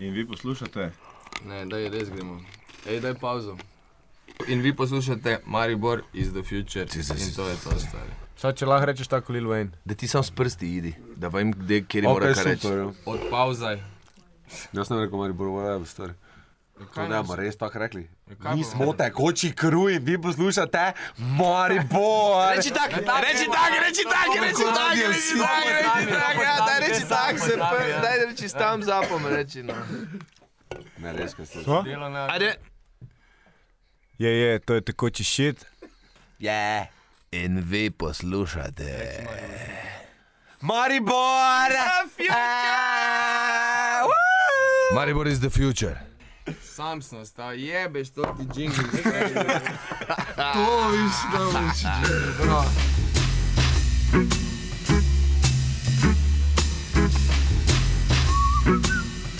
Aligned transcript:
In 0.00 0.12
vi 0.12 0.26
poslušate? 0.26 0.90
Ne, 1.44 1.64
daj 1.68 1.88
res 1.92 2.08
gremo. 2.08 2.40
Ej, 2.88 3.00
daj 3.04 3.14
pauzo. 3.20 3.56
In 4.48 4.62
vi 4.64 4.72
poslušate 4.76 5.40
Maribor 5.46 6.02
is 6.12 6.32
the 6.32 6.42
future. 6.42 6.86
In 6.96 7.34
to 7.36 7.48
je 7.48 7.56
to, 7.56 7.76
stari. 7.78 8.12
Sad, 8.40 8.56
če 8.56 8.66
lahko 8.66 8.86
rečeš 8.88 9.08
tako 9.12 9.34
Lil 9.36 9.44
Wayne. 9.44 9.74
Da 9.84 9.94
ti 9.94 10.08
sam 10.08 10.24
s 10.24 10.32
prsti 10.32 10.68
idi, 10.76 10.94
da 11.16 11.28
vem, 11.28 11.52
kde, 11.52 11.82
kjer 11.84 12.06
Ok, 12.08 12.12
mora 12.14 12.32
kaj 12.32 12.44
reči. 12.44 12.66
ja. 12.72 12.86
Od 13.04 13.26
pauzaj. 13.30 13.76
Jaz 14.72 14.88
ne 14.90 14.96
vem, 14.96 15.04
kako 15.04 15.20
mari 15.20 15.36
bo 15.36 15.50
vajal, 15.58 15.84
stari. 15.84 16.16
Kaj 16.80 17.04
To 17.04 17.12
ne 17.12 17.16
bomo 17.20 17.36
res 17.36 17.56
tako 17.56 17.78
rekli. 17.78 18.08
kaj 18.42 18.54
Mi 18.56 18.64
smo 18.64 18.92
tekoči 18.92 19.52
kruj, 19.52 19.98
vi 19.98 20.16
poslušate 20.22 20.92
Maribor. 21.18 22.56
Reči 22.56 22.70
tak, 22.70 22.96
reči 22.96 23.04
tak, 23.04 23.72
reči 23.84 24.04
tak, 24.08 24.30
reči 24.40 24.64
tak, 24.64 24.94
reči 24.96 25.36
tak, 25.36 25.64
reči 25.68 26.08
tak, 26.08 26.34
ja, 26.40 26.56
daj 26.66 26.80
reči 26.80 27.04
tak, 27.08 27.38
se 27.38 27.52
prvi, 27.58 27.92
daj 28.02 28.16
reči 28.24 28.48
tam 28.58 28.82
zapom, 28.82 29.26
reči 29.26 29.62
no. 29.62 29.76
Ne, 30.98 31.12
res, 31.12 31.36
kaj 31.36 31.46
ste. 31.46 31.64
Na... 31.96 32.26
Ajde. 32.32 32.56
Je, 34.18 34.30
je, 34.40 34.58
to 34.58 34.74
je 34.74 34.80
tekoči 34.80 35.24
šit. 35.24 35.64
Je. 36.38 36.88
In 37.32 37.60
vi 37.60 37.90
poslušate. 37.90 39.26
Maribor! 40.60 41.72
Maribor 44.94 45.28
is 45.28 45.40
the 45.40 45.50
future. 45.50 46.09
Sam 46.76 47.02
sem 47.02 47.18
ostal, 47.18 47.54
jebeš 47.54 48.10
to 48.10 48.22
ti 48.22 48.44
džingl. 48.54 48.82
to 50.54 50.88
viš, 50.90 51.16
da 51.32 51.60
viš 51.60 51.82
džingl, 51.82 52.42
bro. 52.42 52.64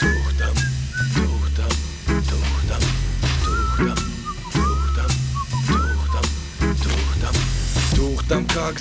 Tuhtam, 0.01 0.55
tuhtam, 1.15 1.73
tuhtam, 2.09 2.83
tuhtam, 3.45 3.97
tuhtam, 4.53 5.11
tuhtam, 5.67 6.75
tuhtam. 6.83 7.35
Tuhtam, 7.97 8.47
kak 8.47 8.79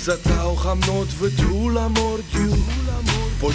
v. 3.40 3.50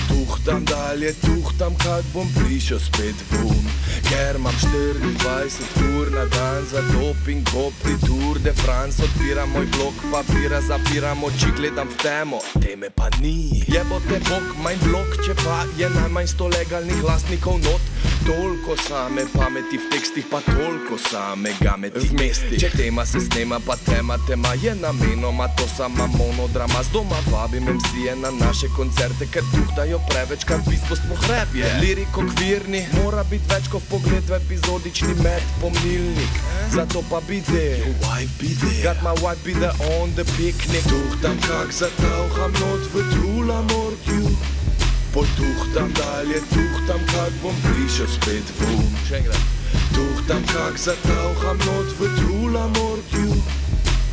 Potuhtam 0.46 0.66
dalje, 0.66 1.14
tuhtam, 1.22 1.76
kak 1.76 2.04
bom 2.14 2.28
prišel 2.34 2.80
spet 2.80 3.16
vun. 3.32 3.66
Ker 4.10 4.36
imam 4.36 4.54
24 4.54 6.00
ur 6.00 6.12
na 6.12 6.26
dan 6.26 6.66
za 6.72 6.82
doping, 6.94 7.44
kopri 7.50 7.96
Tour 8.06 8.40
de 8.40 8.54
France, 8.54 9.04
odpiram 9.04 9.50
moj 9.50 9.66
blok 9.78 9.94
papira, 10.12 10.62
zapiram 10.62 11.24
oči, 11.24 11.54
gledam 11.56 11.88
v 11.88 11.98
temo, 12.02 12.40
teme 12.62 12.90
pa 12.90 13.10
ni. 13.22 13.64
Jebote 13.68 14.20
bok, 14.30 14.58
manj 14.64 14.82
blok, 14.84 15.18
če 15.26 15.38
pa 15.46 15.66
je 15.78 15.90
najmanj 15.90 16.28
sto 16.28 16.48
legalnih 16.48 17.04
lastnikov 17.04 17.62
not. 17.64 17.82
Toliko 18.26 18.74
same 18.82 19.22
pameti 19.38 19.78
v 19.78 19.86
tekstih, 19.94 20.26
pa 20.26 20.42
toliko 20.42 20.98
same 20.98 21.54
gameti 21.62 22.10
v 22.10 22.14
mesti. 22.18 22.58
Če 22.58 22.72
tema 22.74 23.06
se 23.06 23.22
snema, 23.22 23.62
pa 23.62 23.78
tema, 23.86 24.18
tema 24.26 24.58
je 24.58 24.74
namenoma 24.76 25.46
to 25.54 25.68
sama 25.70 26.10
monodrama. 26.18 26.82
Z 26.82 26.90
doma 26.90 27.22
vabim 27.30 27.70
MC-je 27.70 28.16
na 28.18 28.34
naše 28.34 28.66
koncerte, 28.74 29.30
ker 29.30 29.46
tuhtajo 29.54 29.75
preveč, 30.08 30.44
kar 30.48 30.60
v 30.64 30.72
bistvu 30.72 30.96
smo 30.96 31.16
hrep 31.16 31.56
je. 31.56 31.68
Liriko 31.82 32.24
kvirni, 32.36 32.86
mora 33.04 33.24
biti 33.24 33.44
več 33.52 33.68
kot 33.68 33.84
pogled 33.90 34.24
v 34.30 34.40
epizodični 34.40 35.14
med 35.20 35.44
pomnilnik. 35.62 36.32
Zato 36.72 37.04
pa 37.10 37.20
bi 37.28 37.42
there, 37.42 37.84
wife 38.02 38.32
be 38.40 38.56
there. 38.56 38.84
Got 38.84 39.04
my 39.04 39.14
wife 39.20 39.44
be 39.44 39.54
there 39.54 39.76
on 40.00 40.16
the 40.16 40.24
picnic. 40.40 40.84
Tuhtam 40.88 41.38
kak 41.44 41.72
zatauham 41.76 42.52
not 42.60 42.84
v 42.94 43.04
tula 43.14 43.62
morgju. 43.72 44.32
Potuhtam 45.12 45.92
dalje, 45.96 46.40
tuhtam, 46.52 47.02
kak 47.12 47.34
bom 47.44 47.56
prišel 47.64 48.08
spet 48.08 48.48
vun. 48.60 48.92
Še 49.08 49.22
enkrat. 49.22 49.44
Tuhtam, 49.96 50.44
kak 50.52 50.80
zatauham 50.80 51.60
not 51.68 51.88
v 52.00 52.12
tula 52.20 52.68
morgju. 52.80 53.32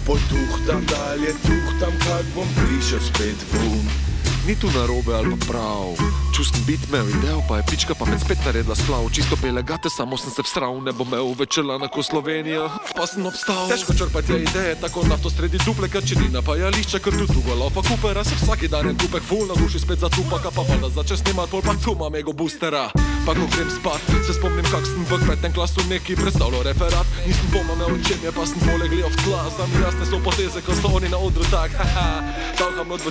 Potuhtam 0.06 0.82
dalje, 0.90 1.34
tuhtam, 1.46 1.94
kak 2.06 2.26
bom 2.34 2.48
prišel 2.58 3.02
spet 3.02 3.46
vun. 3.54 4.11
Ni 4.46 4.56
tu 4.58 4.66
narobe 4.74 5.14
ali 5.14 5.30
pa 5.30 5.46
prav. 5.46 5.94
Čusten 6.36 6.64
bit 6.66 6.80
imel 6.88 7.08
idejo, 7.08 7.42
pa 7.48 7.56
je 7.56 7.62
pička 7.70 7.94
pa 7.94 8.04
med 8.04 8.20
spet 8.20 8.38
naredila 8.44 8.74
splav. 8.74 9.06
Čisto 9.14 9.36
bele 9.42 9.62
gate, 9.62 9.90
samo 9.90 10.16
sem 10.16 10.30
se 10.30 10.42
vstral, 10.42 10.80
ne 10.82 10.92
bom 10.92 11.06
imel 11.06 11.34
večela 11.38 11.78
na 11.78 11.88
ko 11.88 12.02
Slovenija, 12.02 12.68
pa 12.96 13.06
sem 13.06 13.26
obstal. 13.26 13.68
Težko 13.68 13.94
črpati 13.94 14.32
je 14.32 14.42
ideje, 14.42 14.74
tako 14.80 15.04
nafto 15.06 15.30
sredi 15.30 15.60
dupleka, 15.62 16.00
če 16.00 16.16
ni 16.18 16.28
napajališča, 16.32 16.98
ker 16.98 17.14
tu 17.20 17.26
tuga 17.30 17.54
lava 17.54 17.82
kupera, 17.86 18.24
se 18.24 18.34
vsak 18.40 18.66
dan 18.72 18.88
en 18.88 18.98
kupek 18.98 19.22
full 19.22 19.46
na 19.46 19.54
duši 19.54 19.78
spet 19.84 20.00
zatupaka, 20.02 20.50
pa 20.50 20.64
pa 20.66 20.80
da 20.82 20.90
začne 20.90 21.20
snimat, 21.20 21.50
pol 21.52 21.62
pa 21.62 21.76
tu 21.84 21.94
imam 21.94 22.16
ego 22.16 22.32
boostera. 22.32 22.88
Pa 23.26 23.36
ko 23.36 23.46
grem 23.54 23.70
spat, 23.70 24.00
se 24.26 24.34
spomnim, 24.34 24.66
kak 24.72 24.88
sem 24.88 25.04
v 25.06 25.20
petem 25.28 25.52
klasu 25.52 25.84
neki 25.86 26.16
predstavljal 26.16 26.64
referat. 26.66 27.06
Nisem 27.28 27.46
pojma 27.52 27.76
o 27.86 27.98
čem 28.08 28.18
je, 28.24 28.32
pa 28.32 28.42
sem 28.48 28.58
poleg 28.64 28.90
gledal 28.90 29.12
v 29.12 29.16
tla, 29.22 29.44
za 29.52 29.68
mi 29.68 29.84
jasne 29.84 30.04
so 30.08 30.18
poteze, 30.24 30.64
ko 30.64 30.74
so 30.74 30.90
oni 30.96 31.12
na 31.12 31.20
odru 31.20 31.44
tak, 31.52 31.70
haha. 31.78 32.24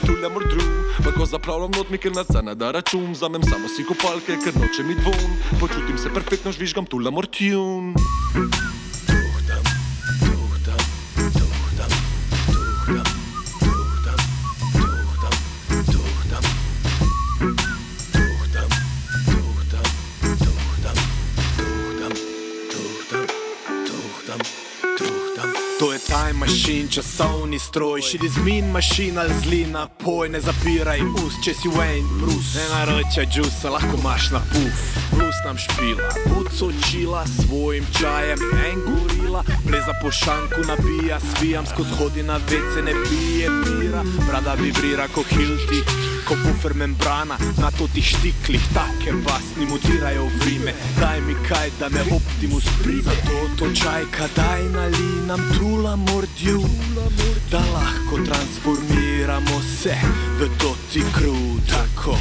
Tulja 0.02 0.30
mordru, 0.34 0.66
pa 1.06 1.12
ko 1.14 1.21
zapravljam 1.26 1.72
not 1.78 1.90
mi, 1.90 1.98
ker 1.98 2.12
na 2.16 2.24
cena 2.24 2.54
da 2.54 2.72
račun, 2.72 3.12
vzamem 3.12 3.44
samo 3.44 3.68
si 3.68 3.86
kopalke, 3.88 4.38
ker 4.44 4.56
noče 4.58 4.84
mi 4.84 4.96
dvon. 4.96 5.38
Počutim 5.60 5.98
se 5.98 6.14
perfektno, 6.14 6.52
žvižgam 6.52 6.86
tula 6.86 7.12
mortjun. 7.12 7.94
Tuhtam, 8.34 8.81
time 26.32 26.40
machine, 26.40 26.88
časovni 26.90 27.60
stroj, 27.60 28.02
širi 28.02 28.30
zmin 28.30 28.72
mašin 28.72 29.18
ali 29.18 29.34
zlina, 29.44 29.88
poj, 29.88 30.30
ne 30.30 30.40
zapiraj 30.42 31.02
ust, 31.02 31.44
če 31.44 31.54
si 31.54 31.70
Wayne, 31.70 32.08
Bruce. 32.20 32.58
Ne 32.58 32.66
naročaj 32.70 33.26
džusa, 33.26 33.70
lahko 33.70 33.98
imaš 34.00 34.30
na 34.32 34.40
puf. 34.40 34.80
Plus 35.12 35.36
nam 35.46 35.58
špila, 35.58 36.10
buco 36.30 36.72
čila, 36.90 37.26
svojim 37.28 37.86
čajem, 38.00 38.40
en 38.68 38.80
gorila, 38.88 39.44
pleza 39.68 39.94
po 40.02 40.12
šanku 40.12 40.62
nabija, 40.68 41.20
svijam 41.20 41.66
skozi 41.66 41.96
hodi 42.00 42.24
na 42.24 42.38
vece, 42.38 42.82
ne 42.86 42.94
pije 43.04 43.50
bira, 43.50 44.04
brada 44.28 44.54
vibrira 44.54 45.08
ko 45.08 45.24
hilti, 45.30 45.84
ko 46.28 46.36
bufer 46.44 46.74
membrana, 46.74 47.38
na 47.58 47.72
totih 47.72 48.06
štiklih, 48.06 48.62
take 48.74 49.14
basni 49.26 49.66
mutirajo 49.66 50.26
v 50.26 50.46
rime, 50.46 50.74
daj 51.00 51.22
mi 51.22 51.36
kaj, 51.48 51.72
da 51.80 51.90
me 51.90 52.02
optimus 52.16 52.66
prime. 52.84 53.04
Zato 53.04 53.38
to 53.58 53.66
čajka, 53.76 54.28
daj 54.36 54.64
nali 54.74 55.10
nam 55.28 55.42
trula 55.54 55.96
mordju, 55.96 56.62
da 57.52 57.60
lahko 57.74 58.18
transformiramo 58.26 59.62
se 59.82 59.96
v 60.40 60.50
toti 60.58 61.04
kru, 61.16 61.38
tako. 61.70 62.18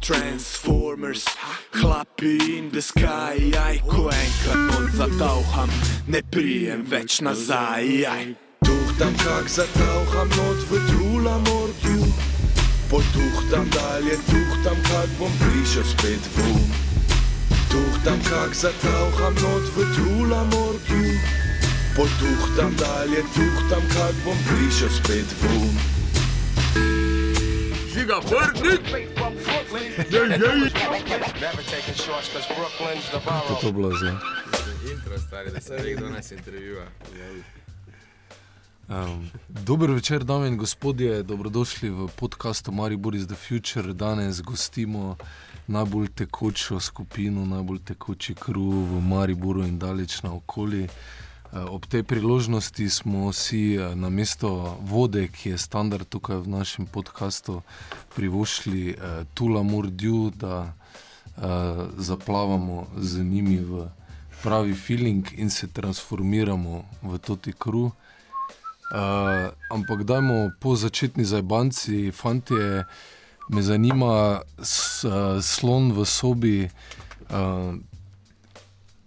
Transformers, 0.00 1.24
hlapi 1.72 2.58
in 2.58 2.70
the 2.70 2.80
sky, 2.82 3.52
aj 3.52 3.82
ko 3.84 4.08
enkrat 4.08 4.60
not 4.70 4.90
zatauham, 4.94 5.70
ne 6.06 6.22
prijem 6.22 6.86
več 6.86 7.20
nazaj, 7.20 8.06
aj. 8.06 8.24
Tuhtam, 8.64 9.14
kak 9.18 9.48
zatauham 9.50 10.28
not 10.28 10.58
v 10.70 10.80
tula 10.88 11.38
morgju. 11.38 12.37
Potuhtam 12.90 13.68
dalje, 13.68 14.16
tuhtam, 14.16 14.76
kak 14.88 15.08
bom 15.18 15.32
prišel 15.38 15.84
spet 15.84 16.24
vun. 16.36 16.64
Tuhtam, 17.68 18.16
kak 18.24 18.54
zatauham 18.56 19.34
not 19.44 19.64
v 19.76 19.84
tula 19.92 20.44
morgju. 20.48 21.20
Potuhtam 21.96 22.72
dalje, 22.80 23.20
tuhtam, 23.36 23.84
kak 23.92 24.14
bom 24.24 24.38
prišel 24.48 24.88
spet 24.88 25.28
vun. 25.42 25.76
Žiga, 27.92 28.20
vrnik! 28.24 28.80
To 33.48 33.54
to 33.60 33.72
bilo 33.72 33.90
zdaj. 34.00 34.16
Intro, 34.92 35.18
stari, 35.18 35.50
da 35.50 35.60
se 35.60 35.76
ve, 35.76 35.92
kdo 35.92 36.08
nas 36.08 36.32
intervjuva. 36.32 36.86
Um, 38.88 39.30
dober 39.48 39.90
večer, 39.90 40.24
dame 40.24 40.48
in 40.48 40.56
gospodje, 40.56 41.22
dobrodošli 41.22 41.90
v 41.90 42.08
podkastu 42.16 42.72
Maribor 42.72 43.14
is 43.14 43.26
the 43.26 43.36
Future. 43.36 43.92
Danes 43.92 44.40
gostimo 44.42 45.16
najbolj 45.66 46.08
tekočo 46.08 46.80
skupino, 46.80 47.44
najbolj 47.44 47.78
tekoči 47.84 48.34
kruh 48.34 48.88
v 48.88 49.02
Mariboru 49.04 49.66
in 49.68 49.78
daleč 49.78 50.22
naokoli. 50.22 50.88
Uh, 50.88 51.68
ob 51.68 51.84
tej 51.86 52.02
priložnosti 52.02 52.88
smo 52.90 53.28
si 53.32 53.76
uh, 53.76 53.92
na 53.92 54.08
mesto 54.08 54.80
vode, 54.80 55.28
ki 55.28 55.52
je 55.52 55.58
standard 55.58 56.08
tukaj 56.08 56.40
v 56.40 56.48
našem 56.48 56.88
podkastu, 56.88 57.60
privoščili 58.16 58.96
uh, 58.96 59.28
Tula 59.34 59.62
Mordju, 59.62 60.32
da 60.32 60.72
uh, 60.72 61.92
zaplavamo 62.00 62.88
z 62.96 63.20
njimi 63.20 63.60
v 63.60 63.90
pravi 64.42 64.74
feeling 64.74 65.28
in 65.36 65.50
se 65.50 65.68
transformiramo 65.68 66.84
v 67.02 67.18
toti 67.18 67.52
kruh. 67.52 67.92
Uh, 68.88 69.52
ampak 69.70 70.04
dajmo 70.04 70.50
po 70.60 70.76
začetni 70.76 71.24
zajbanci, 71.24 72.12
fantje, 72.12 72.84
me 73.48 73.62
zanima 73.62 74.40
s, 74.62 75.04
uh, 75.04 75.42
slon 75.42 75.92
v 75.92 76.04
sobi. 76.04 76.70
Uh, 77.28 77.76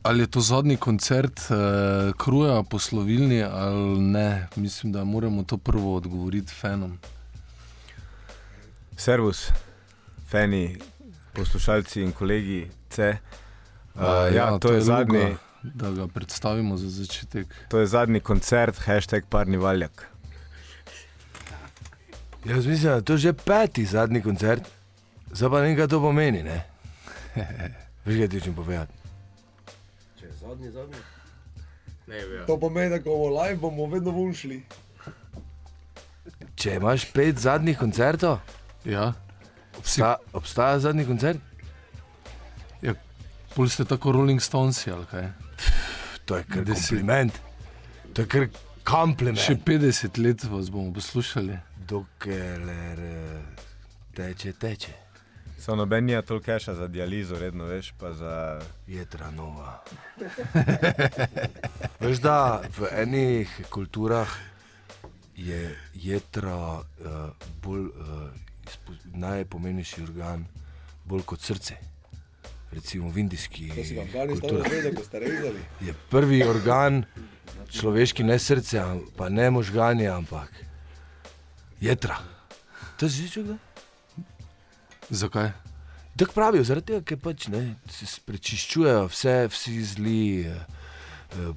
Ali 0.03 0.19
je 0.19 0.27
to 0.27 0.41
zadnji 0.41 0.77
koncert 0.77 1.39
uh, 1.49 2.13
Kruja 2.17 2.63
po 2.63 2.79
Sloveniji 2.79 3.43
ali 3.43 3.99
ne? 3.99 4.47
Mislim, 4.55 4.91
da 4.93 5.03
moramo 5.03 5.43
to 5.43 5.57
prvo 5.57 5.95
odgovoriti 5.95 6.53
fanom. 6.53 6.97
Servus, 8.97 9.49
fani, 10.29 10.77
poslušalci 11.33 12.01
in 12.01 12.11
kolegi 12.11 12.67
C. 12.89 13.17
Uh, 13.95 14.01
ja, 14.03 14.27
ja, 14.35 14.49
to, 14.49 14.59
to 14.59 14.73
je 14.73 14.81
zadnji. 14.81 15.19
Luka, 15.19 15.50
da 15.63 15.91
ga 15.91 16.07
predstavimo 16.07 16.77
za 16.77 16.89
začetek. 16.89 17.47
To 17.69 17.79
je 17.79 17.87
zadnji 17.87 18.19
koncert, 18.19 18.79
hashtag 18.79 19.23
parni 19.29 19.57
valjak. 19.57 20.07
Jaz 22.45 22.65
mislim, 22.65 22.89
da 22.89 22.95
je 22.95 23.05
to 23.05 23.17
že 23.17 23.33
peti 23.33 23.85
zadnji 23.85 24.21
koncert, 24.21 24.63
zdaj 25.31 25.49
pa 25.49 25.61
nekaj 25.61 25.87
to 25.87 26.01
pomeni. 26.01 26.43
Ne? 26.43 26.63
Veš, 28.05 28.17
kaj 28.17 28.27
ti 28.27 28.41
čem 28.41 28.55
povedati? 28.55 28.93
Če 30.19 30.25
je 30.25 30.33
zadnji, 30.41 30.71
zadnji. 30.71 30.97
Ne, 32.07 32.17
ja. 32.17 32.45
To 32.45 32.57
pomeni, 32.59 32.89
da 32.89 32.97
ko 33.03 33.09
bomo 33.09 33.29
live, 33.41 33.55
bomo 33.55 33.85
vedno 33.85 34.11
vunšli. 34.11 34.63
Če 36.55 36.75
imaš 36.75 37.05
pet 37.13 37.37
zadnjih 37.39 37.77
koncertov, 37.77 38.39
Ja, 38.85 39.13
obsta, 39.77 40.15
obstaja 40.33 40.79
zadnji 40.79 41.05
koncert? 41.05 41.37
pol 43.55 43.67
ste 43.69 43.85
tako 43.85 44.11
Rolling 44.15 44.41
Stones 44.41 44.87
ali 44.87 45.05
kaj? 45.11 45.27
To 46.25 46.37
je 46.37 46.43
kar 46.43 46.63
Deset. 46.63 46.89
kompliment. 46.89 47.41
To 48.13 48.21
je 48.21 48.27
kar 48.27 48.47
kompliment. 48.83 49.39
Še 49.39 49.55
50 49.65 50.17
let 50.23 50.43
vas 50.43 50.69
bomo 50.69 50.93
poslušali. 50.93 51.57
Dokler 51.87 52.99
eh, 52.99 53.63
teče, 54.15 54.53
teče. 54.53 54.93
So 55.61 55.75
noben 55.75 56.09
je 56.09 56.21
toliko 56.21 56.45
keša 56.45 56.73
za 56.73 56.87
dializo, 56.87 57.39
redno 57.39 57.65
veš, 57.65 57.91
pa 57.99 58.13
za. 58.13 58.61
Jedra 58.87 59.31
nova. 59.31 59.83
Veš, 62.01 62.17
da 62.17 62.63
v 62.77 62.89
enih 63.03 63.59
kulturah 63.69 64.29
je 65.35 65.77
jedra 65.93 66.81
uh, 66.81 67.29
bolj 67.61 67.85
uh, 67.93 67.93
najpomembnejši 69.13 70.01
organ, 70.03 70.45
bolj 71.05 71.21
kot 71.29 71.45
srce. 71.45 71.90
Recimo 72.71 73.09
v 73.09 73.17
indijski 73.17 73.69
kulturi 73.69 74.69
je 75.81 75.93
prvi 76.09 76.43
organ 76.43 77.03
človeški, 77.71 78.23
ne 78.23 78.39
srce, 78.39 78.83
pa 79.17 79.29
ne 79.29 79.49
možgani, 79.51 80.07
ampak 80.07 80.51
jedra. 81.81 82.17
To 82.97 83.09
si 83.09 83.27
že 83.27 83.29
čutil? 83.29 83.57
Zakaj? 85.09 85.51
Tako 86.15 86.33
pravijo, 86.33 86.63
zaradi 86.63 86.93
tega, 86.93 87.01
ker 87.01 87.17
pač 87.19 87.47
ne, 87.51 87.61
se 87.89 88.05
prečiščujejo 88.27 89.07
vse, 89.09 89.35
vsi 89.51 89.75
zli 89.93 90.21
eh, 90.45 90.59
eh, 91.33 91.51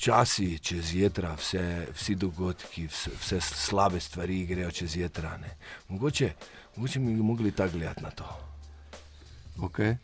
časi 0.00 0.48
čez 0.58 0.94
jedra, 0.96 1.34
vse, 1.36 1.62
vsi 1.92 2.14
dogodki, 2.14 2.86
vse, 2.90 3.12
vse 3.20 3.40
slabe 3.42 4.00
stvari 4.00 4.44
grejo 4.46 4.70
čez 4.70 4.96
jedra. 5.02 5.36
Ne. 5.42 5.56
Mogoče, 5.88 6.32
mogoče 6.76 7.02
bi 7.04 7.16
mogli 7.20 7.52
tako 7.52 7.78
gledati 7.78 8.02
na 8.02 8.10
to. 8.10 8.45
Okay. 9.58 9.96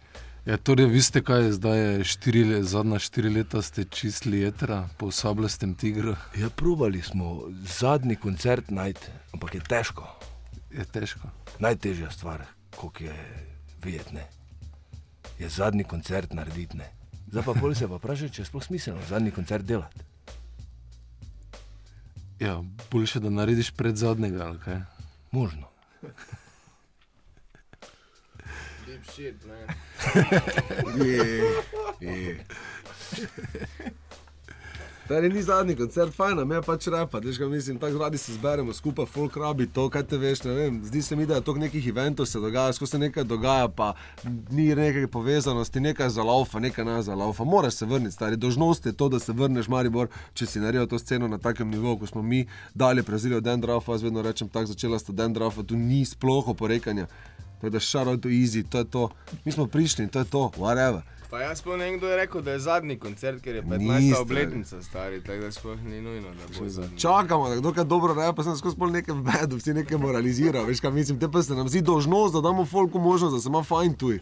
Ja, 0.46 0.56
torej, 0.56 0.87
vi 0.90 1.02
ste 1.02 1.22
kaj, 1.22 1.52
zdaj 1.52 2.02
štiri, 2.04 2.44
le- 2.44 2.62
zadnja 2.66 2.99
štiri 2.99 3.31
leta 3.31 3.62
ste 3.62 3.84
čistili 3.84 4.40
jetra 4.40 4.88
po 4.99 5.10
sablastem 5.10 5.75
tigru. 5.75 6.16
Ja, 6.34 6.50
probali 6.50 7.02
smo 7.02 7.46
zadnji 7.78 8.16
koncert 8.16 8.70
najti, 8.70 9.06
ampak 9.34 9.54
je 9.54 9.60
težko. 9.60 10.08
Je 10.70 10.84
težko. 10.84 11.28
Najtežja 11.58 12.10
stvar, 12.10 12.43
kot 12.76 13.00
je 13.00 13.14
videti, 13.84 14.19
je 15.38 15.49
zadnji 15.49 15.84
koncert 15.84 16.32
narediti. 16.34 16.76
Ne. 16.76 16.90
Zdaj 17.31 17.44
pa 17.44 17.55
bolj 17.55 17.75
se 17.75 17.88
pa 17.88 17.96
vprašaj, 17.96 18.28
če 18.28 18.43
je 18.43 18.46
sploh 18.46 18.64
smiselno 18.64 19.00
zadnji 19.08 19.31
koncert 19.31 19.64
delati. 19.64 20.00
Ja, 22.40 22.58
boljše, 22.90 23.20
da 23.20 23.31
narediš 23.31 23.70
pred 23.70 23.96
zadnjega. 23.96 24.46
ali 24.46 24.58
kaj? 24.58 24.81
Možno. 25.31 25.70
Shit, 29.12 29.44
ne. 29.44 29.67
Je, 31.06 31.43
je. 32.00 32.44
Stari 35.05 35.29
ni 35.29 35.43
zadnji 35.43 35.75
koncert, 35.76 36.14
fajn, 36.14 36.38
me 36.49 36.62
pač 36.64 36.87
repa, 36.88 37.20
veš, 37.20 37.37
kaj 37.37 37.49
mislim, 37.50 37.79
tako 37.79 37.99
radi 38.00 38.19
se 38.19 38.32
zberemo 38.32 38.73
skupaj, 38.73 39.06
folk 39.12 39.35
rabi 39.37 39.67
to, 39.67 39.88
kaj 39.93 40.06
te 40.09 40.17
veš, 40.17 40.44
ne 40.47 40.55
vem, 40.56 40.79
zdi 40.88 41.03
se 41.03 41.17
mi, 41.17 41.26
da 41.26 41.37
je 41.37 41.44
to 41.44 41.55
nekih 41.61 41.88
eventov 41.91 42.26
se 42.26 42.41
dogaja, 42.41 42.73
skozi 42.73 42.94
se 42.94 42.99
nekaj 43.03 43.26
dogaja, 43.29 43.69
pa 43.69 43.91
ni 44.50 44.70
neke 44.75 45.05
povezanosti, 45.12 45.82
nekaj 45.85 46.08
za 46.17 46.23
laufa, 46.25 46.62
nekaj 46.65 46.85
ne 46.85 47.03
za 47.03 47.15
laufa, 47.15 47.44
moraš 47.44 47.82
se 47.82 47.87
vrniti, 47.87 48.15
stari, 48.15 48.37
dožnost 48.37 48.87
je 48.87 48.93
to, 48.93 49.08
da 49.08 49.19
se 49.20 49.32
vrneš, 49.32 49.69
Maribor, 49.69 50.08
če 50.35 50.47
si 50.47 50.65
naredil 50.65 50.88
to 50.88 50.99
sceno 50.99 51.29
na 51.29 51.38
takem 51.38 51.69
nivoju, 51.69 51.99
ko 51.99 52.06
smo 52.06 52.23
mi 52.23 52.47
dali 52.75 53.03
Brazilijo 53.03 53.41
Dendrafa, 53.41 53.93
jaz 53.93 54.08
vedno 54.08 54.23
rečem 54.23 54.49
tako, 54.49 54.73
začela 54.73 54.99
sta 54.99 55.12
Dendrafa, 55.12 55.62
tu 55.62 55.76
ni 55.76 56.05
sploh 56.08 56.49
oporekanja. 56.49 57.11
Tako 57.62 57.70
da 57.70 57.81
šaro 57.81 58.17
to 58.17 58.29
easy, 58.29 58.64
to 58.69 58.79
je 58.79 58.85
to. 58.85 59.09
Mi 59.44 59.53
smo 59.53 59.67
prišli 59.67 60.05
in 60.05 60.09
to 60.11 60.19
je 60.19 60.25
to, 60.25 60.50
whatever. 60.59 61.00
Pa 61.31 61.41
jaz 61.41 61.62
vem, 61.67 61.99
kdo 61.99 62.09
je 62.09 62.17
rekel, 62.17 62.43
da 62.43 62.53
je 62.53 62.59
zadnji 62.59 62.99
koncert, 62.99 63.43
ker 63.43 63.55
je 63.55 63.62
15. 63.62 64.00
Niste. 64.00 64.20
obletnica 64.20 64.82
stari, 64.82 65.20
tako 65.25 65.41
da 65.43 65.53
sploh 65.53 65.82
ni 65.85 66.00
nujno, 66.00 66.29
da 66.29 66.59
bo 66.59 66.69
zadnji. 66.69 66.99
Čakamo, 66.99 67.49
da 67.49 67.56
kdo 67.56 67.73
kaj 67.73 67.85
dobro 67.85 68.14
reče, 68.14 68.32
pa 68.37 68.43
sem 68.43 68.56
skozi 68.56 68.76
pol 68.76 68.91
nekaj 68.91 69.14
vedo, 69.14 69.56
vsi 69.56 69.75
nekaj 69.75 69.99
moralizirajo, 69.99 70.67
veš 70.67 70.81
kaj 70.81 70.91
mislim, 70.91 71.20
te 71.20 71.31
pa 71.31 71.43
se 71.43 71.55
nam 71.55 71.69
zdi 71.69 71.81
dožnost, 71.81 72.35
da 72.35 72.41
damo 72.41 72.64
folku 72.64 72.99
možnost, 72.99 73.35
da 73.35 73.41
se 73.41 73.49
ima 73.49 73.62
fajn 73.62 73.94
tuj. 73.94 74.19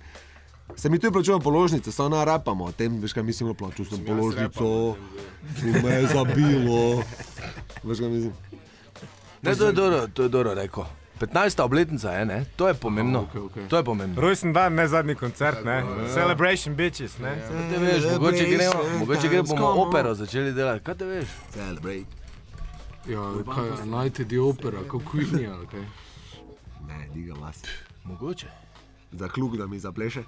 Se 0.77 0.91
mi 0.91 0.99
tu 0.99 1.13
plačujemo 1.13 1.41
položnice, 1.41 1.93
samo 1.93 2.17
ne 2.17 2.25
repamo 2.25 2.65
o 2.65 2.73
tem, 2.73 3.01
veš 3.01 3.13
kaj 3.13 3.23
mislim, 3.23 3.55
plačul 3.55 3.85
sem 3.89 4.05
položnico, 4.07 4.97
tu 5.61 5.67
me 5.83 5.95
je 5.95 6.07
zabilo. 6.07 7.03
Veš 7.83 7.99
kaj 7.99 8.09
mislim. 8.09 8.33
Ne, 9.43 9.57
to 9.57 9.67
je 9.67 9.73
dobro, 9.73 10.07
to 10.07 10.23
je 10.23 10.29
dobro 10.29 10.55
rekel. 10.55 11.00
15. 11.21 11.63
obletnica 11.63 12.11
je, 12.13 12.25
ne? 12.25 12.45
to 12.57 12.69
je 12.69 12.75
pomembno. 12.75 13.21
okej, 13.21 13.41
okej. 13.41 13.69
To 13.69 13.77
je 13.77 13.85
pomembno. 13.85 14.21
Rojsten 14.21 14.53
dan, 14.53 14.75
ne 14.75 14.89
zadnji 14.89 15.15
koncert, 15.15 15.65
ne? 15.65 15.85
Celebration 16.15 16.75
bitches, 16.77 17.19
ne? 17.19 17.35
Kaj 17.49 17.69
te 17.71 17.79
veš, 17.79 18.05
mogoče 18.13 18.47
gremo, 18.51 18.99
mogoče 18.99 19.29
gremo 19.29 19.43
bomo 19.43 19.67
opero 19.67 20.15
začeli 20.15 20.53
delati. 20.53 20.85
Kaj 20.85 20.95
te 20.95 21.05
veš? 21.07 21.29
Celebrate. 21.53 22.09
Ja, 23.09 23.33
kaj, 23.55 23.87
najti 23.87 24.25
di 24.25 24.39
opera, 24.39 24.81
kot 24.89 25.03
Queen 25.13 25.53
ali 25.53 25.67
kaj. 25.67 25.85
Ne, 26.89 27.09
diga 27.15 27.35
las. 27.35 27.63
Mogoče. 28.05 28.47
Za 29.13 29.29
klug, 29.29 29.57
da 29.57 29.67
mi 29.67 29.79
zapleše. 29.79 30.23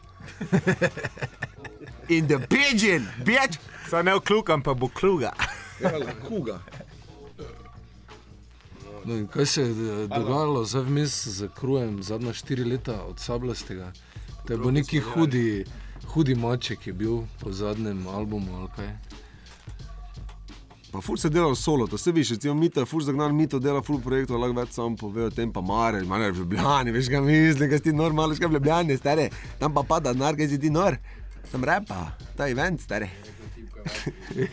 In 2.09 2.27
the 2.29 2.39
pigeon, 2.49 3.07
bitch! 3.25 3.59
Saj 3.89 4.03
ne 4.03 4.15
vklukam, 4.15 4.63
pa 4.63 4.75
bo 4.75 4.89
kluga. 4.89 5.33
Ja, 5.81 5.91
kuga. 6.29 6.61
No, 9.05 9.27
kaj 9.27 9.47
se 9.47 9.63
je 9.63 9.71
eh, 9.71 10.09
dogajalo 10.09 10.65
zdaj 10.65 10.83
vmes 10.83 11.15
z 11.29 11.49
krujem, 11.57 12.03
zadnja 12.03 12.33
štiri 12.33 12.65
leta 12.65 13.03
od 13.03 13.19
sablastega? 13.21 13.93
To 14.47 14.53
je 14.53 14.59
bil 14.59 14.71
neki 14.71 15.01
hudi, 15.01 15.65
hudi 16.07 16.35
maček, 16.35 16.87
je 16.87 16.93
bil 16.93 17.23
po 17.41 17.53
zadnjem 17.53 18.07
albumu 18.09 18.57
ali 18.57 18.69
kaj. 18.77 18.93
Pa 20.93 21.01
ful 21.01 21.17
se 21.17 21.31
dela 21.31 21.55
solo, 21.55 21.87
to 21.87 21.99
se 21.99 22.13
viš, 22.13 22.31
recimo 22.31 22.55
Mito, 22.55 22.87
ful 22.87 23.01
zagnan 23.01 23.35
Mito 23.35 23.59
dela 23.59 23.81
ful 23.83 23.97
projektov, 24.01 24.37
lahko 24.37 24.61
več 24.61 24.71
sam 24.71 24.97
pove 24.97 25.25
o 25.25 25.31
tem, 25.31 25.53
pa 25.53 25.61
Mare, 25.61 26.03
Mare 26.05 26.31
v 26.31 26.43
Ljubljani, 26.43 26.93
veš 26.93 27.09
kaj 27.09 27.21
mislim, 27.21 27.71
kaj 27.71 27.79
si 27.79 27.85
ti 27.85 27.93
nor, 27.93 28.13
malo 28.13 28.35
škaj 28.37 28.49
v 28.49 28.59
Ljubljani, 28.59 28.97
stare, 28.97 29.31
tam 29.59 29.73
pa 29.73 29.83
pada 29.89 30.13
denar, 30.13 30.37
kaj 30.37 30.49
si 30.49 30.59
ti 30.61 30.71
nor, 30.71 30.99
tam 31.49 31.65
repa, 31.65 32.11
ta 32.37 32.49
event, 32.49 32.81
stare, 32.81 33.09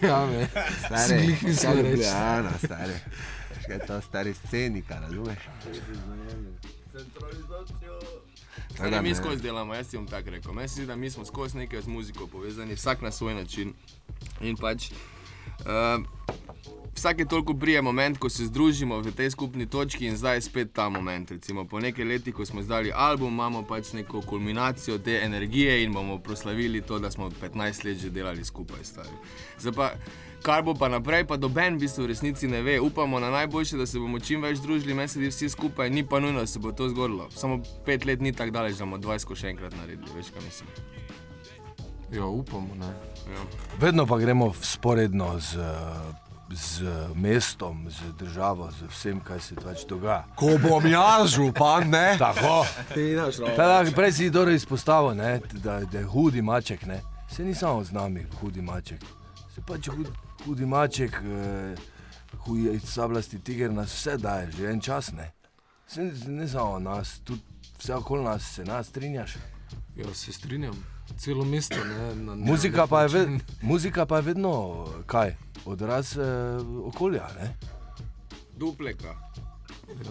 Ja, 0.02 0.24
me. 0.26 0.48
stare, 0.86 1.08
Si 1.08 1.20
glih 1.26 1.44
mislil 1.44 1.74
kaj 1.74 1.82
reči. 1.82 1.92
Ljubljana, 1.92 2.54
stare, 2.64 2.96
veš 2.96 3.39
kaj 3.70 3.78
je 3.78 3.86
to, 3.86 4.02
stari 4.02 4.34
scenika, 4.34 5.00
razumeš? 5.00 5.40
Tako 6.94 7.20
Stari, 8.74 8.92
da 8.92 9.02
mi 9.02 9.16
skozi 9.16 9.42
delamo, 9.42 9.74
jaz 9.74 9.90
ti 9.90 9.98
bom 9.98 10.08
tako 10.08 10.30
rekel. 10.30 10.54
Meni 10.54 10.68
se 10.68 10.74
zdi, 10.74 10.86
da 10.86 10.96
mi 10.96 11.10
smo 11.10 11.26
skozi 11.26 11.58
nekaj 11.58 11.82
z 11.82 11.88
muziko 11.88 12.28
povezani, 12.28 12.76
vsak 12.76 13.02
na 13.02 13.12
svoj 13.12 13.34
način. 13.34 13.74
In 14.42 14.58
pač 14.58 14.92
uh, 14.92 16.06
vsake 16.96 17.26
toliko 17.26 17.54
prije 17.54 17.82
moment, 17.82 18.18
ko 18.18 18.30
se 18.30 18.46
združimo 18.46 19.00
v 19.00 19.12
tej 19.12 19.32
skupni 19.32 19.66
točki 19.66 20.08
in 20.08 20.18
zdaj 20.18 20.38
je 20.38 20.42
spet 20.42 20.74
ta 20.74 20.90
moment. 20.90 21.32
Recimo 21.32 21.66
po 21.66 21.80
nekaj 21.80 22.06
letih, 22.06 22.34
ko 22.34 22.46
smo 22.46 22.60
izdali 22.60 22.92
album, 22.96 23.34
imamo 23.34 23.64
pač 23.68 23.94
neko 23.94 24.22
kulminacijo 24.22 24.98
te 24.98 25.22
energije 25.24 25.84
in 25.84 25.94
bomo 25.94 26.18
proslavili 26.18 26.82
to, 26.82 27.00
da 27.00 27.12
smo 27.12 27.30
15 27.30 27.86
let 27.86 27.98
že 27.98 28.10
delali 28.10 28.46
skupaj. 28.46 28.84
Stari. 28.84 29.16
Zdaj 29.60 29.74
pa, 29.74 29.92
kar 30.44 30.64
bo 30.64 30.74
pa 30.74 30.90
naprej, 30.90 31.26
pa 31.28 31.38
doben 31.38 31.76
v 31.76 31.86
bistvu 31.86 32.04
v 32.04 32.12
resnici 32.14 32.48
ne 32.48 32.62
ve. 32.62 32.80
Upamo 32.80 33.20
na 33.20 33.30
najboljše, 33.30 33.78
da 33.78 33.86
se 33.86 34.00
bomo 34.00 34.20
čim 34.20 34.42
več 34.42 34.60
družili, 34.60 34.94
meni 34.94 35.08
se 35.08 35.20
zdi 35.20 35.32
vsi 35.32 35.50
skupaj, 35.50 35.90
ni 35.90 36.06
pa 36.08 36.20
nujno, 36.20 36.40
da 36.40 36.48
se 36.48 36.60
bo 36.60 36.72
to 36.72 36.90
zgodilo. 36.90 37.30
Samo 37.36 37.62
pet 37.86 38.06
let 38.06 38.22
ni 38.22 38.34
tako 38.34 38.52
daleč, 38.52 38.78
da 38.78 38.86
bomo 38.86 38.98
20 38.98 39.36
še 39.36 39.52
enkrat 39.54 39.76
naredili, 39.76 40.12
veš 40.16 40.32
kaj 40.34 40.46
mislim. 40.46 40.70
Ja, 42.12 42.26
upamo. 42.26 42.76
Ne. 42.80 42.94
Ja. 43.30 43.44
Vedno 43.80 44.06
pa 44.06 44.18
gremo 44.18 44.54
sporedno 44.62 45.36
z, 45.40 45.60
z 46.50 46.90
mestom, 47.16 47.86
z 47.90 48.16
državo, 48.18 48.72
z 48.72 48.90
vsem, 48.90 49.20
kaj 49.22 49.40
se 49.40 49.56
pač 49.56 49.86
dogaja. 49.86 50.24
Ko 50.36 50.58
bom 50.58 50.88
jaz 50.88 51.36
župan, 51.36 51.90
ne? 51.90 52.16
Tako. 52.18 52.66
Teda, 52.96 53.84
prej 53.96 54.12
si 54.12 54.30
dobro 54.34 54.56
izpostavil, 54.56 55.14
ne, 55.14 55.40
da, 55.54 55.80
da 55.86 56.02
je 56.02 56.10
hudi 56.10 56.42
maček. 56.42 56.86
Ne. 56.90 57.02
Se 57.30 57.46
ni 57.46 57.54
samo 57.56 57.84
z 57.84 57.94
nami, 57.94 58.26
hudi 58.42 58.62
maček. 58.62 59.19
Se 59.60 59.66
pač 59.68 59.90
hud, 59.92 60.08
hudi 60.46 60.66
maček, 60.66 61.18
eh, 61.20 61.76
huji 62.46 62.80
sablasti 62.80 63.40
tiger 63.44 63.74
nas 63.76 63.92
vse 63.92 64.14
daje, 64.18 64.52
že 64.56 64.70
en 64.72 64.80
čas 64.80 65.12
ne. 65.12 65.26
Se 65.88 66.04
ne, 66.04 66.14
ne 66.28 66.48
samo 66.48 66.78
nas, 66.80 67.18
tudi 67.28 67.42
vse 67.80 67.96
okoli 67.96 68.24
nas 68.24 68.46
se 68.56 68.64
nas 68.64 68.88
strinjaš. 68.88 69.36
Ja, 69.98 70.14
se 70.14 70.32
strinjam. 70.32 70.78
Celo 71.18 71.44
mesto. 71.46 71.76
Ne, 71.76 72.16
na, 72.16 72.36
na, 72.36 72.46
Muzika 72.52 72.88
pa, 72.88 73.02
je 73.02 73.08
ved, 73.08 73.44
muzika 73.72 74.06
pa 74.06 74.22
je 74.22 74.30
vedno 74.30 74.54
kaj, 75.06 75.36
odraz 75.66 76.16
eh, 76.18 76.24
okolja. 76.86 77.28
Ne? 77.36 77.52
Dupleka. 78.56 79.18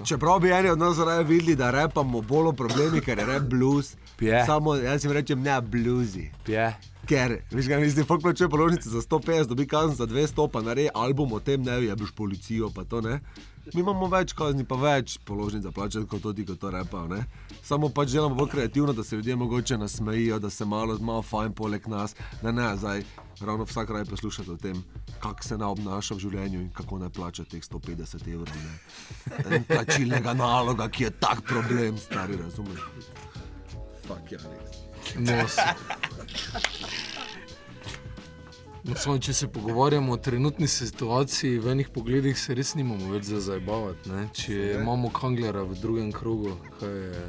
Čeprav 0.04 0.42
bi 0.44 0.52
eni 0.52 0.68
od 0.68 0.78
nas 0.78 0.98
raje 0.98 1.24
videli, 1.24 1.56
da 1.56 1.70
repamo 1.70 2.20
bolj 2.20 2.52
o 2.52 2.52
problemih, 2.52 3.02
ker 3.02 3.18
je 3.18 3.26
rep 3.32 3.48
blues. 3.48 3.94
Pje. 4.18 4.44
Samo 4.46 4.74
jaz 4.74 5.04
jim 5.04 5.12
rečem 5.12 5.40
ne 5.40 5.60
bluzi. 5.60 6.28
Pje. 6.44 6.74
Ker, 7.08 7.38
veš, 7.50 7.68
kaj 7.70 7.80
mislim, 7.80 8.06
folk 8.06 8.22
plačuje 8.22 8.48
položnice 8.52 8.90
za 8.92 9.00
150, 9.00 9.46
dobi 9.48 9.66
kazen 9.66 9.94
za 9.96 10.06
200, 10.06 10.48
pa 10.52 10.60
naredi 10.62 10.90
album 10.94 11.32
o 11.32 11.40
tem, 11.40 11.62
ne 11.62 11.78
veš, 11.80 12.10
policijo, 12.12 12.68
pa 12.74 12.84
to 12.84 13.00
ne. 13.00 13.20
Mi 13.74 13.80
imamo 13.80 14.06
več 14.12 14.32
kazni, 14.36 14.64
pa 14.64 14.76
več 14.80 15.18
položnic 15.28 15.62
za 15.64 15.72
plačati, 15.72 16.04
kot 16.08 16.22
tudi, 16.22 16.44
kot 16.48 16.58
to 16.60 16.70
repa. 16.72 17.06
Ne? 17.08 17.22
Samo 17.64 17.88
pač 17.88 18.12
delamo 18.12 18.36
bolj 18.36 18.50
kreativno, 18.52 18.92
da 18.92 19.04
se 19.04 19.16
ljudje 19.16 19.36
mogoče 19.36 19.78
nasmejijo, 19.78 20.38
da 20.38 20.50
se 20.50 20.64
malo, 20.64 20.98
malo 21.00 21.22
fajn 21.22 21.52
poleg 21.52 21.88
nas, 21.88 22.16
da 22.42 22.52
ne 22.52 22.68
zdaj 22.76 23.04
ravno 23.40 23.64
vsak 23.64 23.90
raj 23.90 24.04
poslušati 24.08 24.50
o 24.50 24.56
tem, 24.56 24.82
kako 25.20 25.44
se 25.44 25.58
naj 25.58 25.76
obnaša 25.76 26.16
v 26.16 26.24
življenju 26.26 26.60
in 26.60 26.72
kako 26.76 26.98
naj 27.04 27.12
plača 27.16 27.44
teh 27.44 27.64
150 27.64 28.28
evrov. 28.34 28.52
ne. 29.48 29.62
Plačilnega 29.68 30.36
naloga, 30.36 30.88
ki 30.88 31.08
je 31.08 31.14
tak 31.20 31.44
problem, 31.48 31.96
stari 31.96 32.36
razumeš. 32.36 32.84
Fak, 34.08 34.32
ja, 34.32 34.44
res. 34.44 34.87
No, 35.16 35.32
s- 35.44 35.58
no, 38.84 38.94
samo, 38.96 39.18
če 39.18 39.32
se 39.34 39.48
pogovarjamo 39.48 40.12
o 40.12 40.18
trenutni 40.18 40.68
situaciji, 40.68 41.58
v 41.58 41.68
enih 41.68 41.88
pogledih 41.88 42.38
se 42.38 42.54
res 42.54 42.74
nimamo 42.74 43.10
več 43.10 43.24
za 43.24 43.40
zabavati. 43.42 44.10
Ne? 44.10 44.28
Če 44.34 44.58
imamo 44.74 45.10
Kanglera 45.10 45.62
v 45.62 45.76
drugem 45.76 46.12
krogu, 46.12 46.52
kaj, 46.78 46.88
je, 46.88 47.22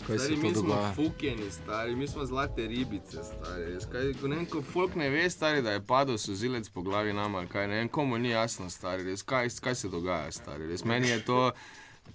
kaj 0.00 0.18
Stari, 0.18 0.36
se 0.36 0.42
to 0.44 0.60
dogaja? 0.60 0.92
fukjeni, 0.92 1.50
stari, 1.52 1.96
mi 1.96 2.08
smo 2.08 2.24
zlate 2.24 2.66
ribice, 2.66 3.22
stari. 3.24 3.64
Res, 3.66 3.86
Kaj, 3.86 4.12
ko 4.14 4.28
ne 4.28 4.36
vem, 4.36 4.46
ko 4.46 4.62
folk 4.64 4.94
ne 4.94 5.10
ve, 5.10 5.24
stari, 5.30 5.62
da 5.62 5.72
je 5.72 5.82
padel 5.82 6.18
sozilec 6.18 6.68
po 6.68 6.82
glavi 6.82 7.12
nama, 7.12 7.46
kaj 7.46 7.66
ne 7.66 7.76
vem, 7.76 7.88
komu 7.90 8.18
ni 8.18 8.30
jasno, 8.30 8.70
stari, 8.70 9.04
res, 9.04 9.22
kaj, 9.24 9.50
kaj 9.60 9.74
se 9.76 9.88
dogaja, 9.90 10.30
stari. 10.32 10.66
Res, 10.66 10.84
meni 10.84 11.08
je 11.08 11.20
to 11.22 11.40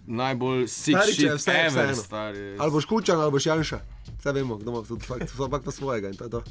najbolj 0.07 0.61
je 0.61 0.67
shit 0.67 0.97
vse 1.35 1.51
ever, 1.51 1.69
vseeno. 1.69 1.95
stari. 1.95 2.57
Ali 2.59 2.71
boš 2.71 2.85
kučan, 2.85 3.19
ali 3.21 3.31
boš 3.31 3.45
janša. 3.45 3.79
Vse 4.19 4.31
vemo, 4.31 4.57
kdo 4.57 4.71
ima 4.71 4.81
tudi 4.87 5.05
fakt, 5.05 5.31
vsak 5.33 5.63
pa 5.65 5.71
svojega 5.71 6.09
in 6.09 6.17
to 6.17 6.23
je 6.23 6.29
to. 6.29 6.43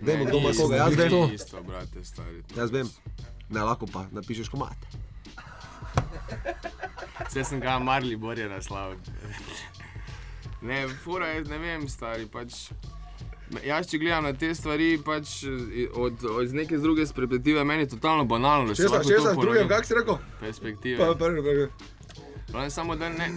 Vemo, 0.00 0.24
kdo 0.24 0.38
ima 0.38 0.50
Ni 0.50 0.56
koga, 0.56 0.76
isto, 0.76 0.84
jaz 0.84 0.96
vem. 0.96 1.34
Isto, 1.34 1.62
brate, 1.62 2.04
stari. 2.04 2.42
Jaz 2.56 2.70
vem. 2.70 2.88
Ne, 3.48 3.60
lahko 3.60 3.86
pa 3.86 4.06
napišeš 4.10 4.48
komat. 4.48 4.76
Vse 7.28 7.44
sem 7.48 7.60
ga 7.60 7.78
marli, 7.78 8.16
bolje 8.16 8.48
naslavil. 8.48 8.98
Ne, 10.62 10.88
fura 11.04 11.26
je, 11.26 11.44
ne 11.44 11.58
vem, 11.58 11.88
stari. 11.88 12.26
Pač, 12.30 12.68
jaz, 13.60 13.86
če 13.86 13.98
gledam 13.98 14.24
na 14.24 14.32
te 14.32 14.54
stvari, 14.54 14.98
pač 15.04 15.42
eh, 15.42 15.48
od, 15.94 16.24
od 16.26 16.44
iz 16.44 16.52
neke 16.52 16.78
druge 16.78 17.04
perspektive, 17.06 17.64
meni 17.64 17.82
je 17.82 17.88
totalno 17.88 18.24
banalno. 18.24 18.68
da 18.68 18.74
se 18.74 18.82
lahko 18.84 19.02
to 19.02 19.10
česa, 19.10 19.34
ponovi. 19.34 19.40
drugem, 19.42 19.68
kak 19.68 19.86
si 19.86 19.94
rekel? 19.94 20.16
Perspektive. 20.40 20.98
Pa, 20.98 21.14
prvi. 21.14 21.68
Pravim, 22.48 22.70
samo 22.70 22.96
da 22.96 23.08
ne, 23.08 23.28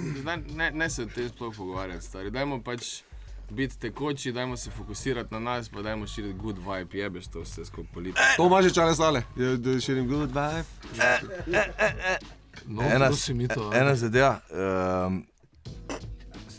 ne, 0.55 0.71
ne 0.71 0.89
se 0.89 1.03
o 1.03 1.05
tem 1.05 1.29
sploh 1.29 1.55
pogovarjati, 1.57 2.05
stari. 2.05 2.31
Dajmo 2.31 2.61
pač 2.63 3.01
biti 3.49 3.79
tekoči, 3.79 4.31
dajmo 4.31 4.57
se 4.57 4.69
fokusirati 4.71 5.33
na 5.33 5.39
nas, 5.39 5.69
pa 5.69 5.81
dajmo 5.81 6.07
širiti 6.07 6.33
good 6.33 6.57
vibe, 6.57 6.97
jebeš 6.97 7.27
to 7.27 7.41
vse 7.41 7.65
skupaj 7.65 7.93
politiko. 7.93 8.23
To 8.37 8.47
imaš 8.47 8.65
že 8.65 8.73
čale 8.73 8.95
sale. 8.95 9.23
Je- 9.35 9.57
Da 9.57 9.79
širim 9.79 10.07
good 10.07 10.29
vibe. 10.29 10.63
No, 12.65 12.81
Ena, 12.83 13.09
to. 13.55 13.71
ena 13.73 13.95
zadeva, 13.95 14.39
um, 15.07 15.25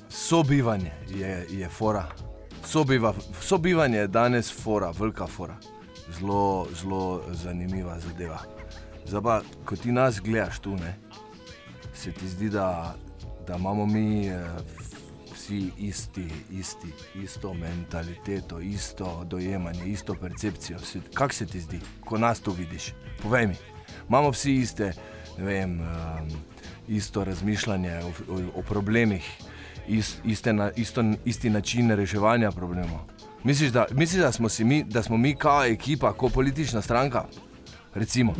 sobivanje 0.09 0.93
je, 1.09 1.47
je 1.51 1.69
fora. 1.69 2.09
Sobiva, 2.67 3.15
sobivanje 3.41 3.99
je 3.99 4.07
danes 4.07 4.63
fora, 4.63 4.91
velika 4.99 5.27
fora. 5.27 5.57
Zelo, 6.19 6.67
zelo 6.81 7.23
zanimiva 7.33 7.99
zadeva. 8.01 8.41
Zdaj 9.07 9.23
pa, 9.23 9.41
ko 9.65 9.77
ti 9.77 9.93
nas 9.93 10.21
gledaš 10.21 10.59
tu, 10.59 10.77
ne, 10.77 10.97
se 11.95 12.13
ti 12.13 12.29
zdi, 12.29 12.49
da, 12.51 12.95
da 13.47 13.57
imamo 13.57 13.87
mi 13.87 14.27
eh, 14.29 14.47
vsi 15.35 15.71
isti, 15.79 16.29
isti, 16.51 16.93
isto 17.15 17.55
mentaliteto, 17.55 18.61
isto 18.61 19.25
dojemanje, 19.25 19.85
isto 19.87 20.15
percepcijo. 20.15 20.79
Kako 21.15 21.35
se 21.35 21.47
ti 21.47 21.61
zdi, 21.61 21.81
ko 22.05 22.19
nas 22.19 22.41
tu 22.41 22.53
vidiš? 22.53 22.93
Povej 23.23 23.47
mi, 23.47 23.55
imamo 24.09 24.31
vsi 24.31 24.55
iste, 24.55 24.93
ne 25.39 25.45
vem, 25.45 25.81
um, 25.81 25.87
isto 26.89 27.25
razmišljanje 27.25 27.99
o, 27.99 28.09
o, 28.09 28.41
o 28.55 28.63
problemih, 28.63 29.25
ist, 29.88 30.21
iste 30.25 30.52
na, 30.52 30.71
isto, 30.73 31.05
isti 31.25 31.50
način 31.50 31.90
reševanja 31.90 32.50
problemov. 32.50 33.00
Misliš, 33.45 33.71
da, 33.71 33.87
misliš, 33.90 34.23
da 34.23 34.33
smo 34.33 34.49
mi, 34.61 34.85
da 34.85 35.02
smo 35.02 35.16
mi 35.16 35.35
kao 35.35 35.64
ekipa, 35.64 36.12
kot 36.12 36.33
politična 36.33 36.83
stranka? 36.83 37.25
Recimo. 37.95 38.35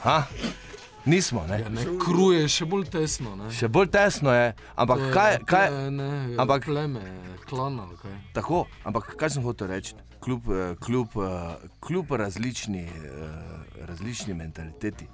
Ha? 0.00 0.22
Nismo, 1.04 1.46
ne? 1.48 1.60
Ja, 1.60 1.68
ne, 1.68 1.84
kruje 2.04 2.40
je 2.40 2.48
še 2.48 2.64
bolj 2.64 2.84
tesno. 2.84 3.36
Ne? 3.36 3.50
Še 3.50 3.68
bolj 3.68 3.86
tesno 3.86 4.32
je, 4.32 4.54
ampak 4.74 4.98
To 4.98 5.04
je- 5.04 5.12
kaj, 5.12 5.38
kaj, 5.46 5.66
je, 5.66 5.90
ne, 5.90 6.08
ampak- 6.36 6.64
pleme, 6.64 7.00
klan 7.44 7.80
ali 7.80 7.96
kaj. 7.96 8.10
Tako, 8.32 8.64
ampak 8.84 9.14
kaj 9.16 9.30
sem 9.30 9.42
hotel 9.42 9.68
reči? 9.68 9.94
Kljub, 10.20 10.48
eh, 10.48 10.74
kljub, 10.76 11.08
eh, 11.16 11.54
kljub 11.80 12.10
različni, 12.12 12.82
eh, 12.82 12.90
različni 13.80 14.34
mentaliteti, 14.34 15.06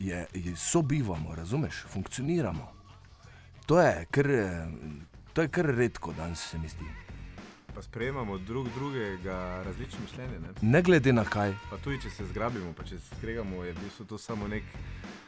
je, 0.00 0.26
je 0.34 0.56
sobivamo, 0.56 1.34
razumeš, 1.34 1.84
funkcioniramo. 1.88 2.71
To 3.66 3.80
je 3.80 4.06
kar, 4.10 4.26
to 5.32 5.42
je 5.42 5.48
kar 5.48 5.66
redko 5.66 6.12
danes, 6.12 6.50
se 6.50 6.58
mi 6.58 6.68
zdi. 6.68 6.84
Pa 7.74 7.82
sprejemamo 7.82 8.38
drug 8.38 8.68
drugega 8.74 9.62
različno 9.64 9.98
mišljenje. 10.02 10.40
Ne? 10.40 10.48
Ne 10.62 10.82
glede 10.82 11.12
na 11.12 11.24
kaj, 11.24 11.54
Pa 11.70 11.78
tudi, 11.78 12.02
če 12.02 12.10
se 12.10 12.26
zgrabimo, 12.26 12.72
pa 12.72 12.84
če 12.84 12.98
se 12.98 13.14
skregamo, 13.16 13.64
je 13.64 13.72
v 13.72 13.78
bistvu 13.84 14.04
to 14.04 14.18
samo 14.18 14.48
nek, 14.48 14.62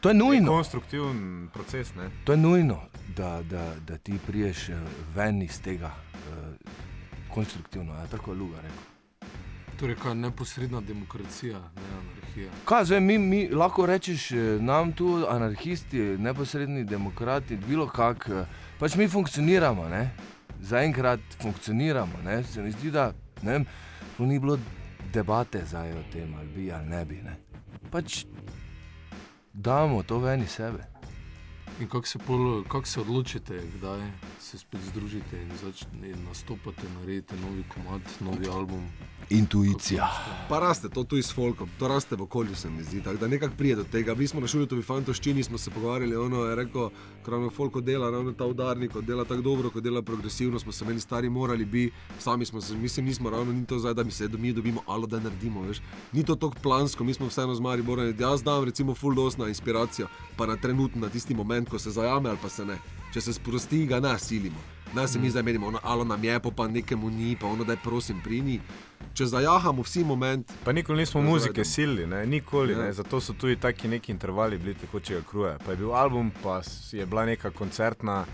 to 0.00 0.08
je 0.08 0.14
nujno. 0.14 0.52
konstruktiven 0.52 1.48
proces. 1.52 1.94
Ne? 1.94 2.10
To 2.24 2.32
je 2.32 2.38
nujno, 2.38 2.82
da, 3.16 3.42
da, 3.42 3.74
da 3.86 3.98
ti 3.98 4.18
priješ 4.26 4.68
eh, 4.68 4.82
ven 5.14 5.42
iz 5.42 5.60
tega 5.62 5.94
uh, 6.12 6.70
konstruktivno, 7.34 7.94
je 8.00 8.10
tako 8.10 8.30
je 8.30 8.36
Luga 8.38 8.60
rekel. 8.60 9.30
Torej, 9.80 9.96
kaj 9.96 10.14
neposredna 10.14 10.80
demokracija, 10.80 11.58
ne 11.58 11.93
anarhija. 12.34 12.50
Kaj 12.64 12.84
zdaj, 12.84 13.00
mi, 13.00 13.18
mi 13.18 13.48
lahko 13.48 13.86
rečeš 13.86 14.32
eh, 14.32 14.58
nam 14.60 14.92
tu, 14.92 15.26
anarhisti, 15.28 15.98
neposredni 16.18 16.84
demokrati, 16.84 17.56
bilo 17.56 17.86
kak, 17.86 18.28
eh, 18.28 18.46
pač 18.78 18.96
mi 18.96 19.08
funkcioniramo, 19.08 19.88
ne? 19.88 20.10
zaenkrat 20.60 21.20
funkcioniramo. 21.42 22.22
Ne? 22.24 22.42
Se 22.42 22.62
mi 22.62 22.70
zdi, 22.70 22.90
da 22.90 23.12
ne 23.42 23.52
vem, 23.52 23.66
ni 24.18 24.38
bilo 24.38 24.58
debate 25.12 25.64
zdaj 25.66 25.92
o 25.92 26.02
tem, 26.12 26.34
ali 26.34 26.48
bi 26.48 26.72
ali 26.72 26.88
ne 26.88 27.04
bi. 27.04 27.22
Ne? 27.22 27.36
Pač 27.90 28.24
damo 29.52 30.02
to 30.02 30.18
ven 30.18 30.42
iz 30.42 30.50
sebe. 30.50 30.93
In 31.80 31.88
kako 31.88 32.06
se, 32.06 32.18
pol- 32.18 32.62
kako 32.68 32.86
se 32.86 33.00
odločite, 33.00 33.62
kdaj 33.76 34.00
se 34.40 34.58
spet 34.58 34.80
združite 34.80 35.42
in 35.42 35.50
začnete 35.62 36.20
nastopati, 36.28 36.82
naredite 37.00 37.34
novi 37.36 37.64
komad, 37.74 38.00
novi 38.20 38.48
album. 38.48 38.86
Intuicija. 39.30 40.08
Pa 40.48 40.58
raste 40.60 40.88
to 40.88 41.04
tu 41.04 41.16
s 41.16 41.32
folkom, 41.34 41.68
to 41.78 41.88
raste 41.88 42.16
v 42.16 42.22
okolju, 42.22 42.54
se 42.54 42.70
mi 42.70 42.82
zdi. 42.82 43.02
Tako 43.02 43.16
da 43.16 43.28
nekako 43.28 43.54
pride 43.56 43.74
do 43.74 43.84
tega. 43.84 44.14
Mi 44.14 44.26
smo 44.26 44.40
na 44.40 44.46
šoli, 44.46 44.68
to 44.68 44.76
bi 44.76 44.82
fantoščini, 44.82 45.42
smo 45.42 45.58
se 45.58 45.70
pogovarjali, 45.70 46.16
ono 46.16 46.44
je 46.44 46.54
rekel, 46.54 46.90
ravno 47.26 47.50
folko 47.50 47.80
dela, 47.80 48.10
ravno 48.10 48.32
ta 48.32 48.46
udarnik, 48.46 48.92
ko 48.92 49.00
dela 49.00 49.24
tako 49.24 49.42
dobro, 49.42 49.70
ko 49.70 49.80
dela 49.80 50.02
progresivno, 50.02 50.58
smo 50.58 50.72
se 50.72 50.84
meni 50.84 51.00
stari 51.00 51.30
morali 51.30 51.64
biti, 51.64 51.94
sami 52.18 52.44
smo 52.44 52.60
se, 52.60 52.76
mislim, 52.76 53.06
nismo 53.06 53.30
ravno 53.30 53.52
ni 53.52 53.66
to 53.66 53.78
zdaj, 53.78 53.94
da 53.94 54.04
mi 54.04 54.10
se 54.10 54.28
da 54.28 54.38
mi 54.38 54.52
dobimo 54.52 54.82
alo, 54.86 55.06
da 55.06 55.20
naredimo, 55.20 55.62
veš. 55.62 55.80
Ni 56.12 56.24
to 56.24 56.34
tako 56.36 56.54
plansko, 56.62 57.04
mi 57.04 57.14
smo 57.14 57.26
vseeno 57.26 57.54
z 57.54 57.60
Mariborom, 57.60 58.14
jaz 58.18 58.42
dam 58.42 58.64
recimo 58.64 58.94
full 58.94 59.14
dos 59.14 59.36
na 59.36 59.48
inspiracijo, 59.48 60.06
pa 60.36 60.46
na 60.46 60.56
trenutno, 60.56 61.00
na 61.00 61.08
tisti 61.08 61.34
moment, 61.34 61.63
ko 61.66 61.78
se 61.78 61.90
zajame 61.90 62.28
ali 62.28 62.38
pa 62.42 62.48
se 62.48 62.64
ne. 62.64 62.78
Če 63.14 63.20
se 63.20 63.32
sprosti, 63.32 63.86
ga 63.86 64.00
ne 64.00 64.18
silimo. 64.18 64.58
Ne 64.94 65.08
se 65.08 65.18
mi 65.18 65.30
zdaj 65.30 65.42
menimo, 65.42 65.66
ono, 65.66 65.78
alo 65.82 66.04
nam 66.04 66.24
je, 66.24 66.40
pa, 66.40 66.68
nekemu 66.68 67.10
ni, 67.10 67.36
pa 67.40 67.46
ono, 67.46 67.64
da 67.64 67.72
je 67.72 67.78
prosim, 67.82 68.20
prini. 68.24 68.60
Če 69.14 69.26
zajahamo 69.26 69.82
vsi 69.82 70.04
moment, 70.04 70.52
Pa 70.64 70.72
nikoli 70.72 70.98
nismo 70.98 71.20
Ja, 71.20 71.26
muzike 71.26 71.64
silili, 71.64 72.06
ne? 72.06 72.26
nikoli. 72.26 72.72
Ja. 72.72 72.78
Ne? 72.78 72.92
Zato 72.92 73.20
so 73.20 73.32
tudi 73.32 73.56
taki 73.56 73.88
neki 73.88 74.12
intervali 74.12 74.58
bili 74.58 74.74
tekočega 74.74 75.20
kruja. 75.30 75.58
Pa 75.64 75.70
je 75.70 75.76
bil 75.76 75.94
album, 75.94 76.30
pa 76.42 76.60
je 76.92 77.06
bila 77.06 77.24
neka 77.26 77.50
koncertna 77.50 78.24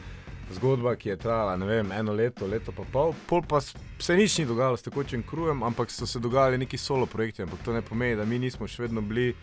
zgodba, 0.53 0.97
ki 0.97 1.09
je 1.09 1.17
trajala 1.17 1.57
ne 1.57 1.67
vem, 1.67 1.93
eno 1.93 2.13
leto, 2.13 2.47
leto 2.47 2.73
pa 2.73 2.83
pol. 2.93 3.15
Pol 3.27 3.43
pa 3.49 3.61
se 3.99 4.17
nič 4.17 4.39
ni 4.39 4.47
dogajalo 4.47 4.77
s 4.77 4.83
tekočim 4.83 5.23
krujem, 5.23 5.63
ampak 5.63 5.91
so 5.91 6.07
se 6.07 6.19
dogajali 6.19 6.59
neki 6.59 6.79
solo 6.79 7.07
projekti. 7.07 7.43
Ampak 7.43 7.59
to 7.65 7.73
ne 7.73 7.83
pomeni, 7.83 8.17
da 8.17 8.25
mi 8.25 8.39
nismo 8.39 8.69
še 8.69 8.83
vedno 8.83 9.01
bili 9.01 9.35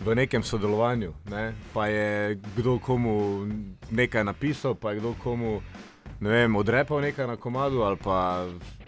v 0.00 0.14
nekem 0.14 0.42
sodelovanju. 0.42 1.14
Ne? 1.30 1.54
Pa 1.74 1.86
je 1.86 2.40
kdo 2.56 2.78
komu 2.78 3.46
nekaj 3.90 4.24
napisal, 4.24 4.74
pa 4.74 4.92
je 4.92 5.00
kdo 5.00 5.14
komu 5.22 5.60
ne 6.20 6.30
vem, 6.30 6.56
odrepal 6.56 7.00
nekaj 7.00 7.26
na 7.26 7.36
komadu 7.36 7.82
ali 7.82 7.96
pa. 7.96 8.46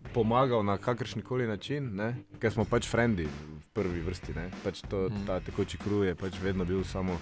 pomagal 0.09 0.65
na 0.65 0.79
kakršen 0.79 1.23
koli 1.23 1.47
način, 1.47 1.91
ne? 1.95 2.17
ker 2.41 2.53
smo 2.53 2.65
pač 2.65 2.89
frendi 2.89 3.27
v 3.29 3.67
prvi 3.77 4.01
vrsti. 4.01 4.33
Ne? 4.35 4.51
Pač 4.65 4.81
to, 4.89 5.11
ta 5.27 5.37
tekoči 5.41 5.79
kruh 5.79 6.07
je 6.07 6.15
pač 6.17 6.41
vedno 6.43 6.65
bil 6.65 6.81
samo 6.85 7.19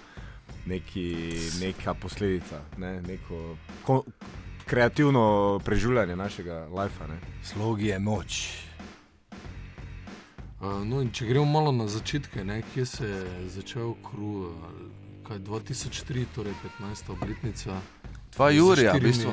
neki, 0.66 1.34
neka 1.60 1.94
posledica, 1.94 2.62
ne? 2.78 3.02
neko 3.02 3.56
ko, 3.82 4.04
kreativno 4.66 5.60
preživljanje 5.64 6.16
našega 6.16 6.68
lajfa. 6.70 7.10
Slog 7.42 7.82
je 7.82 7.98
moč. 7.98 8.65
Uh, 10.66 10.82
no, 10.82 10.98
in 10.98 11.10
če 11.10 11.26
gremo 11.26 11.46
malo 11.46 11.70
na 11.70 11.86
začetke, 11.86 12.42
ne, 12.42 12.62
kje 12.64 12.86
se 12.86 13.06
je 13.06 13.22
začel 13.52 13.94
kruh, 14.02 14.50
kaj 15.22 15.38
2003, 15.38 16.26
torej 16.34 16.54
15. 16.80 17.06
obletnica. 17.08 17.78
Dva 18.34 18.50
Jurija, 18.50 18.92
v 18.92 19.00
bistvu. 19.00 19.30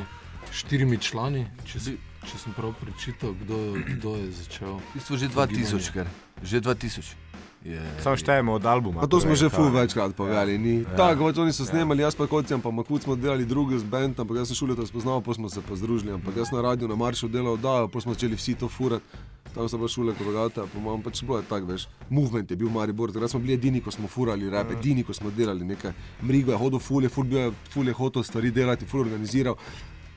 Štirimi 0.51 0.97
člani, 0.97 1.41
če, 1.65 1.79
si, 1.79 1.91
če 2.21 2.37
sem 2.37 2.53
prav 2.53 2.75
prečital, 2.75 3.33
kdo, 3.35 3.57
kdo 3.89 4.15
je 4.15 4.29
začel. 4.37 4.77
V 4.77 4.93
bistvu 4.93 5.17
že 5.17 5.27
2000, 5.27 5.89
ker 5.91 6.07
že 6.43 6.61
2000. 6.61 7.17
Je, 7.63 7.79
Samo 7.97 8.13
štejemo 8.13 8.53
od 8.53 8.65
albuma. 8.67 8.99
Pa 8.99 9.07
to 9.07 9.17
smo 9.17 9.31
torej, 9.31 9.39
že 9.39 9.47
ful 9.49 9.71
večkrat 9.71 10.11
povedali. 10.11 10.59
ni- 10.59 10.83
Tako, 10.85 11.31
pač 11.31 11.37
oni 11.39 11.49
so 11.49 11.63
snemali, 11.63 12.03
jaz 12.03 12.11
pa 12.11 12.27
kocem, 12.27 12.59
pa 12.59 12.69
Makut 12.69 13.01
smo 13.01 13.15
delali 13.15 13.47
drugi 13.47 13.79
z 13.79 13.87
bend, 13.87 14.19
ampak 14.19 14.37
jaz 14.37 14.51
sem 14.51 14.59
šule 14.59 14.75
to 14.75 14.83
spoznal, 14.83 15.23
pa 15.23 15.31
smo 15.31 15.47
se 15.47 15.57
pa 15.59 15.71
združili. 15.71 16.11
Ampak 16.11 16.35
jaz 16.35 16.51
na 16.51 16.59
radiju 16.61 16.85
na 16.85 16.95
Maršu 16.95 17.25
delal, 17.25 17.55
da, 17.55 17.87
pa 17.87 17.97
smo 17.97 18.11
začeli 18.11 18.35
vsi 18.35 18.59
to 18.59 18.67
furati. 18.67 19.07
Tam 19.53 19.69
so 19.69 19.77
pa 19.77 19.87
šule, 19.87 20.13
ko 20.13 20.23
bogata, 20.23 20.63
pa 20.63 20.79
imam 20.79 21.01
pač 21.01 21.21
bilo 21.21 21.37
je 21.37 21.43
tako, 21.43 21.65
veš. 21.67 21.83
Movement 22.09 22.49
je 22.49 22.55
bil 22.55 22.67
v 22.67 22.73
Mariboru, 22.73 23.13
takrat 23.13 23.29
smo 23.29 23.39
bili 23.39 23.53
edini, 23.53 23.81
ko 23.81 23.91
smo 23.91 24.07
furali 24.07 24.49
rap, 24.49 24.71
edini, 24.71 25.03
ko 25.03 25.13
smo 25.13 25.29
delali 25.31 25.65
nekaj. 25.65 25.91
Mrigo 26.21 26.51
je 26.51 26.57
hodil, 26.57 26.79
ful 26.79 27.03
je, 27.03 27.09
ful 27.09 27.27
je, 27.27 27.43
ful 27.69 27.87
je 27.87 27.93
hotel 27.93 28.23
stvari 28.23 28.51
delati, 28.51 28.85
ful 28.85 29.01
organiziral. 29.01 29.55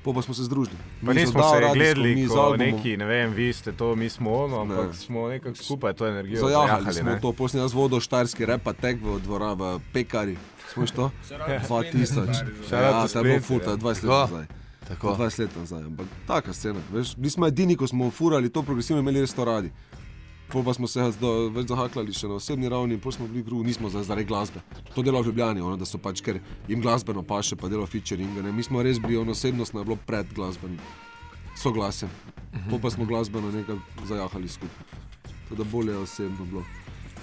Po 0.02 0.12
pa 0.12 0.22
smo 0.22 0.34
se 0.34 0.44
združili. 0.44 0.76
Pa 1.00 1.06
Mi 1.06 1.14
nismo 1.16 1.42
so 1.42 1.48
se 1.50 1.60
radijsko, 1.60 1.74
gledali 1.74 2.14
mi 2.14 2.24
z 2.24 2.28
kot 2.28 2.38
albumom. 2.38 2.66
neki, 2.70 2.96
ne 2.96 3.04
vem, 3.04 3.32
vi 3.32 3.52
ste 3.52 3.72
to, 3.72 3.96
mi 3.96 4.08
smo 4.08 4.34
ono, 4.34 4.60
ampak 4.60 4.86
Ne. 4.86 4.94
smo 4.94 5.28
nekako 5.28 5.56
skupaj 5.56 5.92
to 5.92 6.06
energijo 6.06 6.40
Zajahali 6.40 6.94
smo 6.94 7.10
ne. 7.10 7.20
to, 7.20 7.32
posnel 7.32 7.64
jaz 7.64 7.72
vodil 7.72 8.00
štarski 8.00 8.46
rep, 8.46 8.62
pa 8.62 8.72
tek 8.72 9.02
v 9.02 9.18
dvora 9.20 9.52
v 9.52 9.80
pekari. 9.92 10.36
Smo 10.68 10.86
što? 10.86 11.10
2000. 11.68 12.72
Ja, 12.72 13.06
to 13.06 13.18
je 13.18 13.24
bilo 13.24 13.40
ful, 13.40 13.58
to 13.58 13.70
je 13.70 13.76
20 13.76 13.86
let 13.86 14.30
nazaj. 14.30 14.46
Tako. 14.88 15.16
20 15.18 15.40
let 15.40 15.56
nazaj, 15.56 15.82
ampak 15.82 16.06
taka 16.26 16.52
scena. 16.52 16.80
Veš, 16.92 17.16
bili 17.16 17.30
smo 17.30 17.46
edini, 17.46 17.76
ko 17.76 17.86
smo 17.86 18.10
furali 18.10 18.48
to 18.48 18.62
progresivno, 18.62 19.02
imeli 19.02 19.20
res 19.20 19.34
to 19.34 19.44
radi. 19.44 19.72
Pol 20.46 20.62
pa 20.62 20.74
smo 20.74 20.86
se 20.86 21.02
do, 21.20 21.48
več 21.50 21.66
zahaklali 21.72 22.14
še 22.14 22.28
na 22.30 22.36
osebni 22.38 22.68
ravni, 22.70 22.94
in 22.94 23.00
pol 23.02 23.12
smo 23.12 23.26
bili 23.26 23.42
kruh, 23.44 23.64
nismo 23.66 23.90
za 23.90 24.04
zaradi 24.06 24.28
glasbe. 24.28 24.62
To 24.94 25.02
delo 25.02 25.22
v 25.22 25.32
Ljubljani, 25.32 25.60
ono, 25.60 25.74
da 25.76 25.88
so 25.88 25.98
pač, 25.98 26.22
ker 26.22 26.38
jim 26.70 26.84
glasbeno 26.84 27.24
paše, 27.26 27.58
pa 27.58 27.68
delo 27.68 27.86
featuringa. 27.86 28.44
Ne. 28.46 28.52
Mi 28.54 28.62
smo 28.62 28.82
res 28.82 29.02
bili, 29.02 29.18
ono 29.18 29.34
osebnostno 29.34 29.82
je 29.82 29.88
bilo 29.90 29.98
pred 30.06 30.30
glasbenim 30.36 30.78
soglasjem. 31.58 32.12
Pol 32.70 32.78
pa 32.78 32.94
smo 32.94 33.08
glasbeno 33.10 33.50
nekaj 33.50 33.80
zajahali 34.06 34.48
skupaj. 34.48 35.02
Tako 35.46 35.58
da 35.62 35.66
bolje 35.72 35.96
je 35.96 35.98
osebno 35.98 36.46
bilo. 36.46 36.62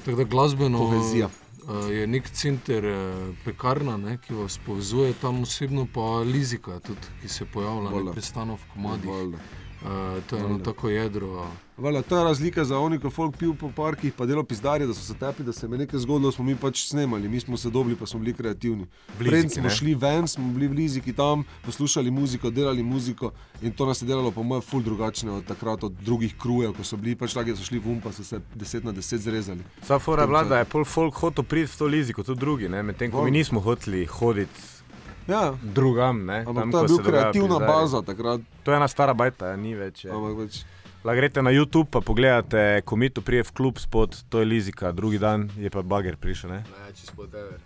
Tako 0.03 0.17
da 0.17 0.23
glasbeno 0.23 0.83
Kohezija. 0.83 1.29
Uh, 1.67 1.89
je 1.91 2.07
nek 2.07 2.29
center, 2.29 2.85
uh, 2.85 3.35
pekarna, 3.45 3.97
ne, 3.97 4.17
ki 4.17 4.33
vas 4.33 4.59
povezuje 4.65 5.13
tam 5.21 5.41
osebno, 5.41 5.87
pa 5.93 6.21
Lizika, 6.27 6.79
tudi, 6.79 7.13
ki 7.21 7.29
se 7.29 7.45
pojavlja 7.45 7.89
v 8.55 8.73
komadih. 8.73 9.09
Valjda. 9.09 9.62
Uh, 9.83 10.23
to 10.29 10.35
je 10.35 10.45
eno 10.45 10.59
tako 10.59 10.89
jedro. 10.89 11.47
Vala, 11.77 12.01
to 12.01 12.17
je 12.17 12.23
razlika 12.23 12.63
za 12.65 12.79
oni, 12.79 12.99
ko 12.99 13.09
folk 13.09 13.37
pil 13.37 13.53
po 13.59 13.71
parkih, 13.75 14.13
pa 14.13 14.25
delo 14.25 14.43
pizdarje, 14.43 14.87
da 14.87 14.93
so 14.93 15.01
se 15.01 15.13
tepli, 15.19 15.45
da 15.45 15.53
se 15.53 15.65
je 15.65 15.77
nekaj 15.77 15.99
zgodilo, 15.99 16.31
smo 16.31 16.45
mi 16.45 16.55
pač 16.55 16.85
snemali, 16.87 17.27
mi 17.27 17.39
smo 17.39 17.57
se 17.57 17.69
dobili, 17.69 17.95
pa 17.95 18.05
smo 18.05 18.19
bili 18.19 18.33
kreativni. 18.33 18.85
Prej 19.19 19.49
smo 19.49 19.63
ne? 19.63 19.69
šli 19.69 19.95
ven, 19.95 20.27
smo 20.27 20.47
bili 20.53 20.67
v 20.67 20.73
Liziki 20.73 21.13
tam, 21.13 21.43
poslušali 21.65 22.11
muziko, 22.11 22.49
delali 22.49 22.83
muziko 22.83 23.31
in 23.61 23.71
to 23.71 23.85
nas 23.85 24.01
je 24.01 24.05
delalo 24.05 24.31
po 24.31 24.43
mojem 24.43 24.61
ful 24.61 24.81
drugačne 24.81 25.31
od 25.31 25.45
takrat, 25.45 25.83
od 25.83 25.91
drugih 25.91 26.37
krujev, 26.37 26.73
ko 26.77 26.83
so 26.83 26.97
bili 26.97 27.15
pač 27.15 27.33
taki, 27.33 27.51
da 27.51 27.57
so 27.57 27.67
šli 27.67 27.79
v 27.79 27.91
um, 27.91 28.01
pa 28.01 28.11
so 28.11 28.23
se 28.23 28.39
10 28.55 28.85
na 28.85 28.93
10 28.93 29.17
zrezali. 29.17 29.65
Sa 29.81 29.99
fora 29.99 30.29
je 30.59 30.65
pol 30.65 30.85
folk 30.85 31.15
hotel 31.15 31.43
priti 31.43 31.73
v 31.73 31.77
to 31.77 31.85
liziko, 31.85 32.23
tudi 32.23 32.39
drugi, 32.39 32.69
ne, 32.69 32.83
medtem 32.83 33.11
ko 33.11 33.25
mi 33.25 33.31
nismo 33.31 33.59
hoteli 33.59 34.05
hoditi 34.05 34.73
Ja, 35.27 35.53
drugam, 35.61 36.25
ne. 36.25 36.43
ampak 36.47 36.63
tam, 36.63 36.71
to 36.71 36.77
je 36.77 36.81
ko 36.81 36.87
bil 36.87 36.97
se 36.97 37.03
dogaja 37.03 37.21
kreativna 37.21 37.59
pizdarje. 37.59 37.81
baza 37.81 38.01
takrat. 38.01 38.41
To 38.63 38.71
je 38.71 38.77
ena 38.77 38.87
stara 38.87 39.13
bajta, 39.13 39.47
ja, 39.47 39.55
ni 39.55 39.75
več. 39.75 40.05
več. 40.37 40.63
La 41.03 41.15
greste 41.15 41.41
na 41.43 41.51
YouTube, 41.51 41.89
pa 41.91 41.99
pogledate, 41.99 42.81
ko 42.85 42.95
mi 42.95 43.09
to 43.09 43.21
prije 43.21 43.43
v 43.43 43.51
klub 43.51 43.79
spod, 43.79 44.15
to 44.29 44.39
je 44.39 44.45
Lizika, 44.45 44.91
drugi 44.91 45.19
dan 45.19 45.49
je 45.59 45.69
pa 45.69 45.81
bager 45.83 46.15
prišel, 46.15 46.49
ne? 46.49 46.63
Največ 46.63 47.03
izpod 47.03 47.33
ever. 47.35 47.59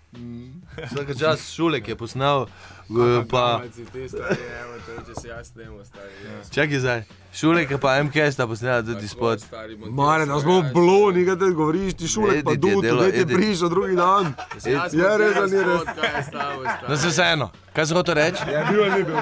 Vsak 0.77 1.17
čas 1.19 1.53
šule, 1.53 1.81
ki 1.81 1.91
je 1.91 1.95
posnel, 1.95 2.45
eh, 2.89 3.23
pa 3.31 3.61
Ti 3.75 4.09
stari, 4.09 4.35
evo, 4.61 4.73
to 4.85 4.91
je, 4.91 4.97
če 5.07 5.21
se 5.21 5.27
jaz 5.27 5.47
snemo, 5.51 5.85
stari. 5.85 6.11
ja. 6.25 6.43
čakaj 6.53 6.79
zdaj. 6.79 7.03
Šule, 7.33 7.65
ki 7.67 7.77
pa 7.81 8.03
MK 8.03 8.15
sta 8.31 8.47
posnela 8.47 8.81
tudi 8.81 9.07
Tako, 9.07 9.37
spod. 9.37 9.45
Mare, 9.89 10.25
se, 10.25 10.31
da 10.31 10.39
smo 10.39 10.55
ja, 10.57 10.69
bloni, 10.73 11.25
kaj 11.25 11.35
te 11.35 11.49
govoriš, 11.53 11.93
ti 11.93 12.07
šulek 12.07 12.43
pa 12.45 12.51
je 12.51 12.57
delal, 12.57 12.81
da 12.97 13.11
ti 13.11 13.17
edit. 13.19 13.37
prišel 13.37 13.69
drugi 13.69 13.95
dan. 13.95 14.33
Ja, 14.65 15.17
res, 15.17 15.33
da 15.35 15.45
ni 15.45 15.63
res. 15.63 15.81
je. 15.87 16.89
No, 16.89 16.97
se 16.97 17.07
vseeno, 17.07 17.49
kaj 17.73 17.85
sem 17.85 17.97
hotel 17.97 18.15
reči? 18.15 18.41
Je 18.49 18.65
bil 18.71 18.83
ali 18.83 18.91
ni 18.97 19.03
bil? 19.03 19.17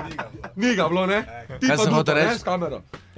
Ni 0.56 0.76
ga 0.76 0.88
bilo, 0.88 1.06
ne? 1.06 1.24
Ti 1.60 1.68
Kaj 1.68 1.78
sem 1.78 1.94
hotel 1.94 2.16
reči? 2.16 2.44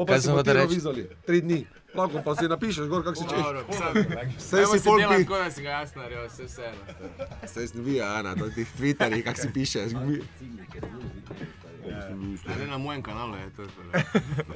Kaj 0.08 0.22
sem 0.22 0.34
hotel 0.34 0.62
reči? 0.62 0.82
Tri 1.26 1.42
dni. 1.42 1.66
Lahko 1.96 2.22
pa 2.22 2.36
si 2.36 2.48
napišeš 2.48 2.86
gor, 2.86 3.04
kako 3.04 3.16
si 3.16 3.24
češ. 3.24 3.38
Dobro, 3.38 3.60
Evo 4.54 4.74
si 4.74 4.84
delam 4.84 5.18
bi. 5.18 5.24
tako, 5.24 5.36
da 5.36 5.52
si 5.52 5.62
ga 5.62 5.70
jaz 5.72 5.96
naredil, 5.96 6.28
vse 6.28 6.44
vseeno. 6.46 6.78
stari. 6.86 7.48
Saj 7.48 7.68
si 7.68 7.82
vi, 7.82 8.02
Ana, 8.02 8.36
na 8.36 8.50
teh 8.50 8.68
Twitterjih, 8.70 9.24
kako 9.24 9.40
si 9.40 9.50
pišeš. 9.50 9.92
Ne 12.60 12.68
na 12.68 12.78
mojem 12.78 13.02
kanalu 13.02 13.36
je 13.36 13.50
to. 13.50 13.64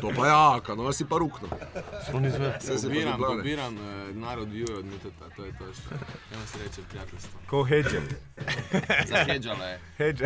To 0.02 0.12
pa 0.12 0.28
ja, 0.28 0.60
kanal 0.60 0.94
si 0.94 1.06
pa 1.06 1.17
rukno. 1.17 1.48
Saj 2.60 2.78
si 2.78 2.86
Ljubljane. 2.86 3.17
pobiram 3.17 3.78
eh, 3.78 3.82
narod 4.13 4.48
view 4.50 4.78
od 4.78 4.86
Mitota, 4.86 5.26
to 5.36 5.46
je 5.46 5.52
to. 5.52 5.74
stari. 5.74 6.02
Evo 6.34 6.41
se 6.48 6.58
reče 6.60 6.82
prijateljstvo. 6.89 7.39
Ko 7.48 7.63
hedže. 7.63 8.02
Zaheđala 9.08 9.65
je. 9.65 9.80
Hedže. 9.98 10.26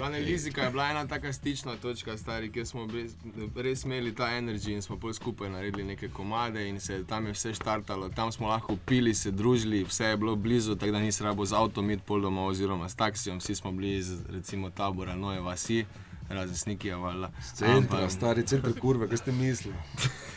Glavna 0.00 0.18
Lizika 0.18 0.62
je 0.62 0.70
bila 0.70 0.86
ena 0.90 1.06
taka 1.06 1.32
stična 1.32 1.76
točka, 1.76 2.16
stari, 2.16 2.52
kjer 2.52 2.66
smo 2.66 2.86
bili, 2.86 3.10
res 3.56 3.84
imeli 3.84 4.14
ta 4.14 4.30
energijo 4.36 4.74
in 4.74 4.82
smo 4.82 4.96
pol 4.96 5.12
skupaj 5.12 5.50
naredili 5.50 5.84
neke 5.84 6.08
komade 6.08 6.68
in 6.68 6.80
se 6.80 7.04
tam 7.06 7.26
je 7.26 7.32
vse 7.32 7.54
štartalo. 7.54 8.08
Tam 8.08 8.32
smo 8.32 8.48
lahko 8.48 8.76
pili, 8.86 9.14
se 9.14 9.30
družili, 9.30 9.84
vse 9.84 10.04
je 10.04 10.16
bilo 10.16 10.36
blizu, 10.36 10.76
tako 10.76 10.92
da 10.92 10.98
nisi 11.00 11.24
rabo 11.24 11.44
z 11.44 11.52
avtom 11.52 11.90
iti 11.90 12.02
pol 12.06 12.20
doma 12.20 12.44
oziroma 12.44 12.88
s 12.88 12.94
taksijem. 12.94 13.38
Vsi 13.38 13.54
smo 13.54 13.72
bili 13.72 13.96
iz 13.96 14.12
recimo 14.30 14.70
tabora 14.70 15.16
Noje 15.16 15.40
vasi, 15.40 15.84
razen 16.28 16.56
Snikija, 16.56 16.96
valjda. 16.96 17.30
Centra, 17.54 17.98
Ampak- 17.98 18.10
stari 18.10 18.46
center 18.46 18.80
kurve, 18.80 19.08
kaj 19.08 19.16
ste 19.16 19.32
mislili? 19.32 19.76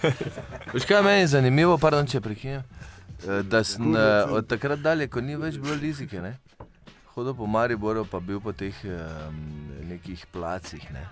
Veš 0.73 0.86
kaj 0.86 0.97
je 0.97 1.04
meni 1.04 1.28
zanimivo, 1.28 1.78
pardon, 1.78 2.08
če 2.08 2.21
prekinem, 2.21 2.63
Eh, 3.28 3.43
da 3.43 3.63
sem 3.63 3.95
eh, 3.95 4.23
od 4.30 4.47
takrat 4.47 4.80
dalje, 4.80 5.08
ko 5.08 5.21
ni 5.21 5.36
več 5.39 5.56
bilo 5.58 5.76
lizike, 5.80 6.21
ne? 6.21 6.34
Hodil 7.15 7.36
po 7.38 7.45
Mariboru, 7.45 8.06
pa 8.06 8.19
bil 8.19 8.41
po 8.41 8.54
teh 8.54 8.73
um, 8.86 9.38
nekih 9.89 10.26
placih. 10.34 10.84
Ne? 10.93 11.06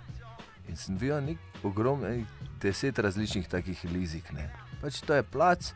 In 0.70 0.76
sem 0.76 0.98
videl 0.98 1.22
nek 1.26 1.66
ogromno, 1.66 2.10
ej, 2.10 2.26
deset 2.62 3.00
različnih 3.00 3.48
takih 3.48 3.78
lizik. 3.92 4.32
Ne? 4.34 4.50
Pač 4.82 5.02
to 5.06 5.14
je 5.14 5.24
plac, 5.24 5.74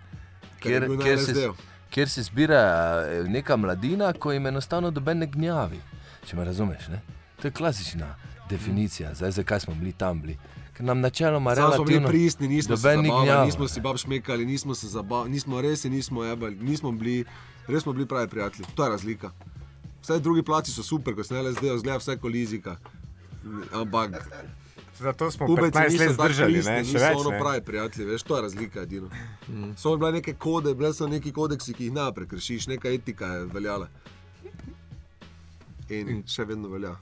Ker 0.60 0.72
je 0.72 0.80
kjer, 0.80 1.02
kjer, 1.04 1.20
se, 1.20 1.50
kjer 1.94 2.10
se 2.10 2.24
zbira 2.24 2.62
eh, 3.06 3.24
neka 3.30 3.58
mladina, 3.58 4.14
ko 4.14 4.32
jim 4.32 4.48
enostavno 4.48 4.92
doben 4.92 5.22
ne 5.22 5.28
gnjavi. 5.30 5.82
Če 6.26 6.38
me 6.38 6.46
razumeš, 6.46 6.88
ne? 6.90 7.02
to 7.42 7.48
je 7.48 7.52
klasična 7.52 8.16
definicija, 8.50 9.14
zdaj 9.14 9.32
zakaj 9.32 9.60
smo 9.60 9.76
bili 9.76 9.92
tam 9.94 10.22
bili. 10.22 10.38
Ker 10.74 10.86
nam 10.86 11.00
načeloma 11.00 11.56
Sam 11.56 11.74
smo 11.74 11.84
bili 11.84 12.00
relativno 12.00 12.10
pristni, 12.10 12.48
nismo 12.48 12.78
se 12.78 12.82
zabavali, 12.82 13.46
nismo 13.46 13.68
si 13.68 13.82
bab 13.82 13.98
šmekali, 13.98 14.46
nismo 14.46 14.76
se 14.76 14.88
zabavali, 14.88 15.30
nismo 15.30 15.62
res 15.62 15.82
se 15.82 15.90
nismo 15.90 16.24
jebali, 16.24 16.56
nismo 16.56 16.92
bili, 16.92 17.26
res 17.68 17.84
smo 17.84 17.94
bili 17.94 18.08
pravi 18.08 18.28
prijatelji. 18.28 18.68
To 18.76 18.84
je 18.84 18.90
razlika. 18.90 19.32
Vse 20.06 20.20
drugi 20.22 20.44
placi 20.46 20.70
so 20.72 20.84
super, 20.86 21.16
ko 21.18 21.24
se 21.26 21.34
ne 21.34 21.42
le 21.42 21.56
zdaj, 21.56 21.80
zgleda 21.82 21.98
vse 21.98 22.18
kolizika. 22.22 22.76
Ampak 23.74 24.22
Zato 25.00 25.32
smo 25.32 25.48
Pubeci 25.48 25.78
15 25.78 26.00
let 26.00 26.12
zdržali, 26.12 26.54
pristni, 26.54 26.74
ne, 26.74 26.84
še 26.86 27.00
več. 27.00 27.18
ono 27.20 27.32
Ne. 27.34 27.40
pravi 27.40 27.62
prijatelji, 27.62 28.06
veš, 28.08 28.24
to 28.24 28.36
je 28.36 28.42
razlika 28.42 28.82
edino. 28.82 29.10
So 29.78 29.96
bile 29.98 30.12
neke 30.12 30.34
kode, 30.34 30.76
bile 30.76 30.94
so 30.94 31.08
neki 31.08 31.34
kodeksi, 31.36 31.74
ki 31.74 31.90
jih 31.90 31.96
ne 31.96 32.06
prekršiš, 32.14 32.68
neka 32.68 32.94
etika 32.94 33.32
je 33.34 33.48
veljala. 33.52 33.90
In 35.90 36.22
še 36.30 36.46
vedno 36.46 36.70
velja. 36.70 36.94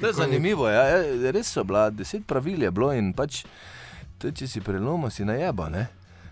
To 0.00 0.06
je 0.06 0.12
zanimivo, 0.16 0.68
ja. 0.72 0.82
ja, 0.88 1.30
res 1.36 1.52
so 1.52 1.64
bila, 1.68 1.90
deset 1.90 2.26
pravil 2.26 2.62
je 2.62 2.70
bilo 2.74 2.90
in 2.96 3.12
pač, 3.12 3.44
to, 4.18 4.32
če 4.32 4.48
si 4.48 4.64
preloma, 4.64 5.10
si 5.10 5.28
najeba. 5.28 5.68
Ne? 5.68 5.86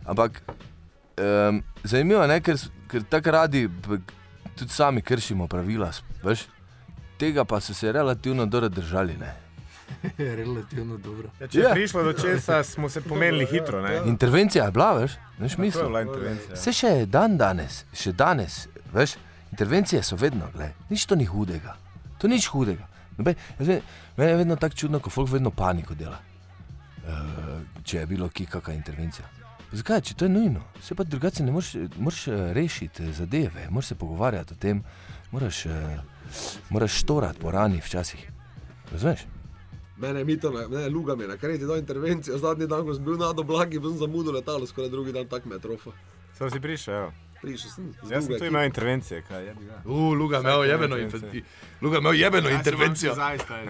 Ampak 0.09 0.43
um, 0.49 1.63
zanimivo 1.85 2.25
je, 2.25 2.41
ker, 2.41 2.67
ker 2.89 3.07
tako 3.15 3.37
radi 3.37 3.67
tudi 4.57 4.73
sami 4.73 5.03
kršimo 5.03 5.47
pravila. 5.47 5.91
Veš? 6.23 6.47
Tega 7.19 7.45
pa 7.45 7.61
so 7.61 7.75
se 7.75 7.93
relativno 7.93 8.47
dobro 8.47 8.69
držali. 8.69 9.17
Ne? 9.17 9.35
Relativno 10.37 10.97
dobro. 10.97 11.29
Ja, 11.41 11.47
če 11.47 11.59
je 11.59 11.65
Ja. 11.65 11.73
prišlo 11.73 12.03
do 12.03 12.13
česa, 12.13 12.63
smo 12.65 12.89
se 12.89 13.01
pomenili 13.01 13.47
hitro. 13.47 13.83
Ne? 13.83 14.01
Intervencija 14.07 14.65
je 14.65 14.71
bila, 14.71 14.93
veš, 14.93 15.13
veš 15.39 15.57
bila 15.57 16.03
intervencija. 16.03 16.55
Vse 16.55 16.73
še 16.73 17.07
dan 17.07 17.37
danes, 17.37 17.85
še 17.95 18.13
danes, 18.13 18.67
veš, 18.93 19.15
intervencije 19.51 20.03
so 20.03 20.17
vedno, 20.17 20.49
gled, 20.53 20.73
nič 20.91 21.07
to 21.07 21.15
ni 21.15 21.25
hudega, 21.25 21.77
to 22.19 22.29
ni 22.29 22.35
nič 22.35 22.49
hudega. 22.49 22.89
Nobe, 23.17 23.35
jaz 23.59 23.81
Meni 24.17 24.31
je 24.31 24.37
vedno 24.37 24.57
tako 24.57 24.75
čudno, 24.75 25.01
ko 25.01 25.11
folk 25.11 25.31
vedno 25.31 25.51
paniko 25.51 25.95
dela. 25.95 26.19
če 27.85 27.99
je 27.99 28.07
bilo 28.07 28.29
kje 28.29 28.47
kakšna 28.47 28.75
intervencija. 28.75 29.27
Zakaj, 29.73 30.01
če 30.01 30.15
to 30.15 30.25
je 30.25 30.31
nujno? 30.31 30.63
Se 30.83 30.95
pa 30.95 31.05
drugače 31.05 31.43
ne 31.43 31.53
moreš, 31.53 31.73
moreš 31.99 32.27
eh, 32.29 32.53
rešiti 32.55 33.03
eh, 33.03 33.13
zadeve, 33.13 33.67
moraš 33.71 33.87
se 33.87 33.95
pogovarjati 33.95 34.55
o 34.55 34.57
tem, 34.57 34.83
moraš, 35.31 35.67
eh, 35.67 35.99
moraš 36.71 37.01
štorati 37.01 37.41
po 37.41 37.51
rani 37.51 37.81
včasih. 37.85 38.31
Razumeš? 38.93 39.27
Mene 39.97 40.21
je 40.21 40.25
mito, 40.25 40.51
ne, 40.51 40.89
luga 40.89 41.17
mi 41.17 41.25
je 41.25 41.29
na 41.29 41.37
kreti 41.37 41.67
do 41.67 41.77
intervencije, 41.77 42.39
zadnji 42.39 42.67
dan, 42.67 42.85
ko 42.87 42.95
sem 42.95 43.05
bil 43.05 43.19
na 43.19 43.33
doblagi, 43.33 43.79
bil 43.79 43.91
sem 43.91 43.99
zamudil 43.99 44.33
letalo, 44.33 44.67
skoraj 44.67 44.91
drugi 44.91 45.13
dan 45.13 45.27
tak 45.29 45.45
metrofa. 45.45 45.91
Sem 46.39 46.51
si 46.51 46.61
prišel. 46.61 47.11
Prišel 47.43 47.71
sem. 47.71 47.89
Jaz 48.11 48.27
sem 48.27 48.39
tu 48.39 48.45
imel 48.45 48.65
intervencije, 48.65 49.23
kaj 49.23 49.47
je 49.47 49.55
bilo. 49.55 49.75
Uh, 49.85 50.19
Luga 50.19 50.41
imel 50.41 50.65
jebeno, 50.65 50.99
intervencijo. 50.99 51.45
Luga 51.83 51.99
imel 51.99 52.15
jebeno 52.15 52.51
intervencijo. 52.51 53.15
Zdaj, 53.15 53.39
stari. 53.39 53.67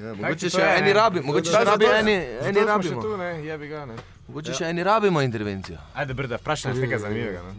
Ja, 0.00 0.14
Mogoče 0.14 0.50
še 0.50 0.60
je, 0.60 0.78
eni 0.78 0.92
rabi, 0.92 1.20
mogoče 1.20 1.50
še 1.52 1.64
rabi 1.64 1.84
eni, 1.84 2.16
eni 2.48 2.64
rabimo. 2.66 3.02
Tu, 3.02 3.16
ne, 3.16 3.30
jebi 3.44 3.68
ga, 3.68 3.84
ne. 3.86 3.96
Mogoče 4.30 4.54
še 4.54 4.68
eni 4.70 4.82
rabimo 4.86 5.18
intervencijo. 5.26 5.78
Ajde, 5.98 6.14
brda, 6.14 6.38
vprašaj 6.38 6.74
nekaj 6.78 6.98
zanimivega. 7.02 7.40
No. 7.42 7.54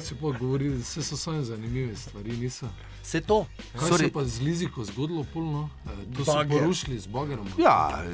Se 0.00 0.14
pa 0.16 0.30
govori, 0.38 0.70
vse 0.78 1.02
so 1.04 1.16
samo 1.16 1.42
zanimive 1.44 1.96
stvari, 1.96 2.36
niso. 2.40 2.70
Vse 3.02 3.20
to. 3.20 3.46
Kaj 3.78 3.88
Sorry. 3.88 3.98
se 3.98 4.04
je 4.04 4.12
pa 4.12 4.24
z 4.24 4.40
Liziko 4.40 4.84
zgodilo, 4.84 5.24
polno? 5.34 5.70
Eh, 5.86 6.16
To 6.16 6.24
so 6.24 6.44
porušili 6.48 6.98
z 6.98 7.06
bagerom. 7.06 7.48
Ja, 7.58 8.04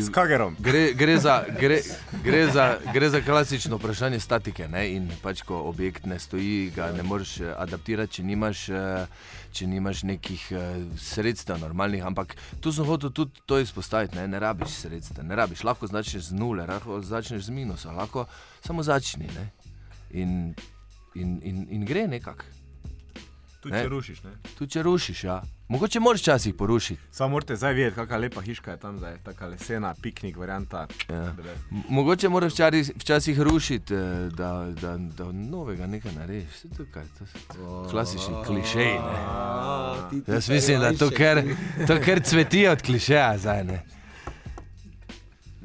S 0.00 0.08
kagerom. 0.12 0.56
Gre, 0.58 0.92
gre, 0.92 1.18
za, 1.18 1.44
gre, 1.60 1.80
gre, 2.24 2.52
za, 2.52 2.78
gre 2.92 3.10
za 3.10 3.20
klasično 3.20 3.76
vprašanje 3.76 4.20
statike. 4.20 4.68
Ne? 4.68 4.92
In 4.92 5.08
pač, 5.22 5.42
ko 5.42 5.62
objekt 5.62 6.06
ne 6.06 6.18
stoji, 6.18 6.70
ga 6.76 6.92
ne 6.92 7.02
moreš 7.02 7.40
eh, 7.40 7.54
adaptirati, 7.56 8.12
če 8.12 8.22
nimaš, 8.22 8.68
eh, 8.68 9.06
če 9.52 9.66
nimaš 9.66 10.02
nekih 10.02 10.52
eh, 10.52 10.60
sredstev 11.00 11.58
normalnih. 11.58 12.04
Ampak 12.04 12.36
tu 12.60 12.72
sem 12.72 12.84
hotel 12.84 13.10
tudi 13.10 13.40
to 13.46 13.58
izpostaviti. 13.58 14.16
Ne, 14.20 14.28
ne 14.28 14.38
rabiš 14.38 14.68
sredstev, 14.84 15.24
ne 15.24 15.36
rabiš. 15.36 15.64
Lahko 15.64 15.86
začneš 15.86 16.28
z 16.28 16.36
nule, 16.36 16.66
lahko 16.68 17.00
začneš 17.00 17.48
z 17.48 17.56
minusa, 17.56 17.92
lahko 17.92 18.26
samo 18.60 18.82
začni. 18.82 19.32
Ne? 19.32 19.48
In, 20.10 20.54
in, 21.14 21.40
in, 21.42 21.66
in 21.70 21.84
gre 21.88 22.04
nekako. 22.06 22.44
Tu 23.60 23.68
Ne. 23.68 23.82
če 23.82 23.88
rušiš, 23.88 24.22
ne. 24.24 24.30
Tudi 24.58 24.72
če 24.72 24.82
rušiš, 24.82 25.24
ja. 25.24 25.42
Mogoče 25.68 26.00
moraš 26.00 26.20
včasih 26.20 26.54
porušiti. 26.54 27.00
Samo 27.12 27.28
morate 27.28 27.56
zdaj 27.56 27.74
videti, 27.74 27.94
kakšna 27.94 28.16
lepa 28.16 28.40
hiška 28.40 28.70
je 28.70 28.76
tam 28.76 28.98
zdaj, 28.98 29.18
taka 29.24 29.46
lesena, 29.46 29.94
piknik 30.02 30.36
varianta. 30.36 30.86
Ja. 31.08 31.34
Mogoče 31.88 32.28
moraš 32.28 32.52
včasih, 32.52 32.90
včasih 32.96 33.40
rušiti, 33.40 33.94
eh, 33.94 34.28
da, 34.32 34.66
da, 34.80 34.96
da 34.96 35.32
novega 35.32 35.86
nekaj 35.86 36.12
narediš. 36.12 36.56
Saj 36.56 36.70
To, 36.76 36.84
kaj, 36.94 37.04
to 37.18 37.26
so 37.26 37.90
klasični 37.90 38.34
klišeji. 38.46 38.96
Jaz 40.26 40.48
mislim, 40.48 40.80
da 40.80 40.92
to 40.92 41.10
ker, 41.10 41.42
to 41.86 42.00
ker 42.04 42.22
cveti 42.22 42.66
od 42.68 42.82
klišeja 42.82 43.38
zdaj. 43.38 43.64
Ne. 43.64 43.82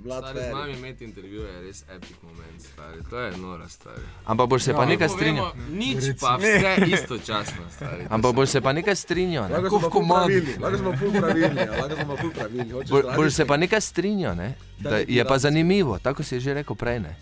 Stari, 0.05 0.39
z 0.39 0.53
nami 0.53 0.73
imeti 0.73 1.03
intervju 1.03 1.41
je 1.41 1.61
res 1.61 1.83
epic 1.89 2.17
moment, 2.21 2.61
stari. 2.61 3.01
To 3.09 3.19
je 3.19 3.37
nora, 3.37 3.69
stari. 3.69 4.01
Ampak 4.25 4.49
boš 4.49 4.63
se 4.63 4.73
pa 4.73 4.81
Ja, 4.81 4.89
nekaj 4.89 5.07
Povemo 5.07 5.19
strinjal. 5.19 5.51
Nič 5.69 6.03
pa 6.21 6.37
vse 6.37 6.75
istočasno, 6.87 7.63
stari. 7.71 8.03
Ampak 8.15 8.35
boš 8.35 8.49
se 8.49 8.61
pa 8.61 8.73
nekaj 8.73 8.95
strinjal. 8.95 9.49
Ne. 9.49 9.57
Lahko 9.57 9.79
smo 9.79 9.89
pa 9.89 10.15
pravilni, 10.15 10.53
lahko 10.61 10.77
smo 10.77 10.91
ful 10.97 11.11
pravilni, 11.11 11.59
ja, 11.59 11.73
pa. 11.73 12.73
Hočeš 12.73 12.91
Bo, 12.91 13.01
boš 13.15 13.33
se 13.33 13.45
pa 13.45 13.57
nekaj 13.57 13.81
strinjal, 13.81 14.35
ne. 14.35 14.53
Da 14.79 14.97
je 15.07 15.25
pa 15.25 15.37
zanimivo, 15.37 15.99
tako 15.99 16.23
si 16.23 16.39
že 16.39 16.53
rekel 16.53 16.75
prej. 16.75 16.99
Ne. 16.99 17.15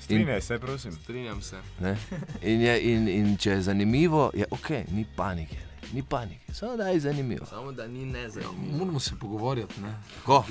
Strinjaj 0.00 0.40
se, 0.40 0.58
prosim. 0.58 0.92
Strinjam 0.92 1.42
se. 1.42 1.56
Ne. 1.80 1.96
In, 2.42 2.60
je, 2.60 2.80
in, 2.92 3.08
in 3.08 3.36
če 3.36 3.50
je 3.50 3.62
zanimivo, 3.62 4.30
je 4.34 4.46
ok, 4.50 4.70
ni 4.90 5.04
panike. 5.16 5.56
Ne. 5.56 5.71
Ni 5.92 6.02
panike, 6.02 6.54
samo 6.54 6.76
da 6.76 6.88
je 6.88 7.00
zanimivo. 7.00 7.46
Samo 7.46 7.72
da 7.72 7.86
ni 7.86 8.06
nezanimivo. 8.06 8.78
Moramo 8.78 9.00
se 9.00 9.14
pogovarjati, 9.20 9.80
ne? 9.80 9.94
Ko? 10.24 10.44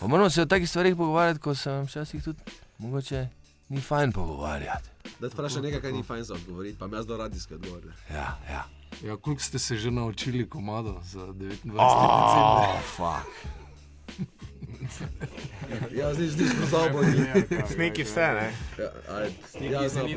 Pa 0.00 0.06
moramo 0.06 0.30
se 0.30 0.42
o 0.42 0.46
takih 0.46 0.68
stvarih 0.68 0.96
pogovarjati, 0.96 1.40
ko 1.40 1.54
se 1.54 1.70
vam 1.70 1.84
včasih 1.84 2.24
tudi 2.24 2.38
mogoče 2.78 3.28
ni 3.68 3.80
fajn 3.80 4.12
pogovarjati. 4.12 4.88
Da 5.20 5.28
ti 5.28 5.34
vprašaj 5.34 5.62
nekaj, 5.62 5.80
kar 5.80 5.92
ni 5.92 6.02
fajn 6.02 6.24
za 6.24 6.34
odgovoriti, 6.34 6.78
pa 6.78 6.88
jaz 6.96 7.06
do 7.06 7.16
radijske 7.16 7.54
odgovore. 7.54 7.92
Ja, 8.10 8.38
ja. 8.50 8.64
Ja, 9.04 9.16
koliko 9.16 9.42
ste 9.42 9.58
se 9.58 9.76
že 9.76 9.90
naučili 9.90 10.48
komado 10.48 11.00
za 11.02 11.20
29. 11.20 11.36
december? 11.36 11.80
Oh, 11.80 12.80
fuck. 12.96 13.61
Ja, 15.98 16.14
zdaj 16.14 16.26
zdaj 16.26 16.46
smo 16.48 16.66
zaobodili. 16.66 17.26
Sneki 17.74 18.04
vse, 18.04 18.20
ne. 18.20 18.52
Ja. 18.78 18.90
Neki 19.60 19.72
Ja, 19.72 19.88
se 19.88 20.02
ni 20.02 20.14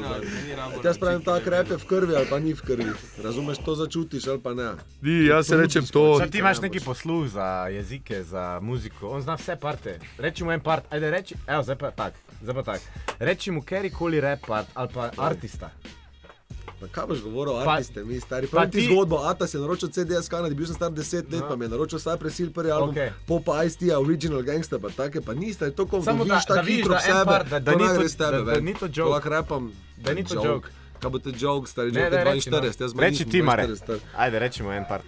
ni 0.47 0.55
rabo. 0.55 0.81
Jaz 0.83 0.97
pravim, 0.97 1.21
ta 1.23 1.39
krep 1.39 1.69
je 1.69 1.77
v 1.77 1.85
krvi 1.85 2.15
ali 2.15 2.27
pa 2.29 2.39
ni 2.39 2.53
v 2.53 2.61
krvi. 2.61 2.91
Razumeš, 3.23 3.57
to 3.57 3.75
začutiš 3.75 4.27
ali 4.27 4.41
pa 4.41 4.53
ne. 4.53 4.71
Di, 5.01 5.25
jaz 5.25 5.49
rečem 5.51 5.85
to. 5.85 6.19
Sad 6.19 6.31
ti 6.31 6.37
imaš 6.37 6.61
neki 6.61 6.79
posluh 6.79 7.27
za 7.27 7.67
jezike, 7.71 8.23
za 8.23 8.59
muziko, 8.61 9.09
on 9.09 9.21
zna 9.21 9.35
vse 9.35 9.55
parte. 9.55 9.99
Reči 10.17 10.43
mu 10.43 10.51
en 10.51 10.59
part, 10.59 10.83
ajde 10.89 11.11
reči, 11.11 11.35
evo, 11.47 11.63
zdaj 11.63 11.75
pa 11.75 11.91
tak, 11.91 12.13
zdaj 12.41 12.55
pa 12.55 12.63
tak. 12.63 12.81
Reči 13.19 13.51
mu 13.51 13.61
kjerkoli 13.61 14.21
rap 14.21 14.47
part 14.47 14.67
ali 14.73 14.89
pa 14.93 15.11
artista. 15.17 15.71
Pa 16.85 16.91
kaj 16.91 17.05
boš 17.07 17.21
govoril 17.21 17.51
o 17.51 17.59
Pa- 17.59 17.71
artiste, 17.73 18.03
mi 18.03 18.19
stari? 18.19 18.47
pa 18.47 18.57
Pa 18.57 18.65
ti 18.67 18.85
zgodbo, 18.85 19.17
Atas 19.19 19.49
je 19.49 19.59
naročil 19.59 19.89
CDS 19.89 20.27
Kanadi, 20.27 20.53
bil 20.53 20.65
sem 20.65 20.75
star 20.75 20.91
10 20.91 21.25
let, 21.27 21.43
pa 21.43 21.55
mi 21.55 21.65
je 21.65 21.69
naročil 21.69 21.97
Cypress 21.99 22.37
Hill 22.37 22.51
prvi 22.51 22.71
album, 22.71 22.89
Okej. 22.91 23.09
Popa 23.25 23.63
Ice-T, 23.63 23.89
Original 23.91 24.41
Gangster, 24.41 24.77
pa 24.77 24.89
take, 24.91 25.19
pa 25.19 25.33
niste, 25.33 25.71
to 25.71 25.85
ko 25.85 25.99
Samo 25.99 26.21
da- 26.21 26.29
vidiš 26.29 26.45
da 26.45 26.55
tako 26.55 26.67
hitro 26.67 26.91
da 26.91 26.97
en 26.97 27.01
sebe, 27.03 27.25
par- 27.25 27.43
da- 27.45 27.59
da 27.61 27.71
ni 27.71 27.77
to- 27.79 28.07
tebe, 28.07 28.31
da- 28.31 28.43
da 28.43 28.51
ven. 28.51 28.63
ni 28.63 28.73
to 28.75 28.85
joke. 28.87 29.09
lahko 29.11 29.29
repam, 29.31 29.71
Da 29.97 30.13
ni 30.13 30.23
to 30.23 30.35
joke. 30.37 30.69
Kaj 30.95 31.09
bo 31.09 31.19
te 31.19 31.31
joke, 31.31 31.65
stari, 31.65 31.91
Ne, 31.91 32.01
že 32.01 32.09
daj, 32.09 32.23
reči, 32.25 32.49
no. 32.49 32.57
42, 32.57 32.79
jaz 32.79 32.93
manj 32.93 33.03
Reči 33.03 33.11
nisem 33.15 33.31
ti, 33.31 33.41
Mare. 33.41 33.63
42. 33.63 33.99
Ajde, 34.15 34.39
reči 34.39 34.63
mu 34.63 34.71
en 34.71 34.85
part. 34.85 35.03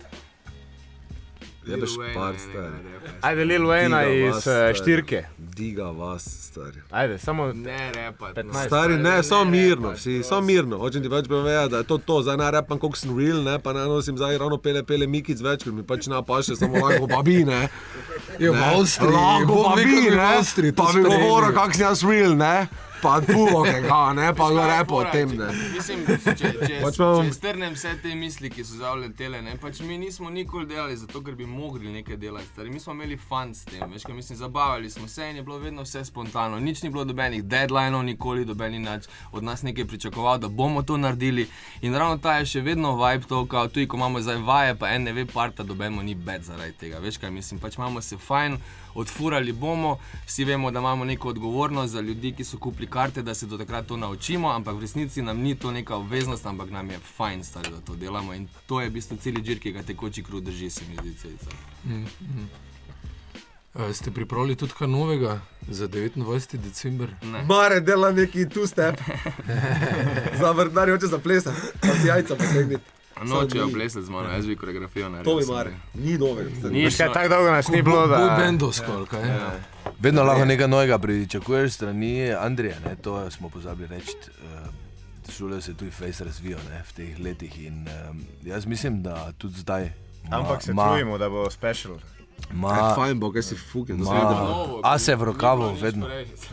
Jebeš 1.68 1.96
par, 2.14 2.34
je 2.34 2.40
stari. 2.40 2.78
nekaj 2.78 2.94
repa. 2.94 3.28
Ajde, 3.28 3.46
Lil 3.46 3.62
Wayne 3.62 4.00
Diga 4.00 4.10
iz 4.10 4.34
vas, 4.36 4.48
eh, 4.48 4.74
štirke. 4.74 5.24
Diga 5.38 5.84
vas, 5.84 6.24
stari. 6.42 6.80
Ajde, 6.92 7.18
samo 7.18 7.54
Ne 7.54 7.92
repa. 7.92 8.34
15. 8.36 8.68
Stari, 8.68 8.98
ne, 8.98 9.24
samo 9.24 9.44
ne 9.44 9.52
mirno, 9.52 9.90
repat, 9.90 10.00
vsi, 10.00 10.24
samo 10.24 10.42
mirno. 10.42 10.78
Hočem 10.78 11.02
ti 11.02 11.08
več 11.08 11.28
povedati, 11.28 11.72
da 11.72 11.78
je 11.78 11.84
to 11.84 11.98
to, 11.98 12.22
zdaj 12.22 12.38
ne 12.38 12.52
repam, 12.52 12.80
koliko 12.80 12.98
sem 12.98 13.18
real, 13.20 13.44
ne, 13.44 13.60
pa 13.60 13.74
ne 13.74 13.80
nosim 13.80 14.18
zdaj 14.18 14.38
ravno 14.38 14.58
pele, 14.58 14.84
pele 14.84 15.08
mikic 15.08 15.42
več, 15.42 15.64
ker 15.64 15.74
mi 15.74 15.84
pač 15.84 16.08
ne 16.08 16.24
paše, 16.24 16.56
samo 16.56 16.78
lahko 16.78 17.08
babi, 17.08 17.44
ne. 17.46 17.68
Je 18.40 18.52
v 18.52 18.64
Avstriji, 18.64 19.12
Lahko 19.12 19.64
babi, 19.64 20.10
ne. 20.10 20.74
Pa 20.74 20.92
mi 20.94 21.04
govoril, 21.04 21.54
kak 21.54 21.74
sem 21.76 21.86
jaz 21.86 22.04
real, 22.04 22.36
ne. 22.38 22.68
Pa 23.02 23.22
puvo, 23.22 23.64
ga, 23.64 24.14
ne, 24.14 24.34
pa 24.34 24.50
ga 24.52 24.78
repo 24.78 24.96
o 24.96 25.04
tem, 25.12 25.30
ne. 25.38 25.48
Mislim, 25.74 26.04
če, 26.08 26.34
če, 26.40 26.52
Pač 26.82 26.98
če, 26.98 27.08
če 27.28 27.34
strnem 27.36 27.76
vse 27.76 27.94
te 28.02 28.14
misli, 28.18 28.50
ki 28.54 28.66
so 28.66 28.80
zavletele, 28.80 29.42
ne, 29.46 29.54
pač 29.62 29.82
mi 29.86 30.00
nismo 30.02 30.32
nikoli 30.34 30.66
delali 30.70 30.98
zato, 30.98 31.22
ker 31.26 31.36
bi 31.38 31.46
mogli 31.46 31.94
nekaj 31.94 32.18
delati. 32.18 32.48
Stari. 32.48 32.72
Mi 32.74 32.80
smo 32.80 32.96
imeli 32.96 33.18
fun 33.20 33.54
s 33.56 33.68
tem, 33.70 33.84
veš, 33.92 34.06
kaj 34.08 34.16
mislim, 34.18 34.40
zabavali 34.40 34.90
smo 34.90 35.08
se 35.08 35.30
in 35.30 35.42
je 35.42 35.44
bilo 35.44 35.60
vedno 35.62 35.86
vse 35.86 36.06
spontano. 36.06 36.60
Nič 36.60 36.82
ni 36.84 36.90
bilo 36.90 37.06
dobenih 37.06 37.44
deadlineov, 37.44 38.06
nikoli 38.08 38.46
dobeni 38.46 38.80
nič 38.80 39.10
od 39.32 39.44
nas 39.44 39.62
nekaj 39.68 39.86
pričakoval, 39.86 40.40
da 40.42 40.48
bomo 40.48 40.82
to 40.82 40.98
naredili. 40.98 41.48
In 41.82 41.96
ravno 41.96 42.18
ta 42.18 42.38
je 42.40 42.46
še 42.46 42.66
vedno 42.66 42.96
vibe 42.98 43.28
to, 43.30 43.46
kao 43.46 43.68
tudi 43.68 43.88
ko 43.88 43.98
imamo 43.98 44.22
zdaj 44.22 44.42
vaje, 44.48 44.76
pa 44.76 44.90
en 44.96 45.04
ne 45.04 45.14
ve 45.14 45.26
parta, 45.26 45.64
dobemo 45.64 46.04
ni 46.04 46.16
bed 46.16 46.44
zaradi 46.44 46.74
tega. 46.74 47.00
Veš 47.04 47.22
kaj 47.22 47.32
mislim, 47.32 47.60
pač 47.60 47.78
imamo 47.78 48.02
se 48.02 48.18
fajn. 48.18 48.58
Odfurali 48.98 49.52
bomo, 49.54 49.98
vsi 50.26 50.46
vemo, 50.46 50.72
da 50.72 50.80
imamo 50.80 51.06
neko 51.06 51.30
odgovornost 51.30 51.94
za 51.94 52.02
ljudi, 52.02 52.32
ki 52.34 52.44
so 52.44 52.58
kupili 52.58 52.88
karte, 52.90 53.22
da 53.22 53.36
se 53.36 53.46
do 53.46 53.58
takrat 53.58 53.86
to 53.88 53.98
naučimo, 53.98 54.50
ampak 54.50 54.76
v 54.76 54.80
resnici 54.80 55.22
nam 55.22 55.38
ni 55.38 55.56
to 55.56 55.72
neka 55.72 55.96
obveznost, 55.96 56.46
ampak 56.46 56.70
nam 56.70 56.90
je 56.90 57.00
fajn, 57.18 57.44
stari, 57.44 57.70
da 57.70 57.82
to 57.82 57.96
delamo. 57.96 58.34
In 58.34 58.48
to 58.66 58.82
je 58.82 58.90
v 58.90 58.94
bistvu 58.94 59.18
cel 59.22 59.38
žir, 59.46 59.60
ki 59.60 59.72
ga 59.72 59.84
tekoči 59.84 60.24
kruh 60.24 60.42
drži, 60.42 60.70
se 60.70 60.82
mi 60.90 60.98
zdi 60.98 61.14
celica. 61.22 61.50
Eh, 63.78 63.94
Ste 63.94 64.12
pripravili 64.12 64.56
tudi 64.56 64.74
kaj 64.74 64.88
novega 64.88 65.42
za 65.70 65.88
29. 65.88 66.58
december? 66.58 67.14
Ne. 67.22 67.44
Mare 67.44 67.80
dela 67.80 68.12
neki 68.12 68.50
tu 68.50 68.68
step. 68.68 68.98
Za 70.42 70.52
vrtnari 70.52 70.92
hoče 70.92 71.08
zaplesati, 71.08 71.62
pa 71.82 71.88
si 72.02 72.08
jajca 72.08 72.36
potegniti. 72.36 72.97
Nočejo 73.24 73.70
plesati 73.70 74.06
z 74.06 74.10
mano, 74.10 74.30
jaz 74.30 74.46
bi 74.46 74.56
koreografijo 74.56 75.10
naredil. 75.10 75.34
To 75.34 75.40
bi 75.40 75.46
bi. 75.66 76.02
ni 76.04 76.18
dobro. 76.18 76.44
Ni 76.64 76.92
šlo. 76.92 77.14
tako 77.14 77.30
dolgo 77.30 77.52
nas 77.52 77.68
ni 77.68 77.82
bilo, 77.82 78.08
da... 78.08 78.18
Bo 78.18 78.44
bendovsko, 78.44 79.06
kaj? 79.06 79.22
Ja. 79.22 79.52
Vedno 80.00 80.24
lahko 80.24 80.46
nekaj 80.46 80.68
novega 80.68 80.98
pričakuješ 80.98 81.72
strani 81.74 82.32
Andrija, 82.32 82.76
ne? 82.80 82.96
to 82.96 83.32
smo 83.32 83.50
pozabili 83.50 83.88
reči. 83.88 84.12
Uh, 84.28 84.68
šole 85.30 85.62
se 85.62 85.74
tudi 85.74 85.92
face 85.92 86.24
razvijajo 86.24 86.64
ne, 86.70 86.84
v 86.84 86.94
teh 86.94 87.20
letih 87.20 87.60
in 87.60 87.88
um, 88.10 88.26
jaz 88.44 88.66
mislim, 88.66 89.04
da 89.04 89.32
tudi 89.32 89.60
zdaj. 89.60 89.92
ma- 90.24 90.38
Ampak 90.38 90.64
se 90.64 90.74
ma- 90.74 90.88
trudimo, 90.88 91.18
da 91.18 91.30
bo 91.30 91.50
special. 91.50 91.98
Ma, 92.52 92.94
Fajn 92.96 93.20
bo, 93.20 93.32
kaj 93.32 93.44
si 93.44 93.56
fucking. 93.56 94.00
Novo, 94.00 94.82
a 94.84 95.00
se 95.00 95.16
v 95.16 95.24
rokavu 95.24 95.74
vedno. 95.74 96.08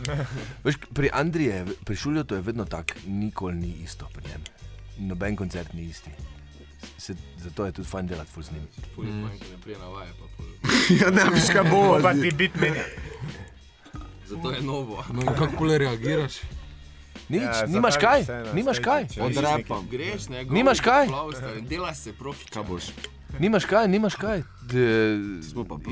Veš, 0.63 0.75
pri 0.93 1.09
Andriju, 1.13 1.49
je- 1.49 1.65
pri 1.85 1.95
Šulju 1.95 2.25
je 2.31 2.41
vedno 2.41 2.65
tako, 2.65 2.93
nikoli 3.07 3.55
ni 3.55 3.73
isto 3.83 4.09
pri 4.13 4.23
njem. 4.27 4.41
Noben 4.99 5.35
koncert 5.35 5.73
ni 5.73 5.83
isti. 5.83 6.09
Se, 6.97 7.15
zato 7.37 7.65
je 7.65 7.71
tudi 7.71 7.87
fajn 7.87 8.07
delati 8.07 8.31
ful 8.31 8.43
z 8.43 8.51
njim. 8.51 8.67
Ful 8.95 9.05
je 9.05 9.11
fajn, 9.11 9.39
ko 9.39 9.45
ne 9.51 9.57
prije 9.63 9.77
pa 9.79 10.27
pol. 10.37 10.45
Ja, 11.01 11.09
ne 11.09 11.23
veš, 11.29 11.49
kaj 11.53 11.63
bo. 11.71 11.99
Pa 12.01 12.13
ti 12.13 12.31
bit 12.31 12.55
meni. 12.55 12.79
Zato 14.25 14.51
je 14.51 14.61
novo. 14.61 15.03
No, 15.13 15.21
in 15.21 15.27
kako 15.27 15.57
pole 15.57 15.77
reagiraš? 15.77 16.41
Nič, 17.29 17.41
Ja, 17.41 17.65
nimaš 17.67 17.97
kaj, 17.97 18.23
se 18.23 18.33
na 18.33 18.53
nimaš 18.53 18.79
kaj. 18.79 19.07
če 19.07 19.21
Od 19.21 19.29
nisi 19.29 19.41
repa. 19.41 19.77
Greš, 19.91 20.27
ne? 20.29 20.43
Nimaš 20.45 20.79
kaj? 20.79 21.07
Dela 21.61 21.93
se 21.95 22.13
profi. 22.13 22.45
Kaj 22.49 22.63
boš? 22.63 22.83
Nimaš 23.39 23.65
kaj, 23.65 23.87
nimaš 23.87 24.15
kaj. 24.15 24.43
De, 24.61 25.17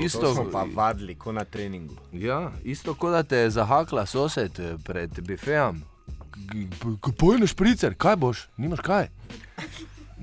isto, 0.03 0.21
To 0.21 0.34
smo 0.34 0.45
pa 0.51 0.65
vadili, 0.73 1.15
kot 1.15 1.36
na 1.36 1.45
treningu. 1.45 1.95
ja, 2.12 2.51
isto 2.63 2.93
kot 2.93 3.12
da 3.12 3.23
te 3.23 3.38
je 3.38 3.49
zahakla 3.49 4.06
sosed 4.06 4.60
eh, 4.60 4.77
pred 4.84 5.19
bifejem. 5.21 5.84
Pojdi 7.17 7.47
špricer, 7.47 7.95
kaj 7.97 8.15
boš, 8.15 8.47
nimaš 8.58 8.79
kaj. 8.79 9.08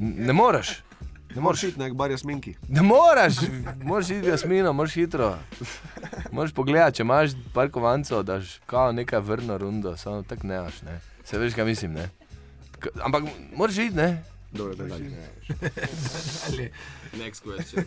Ne 0.01 0.33
moreš. 0.33 0.83
Ne 1.35 1.41
moreš 1.41 1.63
iti, 1.63 1.79
nek 1.79 1.93
bar 1.95 2.11
jasminki. 2.11 2.55
Ne 2.69 2.83
moreš, 2.83 3.35
moraš 3.85 4.11
iti 4.11 4.21
v 4.21 4.33
jasmino, 4.33 4.73
moraš 4.73 4.95
hitro. 4.95 5.39
Moraš 6.33 6.55
pogledati, 6.57 6.97
če 6.97 7.03
imaš 7.03 7.37
par 7.55 7.71
kovancov, 7.71 8.23
daš 8.25 8.57
kao 8.67 8.93
nekaj 8.93 9.21
vrno 9.21 9.59
rundo, 9.59 9.97
samo 9.97 10.23
tako 10.23 10.47
ne 10.47 10.61
maš, 10.61 10.83
ne. 10.83 11.01
Se 11.25 11.39
veš, 11.39 11.55
kaj 11.55 11.65
mislim, 11.65 11.93
ne. 11.93 12.09
K 12.81 12.89
ampak 13.05 13.29
moraš 13.57 13.79
iti, 13.79 13.97
ne. 13.97 14.23
Dobro, 14.53 14.75
da 14.75 14.85
dalje. 14.85 15.13
Next 17.21 17.45
question. 17.45 17.85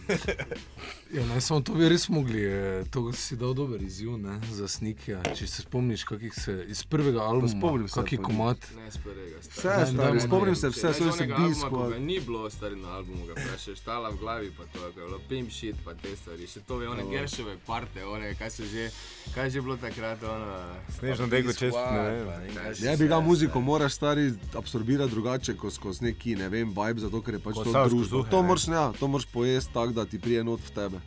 Ja, 1.14 1.26
ne, 1.26 1.38
samo 1.38 1.62
to 1.62 1.74
bi 1.74 1.86
res 1.86 2.08
mogli, 2.10 2.42
eh, 2.42 2.86
to 2.90 3.12
si 3.14 3.36
dal 3.36 3.54
dober 3.54 3.82
izziv 3.82 4.18
ne, 4.18 4.40
za 4.50 4.66
snikja. 4.68 5.20
Če 5.30 5.46
se 5.48 5.62
spomniš, 5.62 6.04
kakih 6.04 6.34
se 6.34 6.66
iz 6.68 6.84
prvega 6.84 7.22
albuma, 7.22 7.48
spomnim 7.50 7.88
se, 7.88 8.02
pa- 8.02 8.18
komat. 8.20 8.58
Ne 8.76 8.92
s 8.92 8.98
prvega. 8.98 9.38
Vse, 9.40 9.68
Ne, 9.70 9.86
stari, 9.86 9.98
dajmo, 9.98 10.20
spomnim 10.20 10.50
ne. 10.50 10.56
se 10.56 10.70
vse, 10.70 10.90
vse 10.90 11.12
se 11.12 11.28
bisko. 11.30 11.82
Ni 12.00 12.20
bilo 12.20 12.50
stari 12.50 12.76
na 12.76 12.90
albumu, 12.90 13.26
ga 13.26 13.34
vprašaš, 13.34 13.78
štala 13.78 14.10
v 14.10 14.18
glavi, 14.18 14.50
pa 14.58 14.66
to, 14.66 14.82
je 14.82 14.92
bilo 14.94 15.20
pimp 15.30 15.52
shit, 15.52 15.76
pa 15.86 15.94
te 15.94 16.16
stvari, 16.16 16.48
še 16.48 16.60
to 16.62 16.82
je 16.82 16.90
one 16.90 17.06
Gerševe 17.06 17.58
parte, 17.60 18.02
one, 18.06 18.34
kaj 18.34 18.50
so 18.50 18.66
že, 18.66 18.90
kaj 19.36 19.46
je 19.46 19.52
že 19.52 19.62
bilo 19.62 19.78
takrat, 19.78 20.18
ono... 20.24 20.50
Snežno 20.98 21.28
dego 21.28 21.54
čez, 21.54 21.74
ne 21.74 22.02
vem. 22.02 22.58
Ne 22.82 22.98
bi 22.98 23.08
ga 23.08 23.20
muziko, 23.22 23.62
moraš 23.62 23.94
stari 23.94 24.26
absorbirati 24.56 25.12
drugače 25.12 25.54
kot 25.54 25.74
skozi 25.74 26.04
neki, 26.06 26.36
ne 26.36 26.50
vem, 26.50 26.70
vibe, 26.72 27.00
zato 27.00 27.22
ker 27.22 27.34
je 27.34 27.40
pač 27.42 27.54
to 27.56 27.70
zuhe, 28.02 28.26
To 28.26 28.42
ne. 28.42 28.48
moraš, 28.48 28.68
ja, 28.68 28.90
to 28.92 29.06
moraš 29.08 29.26
pojesti 29.28 29.74
tako, 29.74 29.94
da 29.94 30.06
ti 30.06 30.18
prije 30.18 30.42
not 30.44 30.60
v 30.60 30.72
tebe. 30.72 31.03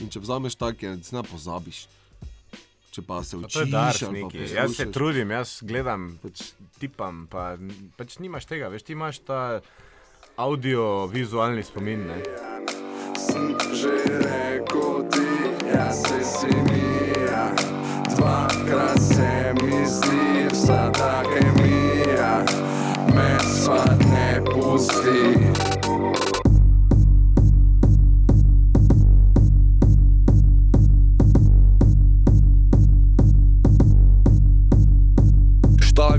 In 0.00 0.10
če 0.12 0.20
vzameš 0.20 0.58
tak, 0.60 0.82
je, 0.82 0.96
ne 0.96 1.22
pozabiš. 1.24 1.86
Če 2.92 3.02
pa 3.04 3.20
se 3.24 3.36
učiš, 3.36 3.56
ali 3.60 3.72
pa 3.72 4.12
neki. 4.12 4.44
Jaz 4.54 4.76
se 4.76 4.86
trudim, 4.92 5.32
jaz 5.34 5.58
gledam, 5.68 6.14
pač 6.22 6.52
tipam, 6.80 7.26
pa 7.28 7.54
pač 7.98 8.16
nimaš 8.24 8.48
tega, 8.48 8.70
veš, 8.72 8.86
ti 8.88 8.96
imaš 8.96 9.20
ta 9.26 9.40
audio-vizualni 10.40 11.64
spomin. 11.64 12.06
Ne? 12.08 12.18
Sem 13.20 13.52
že 13.76 13.92
rekel 14.24 15.04
ti, 15.12 15.28
jaz 15.68 16.02
se 16.08 16.20
si 16.24 16.52
mija. 16.70 17.50
Dvakrat 18.16 19.00
se 19.00 19.32
mi 19.60 19.84
zdi, 19.84 20.48
vsa 20.52 20.88
ta 20.96 21.20
kemija 21.28 22.44
me 23.12 23.30
svat 23.44 23.98
ne 24.08 24.40
pusti. 24.52 25.75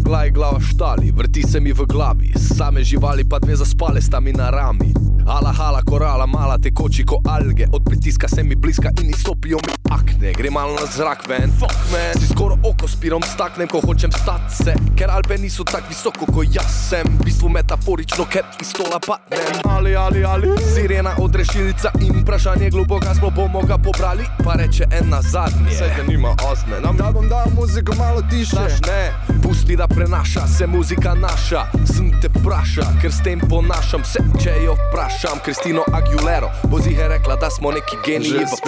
Glaj, 0.08 0.30
glava 0.32 0.60
štali, 0.60 1.12
vrti 1.12 1.44
se 1.44 1.60
mi 1.60 1.74
v 1.74 1.86
glavi, 1.86 2.32
same 2.58 2.84
živali 2.84 3.26
pa 3.30 3.40
dve 3.40 3.56
zaspale 3.56 4.02
sta 4.02 4.20
mi 4.20 4.32
na 4.32 4.50
rami. 4.50 4.94
Ala, 5.28 5.52
hala, 5.52 5.82
korala, 5.84 6.26
mala 6.26 6.58
tekoči 6.58 7.04
ko 7.04 7.20
alge, 7.28 7.66
od 7.74 7.84
pritiska 7.86 8.28
se 8.28 8.44
mi 8.44 8.56
bliska 8.56 8.90
in 9.04 9.10
izstopijo 9.10 9.58
mi 9.68 9.74
akne. 9.92 10.32
Gre 10.34 10.50
malo 10.50 10.74
na 10.74 10.86
zrak 10.96 11.28
ven, 11.28 11.52
fuck 11.60 11.76
man, 11.92 12.16
si 12.20 12.28
skoro 12.34 12.56
oko 12.64 12.88
spirom 12.88 13.22
staknem, 13.34 13.68
ko 13.68 13.82
hočem 13.84 14.12
stati 14.12 14.64
se, 14.64 14.74
ker 14.96 15.12
Alpe 15.12 15.38
niso 15.38 15.64
tako 15.64 15.88
visoko, 15.90 16.26
kot 16.32 16.56
jaz 16.56 16.72
sem, 16.90 17.04
v 17.20 17.26
bistvu 17.26 17.50
metaforično, 17.50 18.26
ker 18.32 18.48
iz 18.62 18.72
stola 18.72 19.02
padnem. 19.04 19.60
Ali, 19.68 19.96
ali, 19.96 20.24
ali, 20.24 20.48
sirena 20.74 21.12
od 21.20 21.36
rešilca 21.36 21.92
in 22.00 22.22
vprašanje 22.22 22.70
globoko, 22.70 23.14
smo 23.20 23.30
bomo 23.30 23.62
ga 23.68 23.78
pobrali, 23.78 24.24
pa 24.44 24.56
reče 24.56 24.88
en 24.92 25.10
na 25.10 25.22
zadnje. 25.22 25.76
Se 25.76 25.92
ga 25.98 26.08
nima 26.08 26.32
osme, 26.52 26.80
nam 26.80 26.98
da 26.98 27.12
bom 27.12 27.28
dal 27.28 27.52
muziko 27.56 27.96
malo 28.00 28.24
tiše. 28.30 28.56
Daš 28.56 28.80
ne, 28.88 29.12
pusti 29.44 29.76
da 29.76 29.88
prenaša 29.98 30.48
se 30.48 30.68
muzika 30.68 31.14
naša, 31.14 31.66
sem 31.96 32.12
te 32.22 32.30
vpraša, 32.40 32.86
ker 33.02 33.12
s 33.12 33.24
tem 33.24 33.40
ponašam 33.50 34.04
se, 34.06 34.22
če 34.44 34.54
jo 34.66 34.76
vprašam, 34.78 35.40
Kristino 35.46 35.82
Aguilero, 35.94 36.52
bo 36.70 36.78
zihe 36.80 37.08
rekla, 37.10 37.36
da 37.42 37.50
smo 37.50 37.72
neki 37.72 37.98
geniji 38.06 38.46
v 38.46 38.60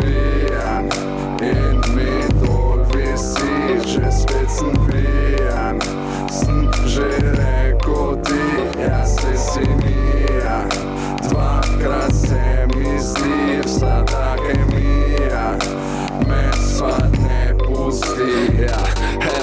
pijan 0.00 0.88
in 1.44 1.76
mi 1.92 2.14
dol 2.40 2.80
visi, 2.94 3.52
že 3.84 4.12
spet 4.12 4.48
sem 4.48 4.72
pijan. 4.88 5.76
Sem 6.32 6.70
že 6.88 7.08
rekel 7.36 8.16
ti, 8.24 8.40
jaz 8.80 9.20
se 9.20 9.36
si 9.36 9.68
mija. 9.68 10.64
Dvakrat 11.28 12.14
se 12.14 12.66
mi 12.76 12.96
zdi, 12.96 13.60
vsa 13.66 14.04
ta 14.08 14.36
kemija 14.40 15.52
me 16.28 16.48
svat 16.56 17.12
ne 17.18 17.52
pusti. 17.60 18.32
Ja, 18.62 18.80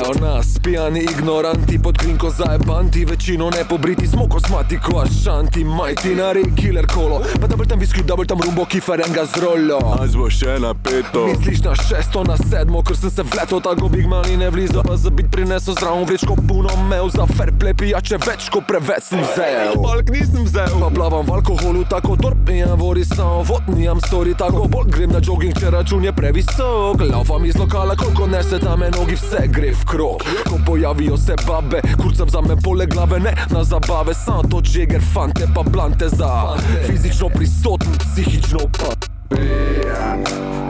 evo 0.09 0.27
nas, 0.27 0.59
pijani 0.63 0.99
ignoranti, 0.99 1.79
pod 1.83 1.97
krinko 1.97 2.29
zajebanti, 2.29 3.05
večino 3.05 3.49
ne 3.49 3.63
pobriti, 3.69 4.07
smo 4.07 4.29
kosmati, 4.29 4.79
koašanti, 4.79 5.63
majti 5.63 6.15
na 6.15 6.31
reki, 6.31 6.55
killer 6.55 6.87
kolo, 6.87 7.21
pa 7.41 7.47
double 7.47 7.67
tam 7.67 7.79
viski, 7.79 8.03
double 8.03 8.25
tam 8.25 8.41
rumbo, 8.41 8.65
kiferenga 8.65 9.25
z 9.25 9.41
roljo. 9.43 9.79
Aż 10.01 10.15
bo 10.17 10.29
še 10.29 10.59
napeto. 10.59 11.27
Misliš 11.27 11.61
na 11.63 11.75
šesto, 11.75 12.23
na 12.23 12.37
sedmo, 12.37 12.81
ker 12.83 12.97
sem 12.97 13.09
se 13.09 13.23
vletel, 13.23 13.61
tako 13.61 13.89
big 13.89 14.07
mali 14.07 14.37
ne 14.37 14.49
vlizo, 14.49 14.83
pa 14.87 14.97
za 14.97 15.09
bit 15.09 15.29
prinesel 15.31 15.75
zraven 15.79 16.05
vrečko 16.05 16.35
puno 16.47 16.69
mev, 16.89 17.09
za 17.13 17.27
fair 17.37 17.51
play 17.59 17.77
pijače 17.77 18.17
več, 18.25 18.49
ko 18.49 18.61
preveč 18.61 19.11
sem 19.11 19.21
vzel. 19.21 19.75
Balk 19.83 20.09
nisem 20.15 20.45
vzel, 20.47 20.79
pa 20.79 20.89
plavam 20.95 21.25
v 21.25 21.37
alkoholu, 21.37 21.85
tako 21.89 22.17
torpijem, 22.21 22.75
vodi 22.79 23.05
samo 23.05 23.43
vodnijam 23.43 24.01
story, 24.09 24.37
tako 24.37 24.65
bolj 24.71 24.89
grem 24.95 25.13
na 25.13 25.21
jogging, 25.21 25.53
če 25.59 25.73
račun 25.75 26.03
je 26.03 26.15
previsok. 26.15 27.05
Laufam 27.11 27.45
iz 27.45 27.57
lokala, 27.59 27.97
koliko 27.99 28.27
nese 28.27 28.59
tam 28.63 28.81
nogi, 28.95 29.19
vse 29.19 29.45
gre 29.51 29.73
v 29.75 29.85
krog. 29.85 29.98
Ko 29.99 30.59
pojavijo 30.65 31.17
se 31.17 31.35
babe, 31.47 31.81
kurca 32.01 32.23
vzame 32.23 32.55
poleg 32.63 32.89
glave, 32.89 33.19
ne 33.19 33.35
na 33.49 33.63
zabave, 33.63 34.13
sam 34.13 34.49
to 34.49 34.61
žeger, 34.63 35.01
fante 35.13 35.47
pa 35.55 35.63
blante 35.63 36.09
za 36.09 36.57
fizično 36.87 37.29
prisoten, 37.29 37.97
psihično 37.99 38.59
pa. 38.59 39.09
pijan 39.29 40.23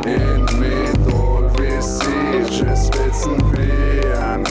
in 0.06 0.60
mi 0.60 0.90
dol 1.06 1.50
visi, 1.58 2.44
že 2.52 2.76
spet 2.76 3.14
sem 3.14 3.38
pijan. 3.52 4.44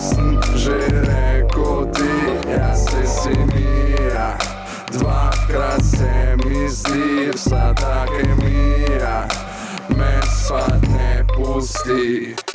Sem 0.00 0.40
že 0.56 0.78
rekel 0.88 1.86
ti, 1.94 2.14
jaz 2.50 2.84
se 2.90 3.06
si 3.06 3.38
mija. 3.38 4.36
Dvakrat 4.92 5.84
se 5.84 6.36
mi 6.44 6.68
zdi, 6.68 7.30
vsa 7.34 7.74
ta 7.74 8.06
kemija 8.06 9.28
me 9.88 10.20
svat 10.26 10.82
ne 10.88 11.24
pusti. 11.34 12.53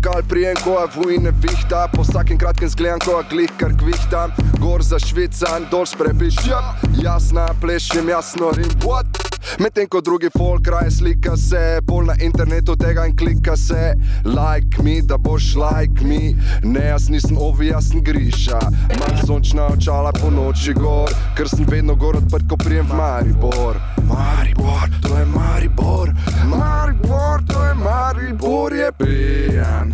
Lokal 0.00 0.22
prijem, 0.28 0.56
ko 0.64 0.80
je 0.80 0.86
vojne 0.96 1.30
vihta, 1.42 1.88
po 1.92 2.00
vsakem 2.02 2.38
kratkem 2.38 2.68
zgledam, 2.68 2.98
ko 3.04 3.18
je 3.18 3.24
glih 3.30 3.50
kar 3.60 3.72
kvihta, 3.76 4.28
gor 4.56 4.80
za 4.82 4.96
švican, 4.98 5.66
dol 5.70 5.84
sprepiščam, 5.84 6.70
jasna, 7.04 7.44
plešem 7.60 8.08
jasno 8.08 8.48
rim, 8.56 8.72
what? 8.80 9.20
Medtem 9.60 9.84
ko 9.92 10.00
drugi 10.00 10.30
folk 10.38 10.68
raje 10.72 10.90
slika 10.90 11.36
se, 11.36 11.82
pol 11.86 12.08
na 12.08 12.16
internetu 12.22 12.76
tega 12.80 13.04
in 13.06 13.16
klika 13.16 13.56
se, 13.56 13.92
like 14.24 14.80
me, 14.82 15.02
da 15.04 15.18
boš 15.20 15.52
like 15.60 16.00
me, 16.04 16.32
ne 16.64 16.86
jaz 16.86 17.10
nisem 17.12 17.36
ovi, 17.36 17.68
jaz 17.68 17.92
sem 17.92 18.00
griša, 18.00 18.60
manj 18.96 19.20
sončna 19.26 19.68
očala 19.74 20.16
po 20.16 20.32
noči 20.32 20.72
gor, 20.80 21.12
ker 21.36 21.48
sem 21.48 21.68
vedno 21.68 21.92
gor 21.94 22.16
odprt, 22.16 22.48
ko 22.48 22.56
prijem 22.56 22.88
v 22.88 23.02
Maribor. 23.02 23.76
Maribor, 24.10 24.88
to 25.02 25.18
je 25.18 25.24
Maribor, 25.26 26.08
Maribor, 26.44 27.42
to 27.46 27.64
je 27.64 27.74
Maribor, 27.74 28.72
je 28.72 28.92
pijan. 28.92 29.92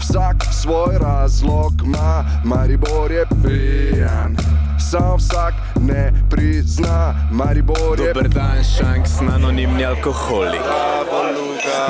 Vsak 0.00 0.44
svoj 0.52 0.98
razlog 1.00 1.72
ima, 1.84 2.24
Maribor 2.44 3.12
je 3.12 3.24
pijan. 3.42 4.36
Sam 4.90 5.16
vsak 5.16 5.54
ne 5.86 6.12
prizna, 6.30 7.14
Maribor 7.30 8.00
je 8.00 8.06
Dober 8.06 8.28
dan, 8.28 8.64
šanks, 8.78 9.10
anonimni 9.34 9.84
alkoholik. 9.84 10.60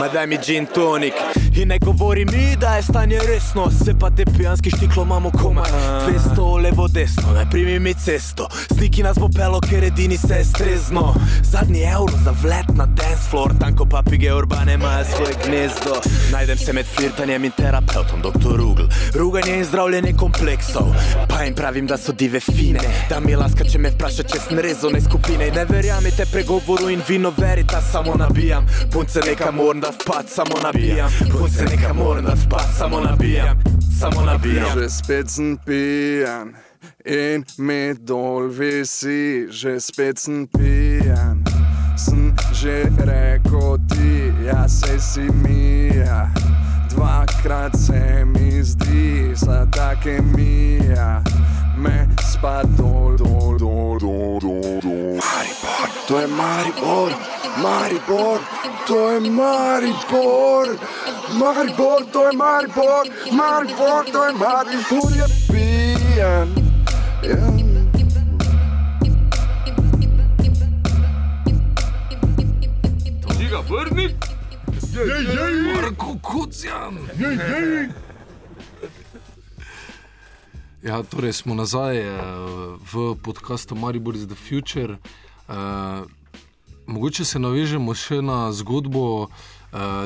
Ma 0.00 0.08
daj 0.08 0.26
mi 0.26 0.38
gin 0.42 0.66
tonik 0.66 1.14
in 1.56 1.68
ne 1.68 1.78
govori 1.78 2.24
mi, 2.24 2.56
da 2.56 2.76
je 2.76 2.82
stanje 2.82 3.18
resno. 3.26 3.70
Se 3.84 3.94
pa 4.00 4.10
te 4.10 4.24
pijanski 4.24 4.70
štiklo 4.70 5.02
imamo 5.02 5.30
komaj 5.30 5.70
200 6.36 6.62
levo 6.62 6.88
desno, 6.88 7.32
naj 7.34 7.50
primi 7.50 7.78
mi 7.78 7.94
cesto. 7.94 8.48
Sniki 8.76 9.02
nas 9.02 9.18
bo 9.18 9.28
pelo, 9.28 9.60
ker 9.60 9.84
edini 9.84 10.16
se 10.16 10.44
strezno. 10.44 11.14
Zadnji 11.42 11.80
evro 11.82 12.18
za 12.24 12.34
vlet 12.42 12.68
na 12.74 12.86
dance 12.86 13.28
floor, 13.30 13.52
tanko 13.60 13.84
papige 13.86 14.34
urbane 14.34 14.74
imajo 14.74 15.04
svoje 15.04 15.34
gnezdo. 15.46 15.94
Najdem 16.32 16.58
se 16.58 16.72
med 16.72 16.86
flirtanjem 16.86 17.44
in 17.44 17.50
terapeutom, 17.50 18.20
doktor 18.22 18.56
Rugl. 18.56 18.82
Ruganje 19.14 19.58
in 19.58 19.64
zdravljenje 19.64 20.12
kompleksov. 20.12 20.86
Pa 21.28 21.42
jim 21.42 21.54
pravim, 21.54 21.86
da 21.86 21.96
so 21.96 22.12
dive 22.12 22.40
fine, 22.40 22.80
da 23.10 23.20
mi 23.20 23.30
je 23.30 23.36
laska, 23.36 23.64
če 23.64 23.78
me 23.84 23.90
vpraša, 23.92 24.24
če 24.24 24.38
sem 24.40 24.58
rezone 24.64 25.00
skupine. 25.00 25.50
Ne 25.52 25.64
verjamete 25.68 26.24
pregovoru 26.32 26.88
in 26.88 27.02
vino 27.08 27.32
verita, 27.36 27.82
samo 27.92 28.14
nabijam. 28.16 28.66
Punce 28.92 29.20
nekam 29.26 29.54
moram 29.60 29.80
da 29.80 29.90
vpad, 29.92 30.28
samo 30.28 30.60
nabijam. 30.62 31.10
Punce 31.32 31.64
nekam 31.68 31.96
moram 31.96 32.24
da 32.24 32.34
vpad, 32.46 32.68
samo 32.78 33.00
nabijam. 33.00 33.60
Samo 34.00 34.24
nabijam. 34.24 34.78
Že 34.78 34.88
spet 34.88 35.30
sem 35.30 35.58
pijan 35.66 36.54
In 37.04 37.44
mi 37.58 37.92
dol 38.00 38.48
visi, 38.48 39.46
že 39.52 39.76
spet 39.80 40.18
sem 40.18 40.46
pijan. 40.48 41.44
Sem 41.96 42.32
že 42.52 42.88
rekel 43.04 43.76
ti, 43.88 44.32
ja 44.46 44.64
se 44.68 44.96
si 45.00 45.28
mija. 45.44 46.32
Dvakrat 46.88 47.76
se 47.76 48.24
mi 48.24 48.62
zdi, 48.62 49.34
za 49.36 49.66
take 49.72 50.20
mija. 50.22 51.20
Me 51.76 52.06
spa 52.22 52.62
dol, 52.62 53.16
dol, 53.16 53.58
dol, 53.58 53.98
dol, 53.98 54.80
dol. 54.80 55.18
Maribor, 55.18 55.88
to 56.06 56.20
je 56.20 56.26
Maribor, 56.26 57.12
Maribor, 57.62 58.40
to 58.86 59.10
je 59.10 59.20
Maribor. 59.30 60.68
Maribor, 61.34 62.04
to 62.12 62.26
je 62.26 62.32
Maribor, 62.36 63.04
Maribor, 63.32 64.04
to 64.12 64.24
je 64.24 64.32
Maribor, 64.32 65.10
je 65.16 65.26
pijan. 65.50 66.48
Ja. 67.22 67.64
Vrni. 73.68 74.14
Marko 75.74 76.18
Kucjan. 76.22 76.98
Ja, 80.84 81.02
torej 81.02 81.32
smo 81.32 81.54
nazaj 81.54 81.96
eh, 81.96 82.20
v 82.92 83.16
podkastu 83.16 83.74
Maribor 83.74 84.16
is 84.16 84.26
the 84.26 84.34
Future. 84.34 84.96
Uh, 85.48 86.04
mogoče 86.86 87.24
se 87.24 87.38
navežemo 87.38 87.94
še 87.94 88.20
na 88.22 88.52
zgodbo 88.52 89.02
uh, 89.22 89.28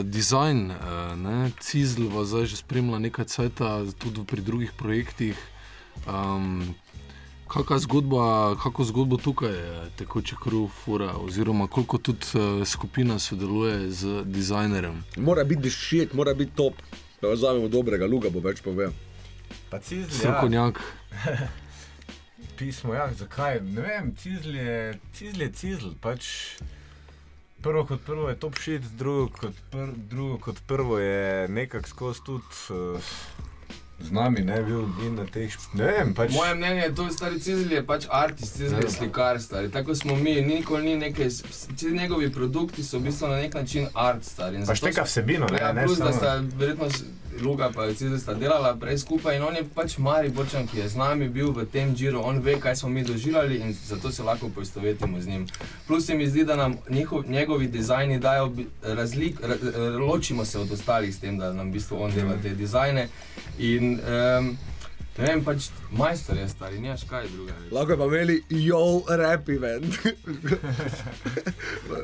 design. 0.02 0.70
Uh, 0.70 1.50
Cizl 1.58 2.06
vas 2.14 2.30
zdaj 2.30 2.46
že 2.46 2.56
spremlja 2.62 2.98
nekaj 2.98 3.26
časa, 3.26 3.90
tudi 3.98 4.22
pri 4.22 4.42
drugih 4.42 4.70
projektih. 4.78 5.34
Um, 6.06 6.74
Kakšna 7.50 7.78
zgodba, 7.78 8.54
kako 8.62 8.84
zgodbo 8.84 9.16
tukaj 9.16 9.58
tekoče 9.98 10.38
kruh, 10.38 10.70
fura, 10.70 11.10
oziroma 11.18 11.66
koliko 11.66 11.98
tudi 11.98 12.26
uh, 12.38 12.62
skupina 12.62 13.18
sodeluje 13.18 13.90
z 13.90 14.22
dizajnerjem? 14.24 15.02
Mora 15.16 15.44
biti 15.44 15.66
dišet, 15.66 16.14
mora 16.14 16.34
biti 16.34 16.54
top. 16.54 16.78
Da 17.22 17.34
vzamemo 17.34 17.66
dobrega, 17.66 18.06
luga 18.06 18.30
bo 18.30 18.38
več 18.38 18.62
povedal. 18.62 18.94
Pa 19.70 19.80
cizl, 19.80 20.14
ja. 20.14 20.20
Srkonjak. 20.20 20.80
Pismo, 22.58 22.94
ja, 22.94 23.08
zakaj? 23.14 23.60
Ne 23.60 23.82
vem, 23.82 24.14
cizl 24.16 24.56
je 24.56 24.98
cizl. 25.12 25.42
Je 25.42 25.52
cizl. 25.52 25.92
Pač 26.00 26.28
prvo 27.62 27.84
kot 27.86 28.02
prvo 28.06 28.28
je 28.28 28.38
top 28.38 28.58
shit, 28.58 28.82
drugo 28.98 29.28
kot, 29.40 29.62
pr, 29.70 29.92
drugo 30.10 30.38
kot 30.38 30.62
prvo 30.66 30.98
je 30.98 31.48
nekako 31.48 31.88
skozi 31.88 32.24
tudi. 32.24 32.62
Uh, 32.70 33.12
Z 34.00 34.10
nami 34.10 34.40
ne 34.40 34.62
bil 34.62 34.86
in 35.02 35.14
na 35.14 35.24
teh, 35.26 35.50
ne 35.74 35.84
vem, 35.84 36.14
pač. 36.14 36.30
Moje 36.32 36.54
mnenje 36.54 36.80
je, 36.80 36.90
da 36.90 37.02
je 37.02 37.10
stari 37.10 37.40
cizl 37.40 37.72
je 37.72 37.82
pač 37.82 38.06
artist, 38.08 38.56
cizl 38.56 38.76
je 38.76 38.90
slikar, 38.90 39.40
stari. 39.40 39.70
Tako 39.70 39.94
smo 39.94 40.16
mi, 40.16 40.40
nikoli 40.40 40.82
ni 40.84 40.96
nekaj, 40.98 41.26
vsi 41.26 41.90
njegovi 41.92 42.30
produkti 42.30 42.82
so 42.82 42.98
v 42.98 43.02
bistvu 43.02 43.28
na 43.28 43.36
nek 43.36 43.54
način 43.54 43.88
art, 43.94 44.24
stari. 44.24 44.56
In 44.56 44.62
Pač 44.62 44.76
zato 44.76 44.86
teka 44.86 45.02
so- 45.02 45.06
vsebino, 45.06 45.46
ne, 45.46 45.58
Ja, 45.58 45.72
ne 45.72 45.84
plus, 45.84 45.98
da 45.98 46.04
samo- 46.04 46.12
sta 46.14 46.30
verjetno 46.56 46.90
s- 46.90 47.04
Luga 47.38 47.70
pa 47.70 47.86
Cizl 47.88 48.16
sta 48.16 48.34
delala 48.34 48.76
prej 48.76 48.98
skupaj 48.98 49.36
in 49.36 49.42
on 49.42 49.54
je 49.54 49.64
pač 49.64 49.98
Mari 49.98 50.28
Borčan, 50.28 50.66
ki 50.66 50.78
je 50.78 50.88
z 50.88 50.96
nami 50.96 51.28
bil 51.28 51.52
v 51.52 51.66
tem 51.66 51.94
džiru, 51.94 52.20
on 52.20 52.40
ve, 52.40 52.56
kaj 52.56 52.76
smo 52.76 52.88
mi 52.88 53.04
doživljali 53.04 53.56
in 53.56 53.74
zato 53.74 54.10
se 54.10 54.22
lahko 54.22 54.48
poistovetimo 54.48 55.20
z 55.20 55.26
njim. 55.28 55.46
Plus 55.86 56.06
se 56.06 56.14
mi 56.14 56.26
zdi, 56.26 56.44
da 56.44 56.56
nam 56.56 56.78
njihov, 56.88 57.24
njegovi 57.28 57.68
dizajni 57.68 58.18
dajo 58.18 58.48
bi- 58.48 58.66
razlik, 58.84 59.40
ra, 59.40 59.54
ra- 59.54 59.98
ločimo 60.00 60.44
se 60.44 60.58
od 60.58 60.72
ostalih 60.72 61.14
s 61.14 61.20
tem, 61.20 61.38
da 61.38 61.52
nam 61.52 61.68
v 61.68 61.72
bistvu 61.72 62.02
on 62.02 62.10
dela 62.12 62.34
te 62.42 62.48
dizajne. 62.50 63.08
In, 63.58 63.98
um, 63.98 64.50
ne 65.18 65.26
vem, 65.26 65.44
pač 65.44 65.68
majster 65.90 66.36
je 66.38 66.48
stari, 66.48 66.78
nimaš 66.78 67.02
kaj 67.10 67.26
drugega. 67.32 67.58
Lahko 67.74 67.96
pa 67.98 68.06
imeli 68.06 68.38
jo 68.48 69.02
rap 69.08 69.48
event. 69.48 69.98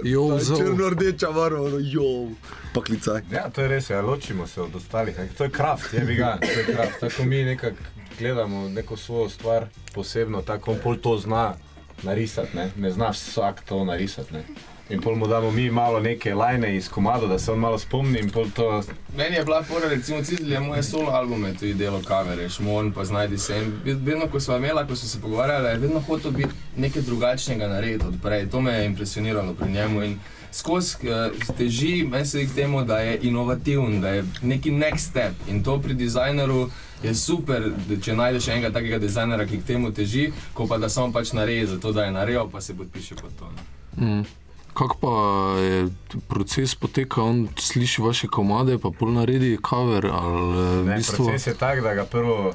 Jo, 0.05 0.39
zo. 0.39 0.57
Črno-rdeča 0.59 1.31
barva, 1.33 1.79
jo. 1.81 2.31
Pa 2.75 2.83
klicaj. 2.83 3.23
Ja, 3.31 3.47
to 3.51 3.63
je 3.63 3.69
res, 3.69 3.91
ja, 3.91 4.01
ločimo 4.03 4.47
se 4.47 4.63
od 4.63 4.75
ostalih. 4.77 5.19
Ne. 5.19 5.29
To 5.39 5.47
je 5.47 5.51
kraft, 5.51 5.95
je 5.95 6.01
biga, 6.01 6.37
to 6.43 6.51
je 6.51 6.65
kraft. 6.75 7.01
Tako 7.01 7.25
mi 7.25 7.45
nekako 7.45 7.77
gledamo 8.19 8.69
neko 8.69 8.97
svojo 8.97 9.29
stvar 9.29 9.67
posebno, 9.95 10.43
tako 10.43 10.73
on 10.73 10.79
pol 10.83 10.97
to 10.97 11.19
zna 11.19 11.55
narisati, 12.03 12.57
ne, 12.57 12.71
ne 12.77 12.91
zna 12.91 13.11
vsak 13.11 13.65
to 13.69 13.85
narisati. 13.85 14.35
Ne. 14.35 14.45
In 14.91 15.01
pol 15.01 15.17
mu 15.17 15.27
damo 15.27 15.51
mi 15.51 15.71
malo 15.71 16.01
neke 16.01 16.35
lajne 16.35 16.77
iz 16.77 16.89
komado, 16.89 17.27
da 17.27 17.39
se 17.39 17.53
on 17.53 17.59
malo 17.59 17.79
spomni 17.79 18.19
in 18.19 18.31
pol 18.31 18.45
to 18.51 18.83
Meni 19.17 19.37
je 19.37 19.45
bila 19.45 19.63
fora, 19.63 19.89
recimo 19.89 20.23
Cizl 20.23 20.53
je 20.53 20.61
moje 20.61 20.83
solo 20.83 21.11
albume, 21.11 21.55
tudi 21.55 21.75
delo 21.75 22.03
kavere, 22.03 22.49
Šmon 22.49 22.93
pa 22.93 23.05
znajdi 23.05 23.39
se. 23.39 23.57
In 23.59 23.73
ved- 23.85 24.05
vedno, 24.05 24.27
ko 24.29 24.41
smo 24.41 24.57
imeli, 24.57 24.87
ko 24.89 24.97
smo 24.97 25.09
se 25.09 25.21
pogovarjali, 25.21 25.69
je 25.69 25.79
vedno 25.79 26.01
hotel 26.01 26.31
biti 26.31 26.49
nekaj 26.77 27.03
drugačnega 27.03 27.69
narediti 27.69 28.07
od 28.07 28.15
prej. 28.23 28.51
To 28.51 28.61
me 28.61 28.73
je 28.73 28.87
impresioniralo 28.87 29.55
pri 29.55 29.73
njemu. 29.73 30.03
In 30.03 30.19
skozi 30.53 30.97
uh, 31.03 31.57
teži, 31.57 32.05
meni 32.05 32.27
se 32.27 32.47
k 32.47 32.55
temu, 32.55 32.85
da 32.85 32.99
je 32.99 33.19
inovativen, 33.23 34.01
da 34.01 34.09
je 34.09 34.25
neki 34.43 34.71
next 34.71 34.99
step. 35.11 35.33
In 35.49 35.63
to 35.63 35.81
pri 35.81 35.95
dizajnerju 35.95 36.71
je 37.03 37.15
super, 37.15 37.73
da 37.89 38.01
če 38.01 38.15
najdeš 38.15 38.49
enega 38.49 38.71
takega 38.73 38.99
dizajnera, 38.99 39.47
ki 39.47 39.59
k 39.59 39.65
temu 39.65 39.93
teži, 39.93 40.33
ko 40.55 40.67
pa 40.67 40.79
da 40.79 40.89
samo 40.89 41.13
pač 41.13 41.33
naredi, 41.33 41.67
zato 41.67 41.93
da 41.93 42.05
je 42.05 42.13
naredil, 42.13 42.49
pa 42.53 42.61
se 42.61 42.77
podpiše 42.77 43.15
pod 43.15 43.31
to. 43.39 43.49
ne. 43.97 44.07
Mm. 44.07 44.44
Kako 44.75 44.97
pa 45.01 45.15
je 45.61 45.89
proces 46.29 46.75
poteka, 46.75 47.23
on 47.23 47.49
sliši 47.59 48.03
vaše 48.03 48.27
komade, 48.29 48.79
pa 48.79 48.91
pol 48.91 49.13
naredi 49.13 49.57
cover 49.63 50.07
ali 50.07 50.59
eh, 50.59 50.83
v 50.83 50.87
Ne, 50.87 50.97
bistvu. 50.97 51.25
proces 51.25 51.47
je 51.47 51.55
tak, 51.55 51.83
da 51.83 51.95
ga 51.95 52.05
prvo 52.05 52.51
uh, 52.51 52.55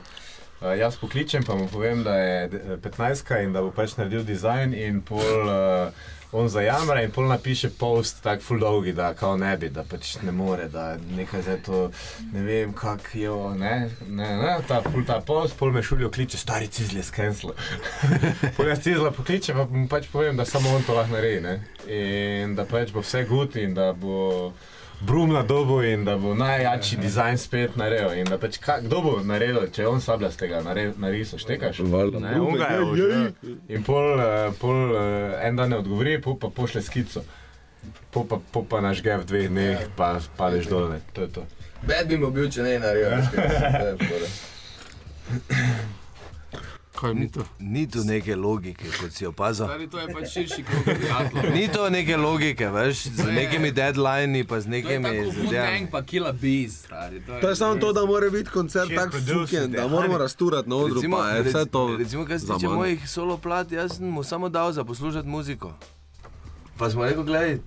jaz 0.80 0.98
pokličem, 0.98 1.44
pa 1.44 1.56
mu 1.56 1.68
povem, 1.68 2.04
da 2.04 2.16
je 2.16 2.44
eh, 2.44 2.78
15 2.78 3.44
in 3.44 3.54
da 3.54 3.62
bo 3.62 3.72
pač 3.72 3.96
naredil 3.96 4.24
dizajn, 4.24 4.74
in 4.74 5.02
pol 5.02 5.48
uh, 5.48 5.94
on 6.32 6.50
zajamra 6.50 7.02
in 7.02 7.12
pol 7.12 7.28
napiše 7.28 7.70
post, 7.70 8.22
tako 8.24 8.44
full 8.44 8.60
dolgi, 8.60 8.94
da 8.94 9.14
kao 9.14 9.38
ne 9.38 9.58
bi, 9.58 9.70
da 9.70 9.84
pač 9.84 10.16
ne 10.22 10.32
more, 10.32 10.68
da 10.70 10.98
nekaj 11.16 11.42
za 11.42 11.58
to, 11.66 11.90
ne 12.34 12.44
vem, 12.44 12.74
kak 12.74 13.10
je, 13.14 13.30
ne, 13.58 13.90
ne, 14.08 14.30
ne, 14.38 14.58
ta 14.68 14.82
full 14.86 15.06
ta 15.06 15.20
post, 15.26 15.58
pol 15.58 15.72
me 15.72 15.84
šulijo 15.84 16.12
kliče, 16.12 16.38
stari 16.38 16.68
cizl 16.68 16.98
je 16.98 17.04
skenslil. 17.04 17.54
pol 18.58 18.70
jaz 18.70 18.84
cizla 18.86 19.12
pokličem, 19.12 19.58
pa 19.58 19.66
mu 19.66 19.88
pač 19.90 20.10
povem, 20.12 20.38
da 20.38 20.46
samo 20.46 20.76
on 20.76 20.86
to 20.86 20.98
lahko 20.98 21.18
naredi, 21.18 21.42
ne, 21.42 21.56
in 21.88 22.56
da 22.56 22.66
pač 22.70 22.94
bo 22.94 23.02
vse 23.06 23.26
gut 23.30 23.58
in 23.58 23.74
da 23.74 23.92
bo 23.94 24.54
brum 25.02 25.34
na 25.34 25.44
dobu 25.44 25.82
in 25.84 26.06
da 26.06 26.18
bo 26.18 26.36
najjačji 26.36 26.98
dizajn 26.98 27.38
spet 27.38 27.76
naredil. 27.76 28.14
In 28.14 28.26
da 28.26 28.38
pač 28.38 28.58
ka, 28.58 28.80
kdo 28.82 29.02
bo 29.02 29.14
naredil, 29.24 29.68
če 29.72 29.88
on 29.88 30.02
sabljastega 30.02 30.62
nare- 30.62 30.94
narisal, 30.98 31.40
štekaš? 31.40 31.80
Valjda. 31.80 32.20
Ne, 32.20 32.42
on 32.42 32.58
ga 32.58 32.66
je 32.66 32.82
užil. 32.84 33.32
In 33.68 33.84
pol, 33.84 34.20
eh, 34.20 34.52
pol 34.60 34.96
eh, 34.96 35.48
en 35.48 35.56
dan 35.56 35.70
ne 35.70 35.78
odgovori, 35.78 36.22
pol 36.22 36.38
pa 36.40 36.50
pošle 36.50 36.82
skico. 36.82 37.24
Pol 38.12 38.26
pa, 38.28 38.40
pol 38.52 38.66
pa 38.66 38.82
naš 38.82 39.02
ge 39.04 39.16
v 39.18 39.26
dveh 39.26 39.48
dneh, 39.50 39.88
pa 39.96 40.20
padeš 40.38 40.68
dol. 40.68 40.90
Ne. 40.90 41.00
To 41.14 41.22
je 41.22 41.28
to. 41.28 41.46
Bed 41.82 42.08
bi 42.08 42.18
mu 42.18 42.32
bil, 42.32 42.50
če 42.52 42.64
ne 42.64 42.80
naredil. 42.80 44.28
Kaj 47.00 47.02
to 47.02 47.08
je 47.10 47.14
ni 47.16 47.28
to? 47.30 47.44
Ni 47.60 47.88
tu 47.88 48.04
neke 48.04 48.36
logike, 48.38 48.86
kot 48.94 49.12
si 49.12 49.26
opazil. 49.26 49.66
Stari, 49.66 49.88
to 49.88 50.00
je 50.00 50.08
pač 50.10 50.28
širši 50.30 50.64
krog 50.64 50.84
prijateljev. 50.86 51.54
Ni 51.54 51.68
to 51.70 51.90
neke 51.90 52.18
logike, 52.18 52.68
veš, 52.70 53.04
z 53.10 53.26
Ne. 53.26 53.32
nekimi 53.34 53.72
deadlini, 53.72 54.44
pa 54.44 54.60
z 54.60 54.66
To 54.66 54.70
je 54.70 55.00
nekimi 55.00 55.32
zadevami. 55.32 55.88
Pa 55.92 56.02
Killa 56.04 56.32
Bees, 56.34 56.78
stari. 56.80 57.22
To 57.42 57.50
je 57.50 57.56
samo 57.56 57.76
to, 57.78 57.94
da 57.94 58.06
mora 58.06 58.30
biti 58.30 58.50
koncert 58.50 58.92
tak 58.92 59.12
fuken, 59.14 59.72
da 59.72 59.88
moramo 59.88 60.18
rasturati 60.18 60.70
na 60.70 60.76
odru, 60.78 60.96
Recimo, 60.96 61.18
pa 61.18 61.30
je 61.30 61.44
vse 61.44 61.66
to. 61.68 61.96
recimo, 61.98 62.26
kar 62.26 62.40
se 62.40 62.46
tiče 62.48 62.68
mojih 62.70 63.10
solo 63.10 63.38
plat, 63.40 63.72
jaz 63.72 63.92
sem 63.94 64.08
mu 64.08 64.24
samo 64.24 64.50
dal 64.50 64.72
za 64.72 64.84
poslušati 64.84 65.28
muziko. 65.28 65.74
Pa 66.78 66.90
smo 66.90 67.04
rekli, 67.04 67.24
gledaj. 67.24 67.58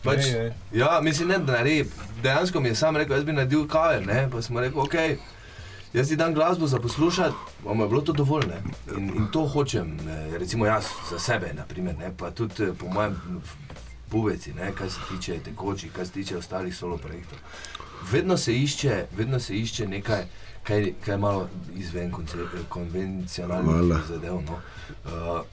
Pač, 0.00 0.18
Ne, 0.24 0.32
ne. 0.34 0.54
ja, 0.72 1.00
mislim, 1.02 1.28
ne, 1.28 1.38
da 1.38 1.52
naredi. 1.52 1.90
Dejansko 2.22 2.60
mi 2.60 2.68
je 2.68 2.74
sam 2.74 2.96
rekel, 2.96 3.16
jaz 3.16 3.24
bi 3.24 3.32
naredil 3.32 3.66
kaver, 3.66 4.06
ne? 4.06 4.28
pa 4.32 4.42
smo 4.42 4.60
rekli, 4.60 4.80
ok, 4.80 4.94
jaz 5.92 6.08
ti 6.08 6.16
dam 6.16 6.34
glasbo 6.34 6.66
za 6.66 6.78
poslušati, 6.78 7.34
vam 7.64 7.80
je 7.80 7.88
bilo 7.88 8.00
to 8.00 8.12
dovolj. 8.12 8.46
Ne? 8.46 8.62
In, 8.98 9.08
in 9.16 9.26
to 9.32 9.46
hočem, 9.46 9.96
eh, 10.00 10.38
recimo 10.38 10.66
jaz 10.66 10.84
za 11.10 11.18
sebe, 11.18 11.52
naprimer, 11.54 11.98
ne? 11.98 12.12
pa 12.16 12.30
tudi 12.30 12.62
eh, 12.62 12.72
po 12.78 12.88
mojem 12.88 13.16
pubeci, 14.08 14.52
ne? 14.52 14.72
kar 14.74 14.90
se 14.90 15.00
tiče 15.10 15.38
tekočih, 15.38 15.92
kar 15.92 16.06
se 16.06 16.12
tiče 16.12 16.36
ostalih 16.36 16.76
solo 16.76 16.96
projektov. 16.96 17.38
Vedno 18.12 18.36
se 18.36 18.54
išče, 18.54 19.06
vedno 19.16 19.40
se 19.40 19.56
išče 19.56 19.86
nekaj, 19.88 20.24
kaj, 20.62 20.92
kaj 21.04 21.14
je 21.14 21.18
malo 21.18 21.48
izven 21.74 22.12
Valjda. 22.12 22.68
konvencionalnih 22.68 23.98
zadev. 24.08 24.34
No? 24.34 24.58
Uh, 25.04 25.44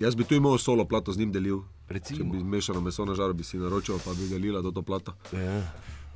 Jaz 0.00 0.14
bi 0.14 0.24
tu 0.24 0.34
imel 0.34 0.58
solo 0.58 0.84
plato 0.84 1.12
z 1.12 1.18
njim 1.18 1.32
delil. 1.32 1.60
Če 1.88 1.94
recimo, 1.94 2.32
bi 2.32 2.44
mešano 2.44 2.80
meso 2.80 3.04
na 3.04 3.14
žaru, 3.14 3.34
bi 3.34 3.44
si 3.44 3.58
naročil, 3.58 3.98
pa 4.04 4.10
bi 4.10 4.28
delila 4.28 4.62
to 4.62 4.82
plato. 4.82 5.12
ja. 5.32 5.62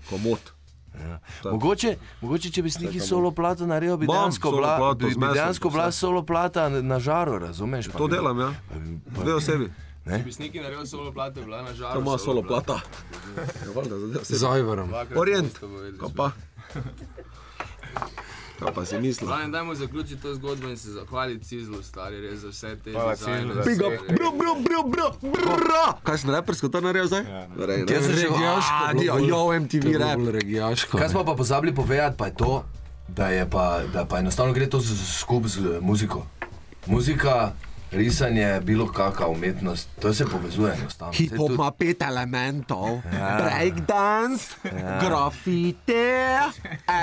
Komod. 0.09 0.60
Ja. 0.93 1.19
Tak. 1.43 1.53
Mogoče, 1.53 1.91
mogoče, 2.21 2.51
če 2.51 2.63
bi 2.63 2.71
s 2.71 2.79
neki 2.79 2.93
Čakamo. 2.95 3.09
solo 3.09 3.31
plato 3.31 3.67
naredil, 3.67 3.97
bi 3.97 4.07
Bom, 4.07 4.17
dejansko 4.17 4.51
bila, 4.51 4.77
plato 4.77 4.95
bi, 4.99 5.15
bi 5.17 5.27
dejansko 5.29 5.71
bila 5.71 5.93
solo 5.93 6.23
plata 6.23 6.69
na, 6.71 6.99
žaru, 6.99 7.39
razumeš? 7.39 7.89
Pa 7.89 7.99
To 7.99 8.07
bi- 8.07 8.13
delam, 8.13 8.41
ja. 8.41 8.51
pa 9.11 9.25
bi- 9.25 9.33
osebi. 9.33 9.71
Ne? 10.05 10.19
Če 10.19 10.25
bi 10.25 10.33
sniki 10.33 10.61
naredil 10.61 10.87
solo 10.87 11.13
plate, 11.13 11.41
bila 11.41 11.63
na 11.63 11.73
žaru. 11.73 11.95
To 11.95 12.01
ima 12.01 12.19
solo 12.19 12.43
plata. 12.43 12.81
Ja, 13.37 13.73
valjda, 13.75 13.99
za 13.99 14.07
dve 14.07 14.19
osebi. 14.19 14.39
Z 14.39 14.45
Ajvarom. 14.45 14.89
Dvakrat 14.89 15.19
Orient. 15.19 15.61
pa. 16.17 16.31
Kaj 18.61 18.73
pa 18.73 18.85
si 18.85 18.97
mislil? 18.97 19.27
Glavno, 19.27 19.49
dajmo 19.49 19.75
zaključiti 19.75 20.19
to 20.19 20.35
zgodbo 20.35 20.69
in 20.69 20.77
se 20.77 20.91
zahvaliti 20.91 21.45
Cizlu, 21.47 21.83
stari, 21.83 22.21
res 22.21 22.39
za 22.39 22.49
vse 22.49 22.77
te 22.77 22.91
dizajne, 22.91 23.55
bro, 24.11 24.31
bro, 24.33 24.55
bro, 24.57 24.83
bro, 24.85 25.09
bro. 25.23 25.85
Kaj 26.03 26.19
sem 26.19 26.31
repersko 26.31 26.69
to 26.69 26.81
naredil 26.81 27.07
zdaj? 27.07 27.23
Ja. 27.23 27.47
Rej, 27.57 27.85
Jaz 27.87 28.05
sem 28.05 28.13
že 28.15 28.23
Regijaško, 28.23 28.85
jo, 29.03 29.15
to 29.31 29.53
MTV 29.55 29.97
rap. 29.97 30.21
regijaško. 30.31 30.99
Kaj 30.99 31.09
smo 31.09 31.25
pa 31.25 31.35
pozabili 31.35 31.75
povedati, 31.75 32.17
pa 32.17 32.27
je 32.27 32.35
to, 32.35 32.65
da, 33.09 33.29
je 33.29 33.47
pa, 33.47 33.65
da 33.89 34.05
pa 34.05 34.19
enostavno 34.19 34.53
gre 34.53 34.69
to 34.69 34.81
z- 34.81 34.93
skupaj 35.17 35.49
z 35.49 35.57
muziko. 35.81 36.27
Muzika, 36.87 37.53
risanje, 37.93 38.61
bilo 38.61 38.87
kakšna 38.89 39.27
umetnost, 39.29 39.89
to 39.99 40.15
se 40.15 40.25
povezuje 40.27 40.75
enostavno. 40.75 41.13
Hip 41.13 41.29
Saj 41.29 41.39
hop 41.39 41.49
tudi- 41.49 41.55
ima 41.55 41.71
pet 41.73 42.03
elementov, 42.03 43.01
breakdance, 43.39 44.45
grafite, 45.01 46.19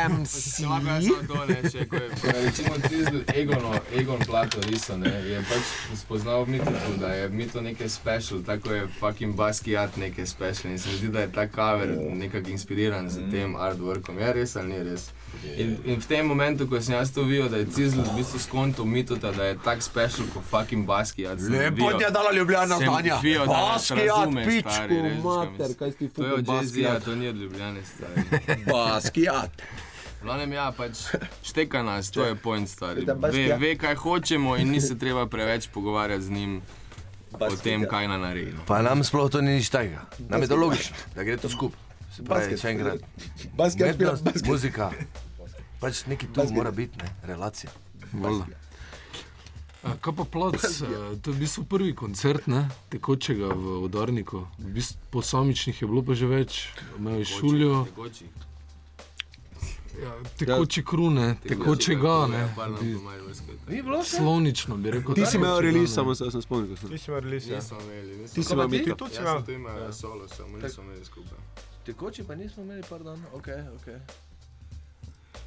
MC. 0.10 0.36
Jaz 0.60 1.06
samo 1.06 1.28
to 1.28 1.46
ne, 1.46 1.70
še 1.70 1.86
ko 1.86 1.96
je 1.96 2.10
recimo 2.36 2.76
Cizl 2.90 3.18
Egono, 3.34 3.74
Egon 3.94 4.20
Plato 4.20 4.62
risal, 4.62 5.00
ne, 5.00 5.10
je 5.24 5.42
pač 5.42 5.66
spoznal 5.98 6.46
Mito, 6.46 6.72
da 6.98 7.08
je 7.10 7.30
Mito 7.30 7.62
nekaj 7.62 7.90
special, 7.90 8.42
tako 8.42 8.72
je 8.72 8.88
fucking 9.00 9.36
Basquiat 9.36 9.98
nekaj 9.98 10.26
special 10.26 10.72
in 10.72 10.80
se 10.80 10.90
mi 10.90 10.96
zdi, 10.98 11.08
da 11.10 11.20
je 11.20 11.32
ta 11.32 11.48
cover 11.48 11.88
nekako 12.14 12.50
inspiriran 12.50 13.10
z 13.10 13.30
tem 13.32 13.56
artworkom. 13.56 14.18
Je 14.18 14.34
res 14.34 14.56
ali 14.56 14.68
ni 14.70 14.84
res? 14.84 15.10
In, 15.58 15.78
in 15.86 16.00
v 16.00 16.06
tem 16.06 16.26
momentu, 16.26 16.68
ko 16.68 16.82
sem 16.82 16.94
jaz 16.94 17.10
to 17.10 17.24
videl, 17.24 17.48
da 17.48 17.58
je 17.58 17.66
Cizl 17.68 18.02
v 18.02 18.16
bistvu 18.16 18.40
skonto 18.40 18.86
Mitota, 18.86 19.32
da 19.32 19.44
je 19.46 19.56
tak 19.58 19.82
special 19.82 20.28
kot 20.28 20.44
fucking 20.44 20.86
Basquiat. 20.86 21.40
sem 21.40 21.52
Lepo 21.52 21.76
videl- 21.78 21.98
ti 21.98 22.04
je 22.04 22.12
dala 22.12 22.32
ljubljena 22.32 22.66
znanja. 22.68 23.14
nas 23.14 23.48
Basquiat, 23.48 24.08
razume, 24.10 24.46
pičku, 24.46 24.96
mater, 25.24 25.70
kaj 25.74 25.92
si 25.92 25.98
ti 25.98 26.08
To 26.10 26.24
je 26.24 26.34
od 26.34 26.44
Basquiat. 26.44 27.04
to 27.04 27.16
ni 27.16 27.28
od 27.28 27.36
Ljubljane, 27.36 27.82
stari. 27.86 28.22
Basquiat. 28.68 29.52
Glavnem, 30.18 30.52
ja, 30.52 30.72
pač 30.72 30.98
šteka 31.44 31.84
nas, 31.84 32.12
to 32.12 32.24
je 32.24 32.36
point 32.36 32.70
stari. 32.70 33.06
Baš 33.08 33.34
Ve, 33.34 33.42
ja. 33.44 33.56
ve, 33.56 33.76
kaj 33.76 33.96
hočemo 33.96 34.58
in 34.58 34.68
ni 34.70 34.82
se 34.82 34.98
treba 34.98 35.26
preveč 35.28 35.68
pogovarjati 35.68 36.24
z 36.24 36.30
njim 36.32 36.62
o 37.32 37.56
tem, 37.56 37.86
kaj 37.86 38.08
na 38.08 38.18
naredi. 38.18 38.52
no. 38.52 38.62
Pa 38.66 38.82
nam 38.82 39.04
sploh 39.04 39.30
to 39.30 39.42
ni 39.42 39.52
nič 39.54 39.70
tega. 39.70 40.06
Nam 40.20 40.42
je 40.42 40.48
to 40.48 40.56
logično, 40.56 40.96
da 41.16 41.24
gre 41.24 41.38
to 41.38 41.50
skupaj. 41.50 41.87
Se 42.18 42.24
pravi, 42.24 42.42
Basket. 42.42 42.60
še 42.60 42.70
enkrat. 42.70 43.00
Basquiat 43.54 43.94
špila 43.94 44.12
Umetnost, 44.12 44.24
basket. 44.26 44.48
muzika. 44.48 44.86
Pač 45.80 46.06
neki 46.06 46.26
tu 46.28 46.42
mora 46.52 46.72
biti, 46.74 46.98
ne? 46.98 47.10
relacija. 47.24 47.70
Kaj 50.02 50.14
pa 50.14 50.24
plac? 50.26 50.58
To 51.22 51.28
je 51.28 51.32
v 51.32 51.40
bistvu 51.40 51.64
prvi 51.66 51.94
koncert 51.94 52.48
ne, 52.48 52.62
tekočega 52.90 53.48
v 53.48 53.78
udarniku. 53.80 54.48
V 54.58 54.74
bistvu 54.74 54.98
posamičnih 55.12 55.78
je 55.78 55.88
bilo 55.88 56.02
pa 56.02 56.14
že 56.14 56.26
več, 56.28 56.74
imel 56.98 57.20
je 57.20 57.26
šuljo, 57.28 57.86
Tekoči. 57.86 58.26
ja, 59.96 60.12
tekoči 60.36 60.82
krune, 60.84 61.38
tekočega. 61.40 62.28
Ne, 62.28 62.38
Ja, 62.40 62.50
par 62.52 62.70
nam 62.70 62.80
Bi- 62.80 62.96
pomaj 62.96 63.22
vojsko. 63.22 63.52
Ni 63.68 63.82
bilo 63.82 64.02
še? 64.02 64.18
Slovnično 64.18 64.76
bi 64.78 64.92
rekel. 64.92 65.14
Ti 65.14 65.26
si 65.26 65.38
imel 65.38 65.62
release, 65.62 65.94
samo 65.94 66.12
se 66.14 66.26
sem 66.28 66.42
spomnil. 66.42 66.68
ko 66.68 66.76
sem- 66.78 66.90
Ti 66.90 66.98
si 66.98 67.08
imel 67.08 67.22
release, 67.22 67.48
ja. 67.48 67.56
Nismo 67.56 67.78
imeli, 67.80 68.14
nismo 68.18 68.34
Ti 68.34 68.44
si 68.44 68.54
imel 68.54 68.68
ti? 68.68 68.78
Mito. 68.80 68.96
Tudi 68.98 69.12
si 69.12 69.20
imel. 69.20 69.36
sem 69.36 69.46
tu 69.46 69.52
imel 69.54 69.94
solo, 69.94 70.28
samo 70.28 70.58
nismo 70.58 70.84
imeli 70.84 71.06
skupaj. 71.06 71.40
Tekoči 71.88 72.24
pa 72.24 72.36
nismo 72.36 72.64
imeli, 72.64 72.84
pardon. 72.90 73.24
Okay, 73.34 73.64
okay. 73.80 73.96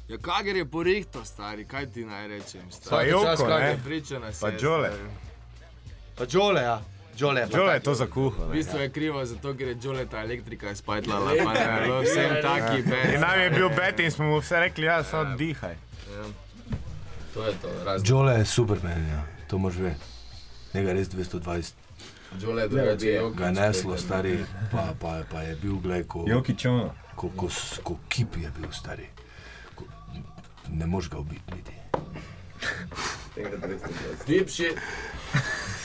Ja, 0.07 0.17
Kager 0.17 0.55
je 0.55 0.65
porihto, 0.65 1.25
stari, 1.25 1.65
kaj 1.65 1.85
ti 1.93 2.05
naj 2.05 2.27
rečem? 2.27 2.61
Pa 2.89 3.01
Joko, 3.01 3.47
ne? 3.47 3.77
priča 3.83 4.19
nas. 4.19 4.39
Pa 4.39 4.49
stari. 4.57 4.97
Pa 6.17 6.25
Đole, 6.25 6.61
ja. 6.61 6.81
Đole, 7.19 7.47
Žole 7.55 7.73
je 7.73 7.79
to 7.79 7.93
za 7.93 8.07
kuho. 8.07 8.45
V 8.45 8.51
bistvu 8.51 8.79
je 8.79 8.89
krivo 8.89 9.25
zato, 9.25 9.53
ker 9.53 9.67
je 9.67 9.73
Đole 9.73 10.05
ta 10.05 10.23
elektrika 10.23 10.75
spajtlala, 10.75 11.31
pa 11.43 11.53
ne, 11.53 11.81
bilo 11.83 12.01
vsem 12.01 12.35
taki 12.41 12.81
bed. 12.81 13.13
In 13.13 13.21
nam 13.21 13.39
je 13.39 13.49
bil 13.49 13.69
bet 13.69 13.99
in 13.99 14.11
smo 14.11 14.25
mu 14.25 14.39
vse 14.39 14.59
rekli, 14.59 14.85
ja, 14.85 15.03
samo 15.03 15.35
dihaj. 15.37 15.75
To 17.33 17.45
je 17.45 17.53
to, 17.61 17.69
razlog. 17.85 18.09
Jole 18.09 18.33
je 18.39 18.45
super 18.45 18.77
meni, 18.83 19.09
ja. 19.09 19.23
to 19.47 19.57
moš 19.57 19.75
ve. 19.75 19.95
Njega 20.73 20.93
res 20.93 21.09
220. 21.09 21.73
Đole 22.33 22.61
je 22.61 22.67
drugače, 22.67 23.07
Jokić, 23.07 23.37
Ga 23.37 23.45
je 23.45 23.51
neslo, 23.51 23.97
stari, 23.97 24.39
pa, 24.71 24.93
pa, 24.99 25.23
pa 25.31 25.41
je 25.41 25.55
bil, 25.55 25.75
gledaj, 25.75 26.03
ko, 26.03 26.25
ko, 27.15 27.29
ko, 27.29 27.49
s- 27.49 27.79
ko 27.83 27.97
kip 28.09 28.37
je 28.37 28.51
bil 28.51 28.71
stari. 28.71 29.05
Ko, 29.75 29.83
ne 30.69 30.85
moš 30.85 31.09
ga 31.09 31.17
ubiti 31.17 31.53
niti. 31.55 31.71
Deep 34.27 34.49
shit. 34.49 34.77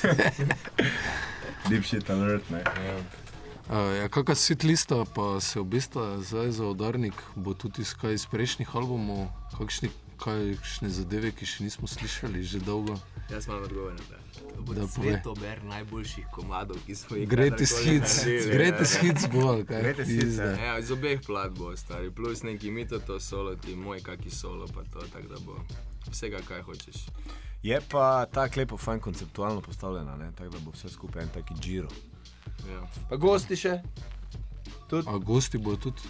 Deep 1.69 1.85
shit 1.85 2.11
alert, 2.11 2.51
ne. 2.51 2.63
Uh, 3.67 3.97
ja, 3.97 4.09
kakšna 4.09 4.35
sit 4.37 4.63
lista 4.63 5.05
pa 5.07 5.41
se 5.41 5.61
obesta 5.61 6.21
zdaj 6.21 6.51
za 6.51 6.67
udarnik, 6.67 7.15
bo 7.35 7.55
tudi 7.55 7.83
iz 8.11 8.27
prejšnjih 8.27 8.69
albumov, 8.75 9.27
kakšni, 9.59 9.91
kakšne 10.17 10.89
zadeve, 10.89 11.31
ki 11.33 11.47
še 11.47 11.65
nismo 11.65 11.89
slišali 11.89 12.43
že 12.43 12.61
dolgo. 12.61 12.97
Jaz 13.31 13.47
imam 13.47 13.63
odgovor 13.63 13.93
na 13.93 14.05
to. 14.07 14.19
To 14.57 14.63
bo 14.63 14.75
Da, 14.75 14.87
povej. 14.87 15.13
svetober 15.13 15.65
najboljših 15.65 16.27
komadov, 16.33 16.77
ki 16.87 16.95
smo 16.95 17.17
jih 17.17 17.29
Greatest 17.29 17.73
kadarkoli 17.73 18.01
hits, 18.01 18.17
naredili, 18.25 18.53
greatest 18.57 18.95
ja. 18.95 19.01
hits 19.03 19.23
bo, 19.33 19.41
ali 19.49 19.65
kaj? 19.67 19.81
Greatest 19.83 20.11
hits, 20.11 20.37
ja. 20.39 20.51
Ja, 20.65 20.79
iz 20.79 20.91
obeh 20.91 21.21
plat 21.27 21.51
bo 21.53 21.77
stari, 21.77 22.11
plus 22.11 22.43
neki 22.43 22.71
mito 22.71 22.99
to 22.99 23.21
solo, 23.21 23.57
ti 23.57 23.75
moj 23.77 24.01
kaki 24.01 24.31
solo, 24.31 24.67
pa 24.67 24.85
to, 24.93 25.03
tako 25.13 25.29
da 25.29 25.41
bo 25.47 25.57
vsega, 26.11 26.39
kaj 26.49 26.63
hočeš. 26.63 27.07
Je 27.63 27.81
pa 27.91 28.27
tako 28.31 28.61
lepo, 28.61 28.77
fajn 28.77 29.01
konceptualno 29.01 29.61
postavljena, 29.61 30.17
ne? 30.17 30.31
tako 30.39 30.51
da 30.51 30.59
bo 30.59 30.71
vse 30.71 30.89
skupaj 30.89 31.23
en 31.23 31.29
taki 31.35 31.55
giro. 31.61 31.89
Ja. 32.71 32.87
Pa 33.11 33.17
gosti 33.17 33.57
še? 33.57 33.81
A 35.07 35.19
gosti 35.19 35.59
bodo 35.59 35.91
tudi. 35.91 36.07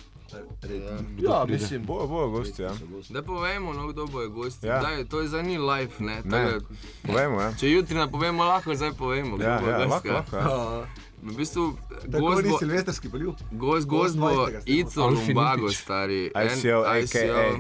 Ja, 1.18 1.44
mislim. 1.48 1.86
Bojo, 1.86 2.06
bojo 2.06 2.28
gosti, 2.28 2.62
ja. 2.62 2.72
Da 3.08 3.22
povemo, 3.22 3.72
no, 3.72 3.86
kdo 3.88 4.06
bo 4.06 4.20
je 4.20 4.28
gost. 4.28 4.64
Ja. 4.64 4.80
Daj, 4.80 5.04
to 5.04 5.20
je 5.20 5.28
za 5.28 5.42
ni 5.42 5.58
live, 5.58 5.92
ne. 5.98 6.22
Ne, 6.24 6.30
Tako 6.30 6.58
da, 6.58 6.60
povemo, 7.06 7.40
ja. 7.40 7.52
Če 7.60 7.70
jutri 7.70 7.96
napovemo, 7.96 8.44
lahko 8.44 8.74
zdaj 8.74 8.92
povemo. 8.92 9.42
Ja, 9.42 9.60
bo 9.62 9.70
ja, 9.70 9.78
gost, 9.78 9.90
lahko, 9.90 10.08
ja. 10.08 10.14
lahko. 10.14 10.36
Ja. 10.36 10.86
V 11.22 11.36
bistvu, 11.36 11.76
Tako 12.12 12.26
gost 12.26 12.48
bo, 12.48 12.58
silvestrski 12.58 13.08
polju. 13.08 13.34
gost, 13.50 13.86
gost 13.86 14.18
bo 14.18 14.28
28. 14.28 14.62
Ico 14.66 15.06
Lumbago, 15.06 15.70
stari. 15.72 16.24
ICO, 16.26 16.84
AKA. 16.86 17.58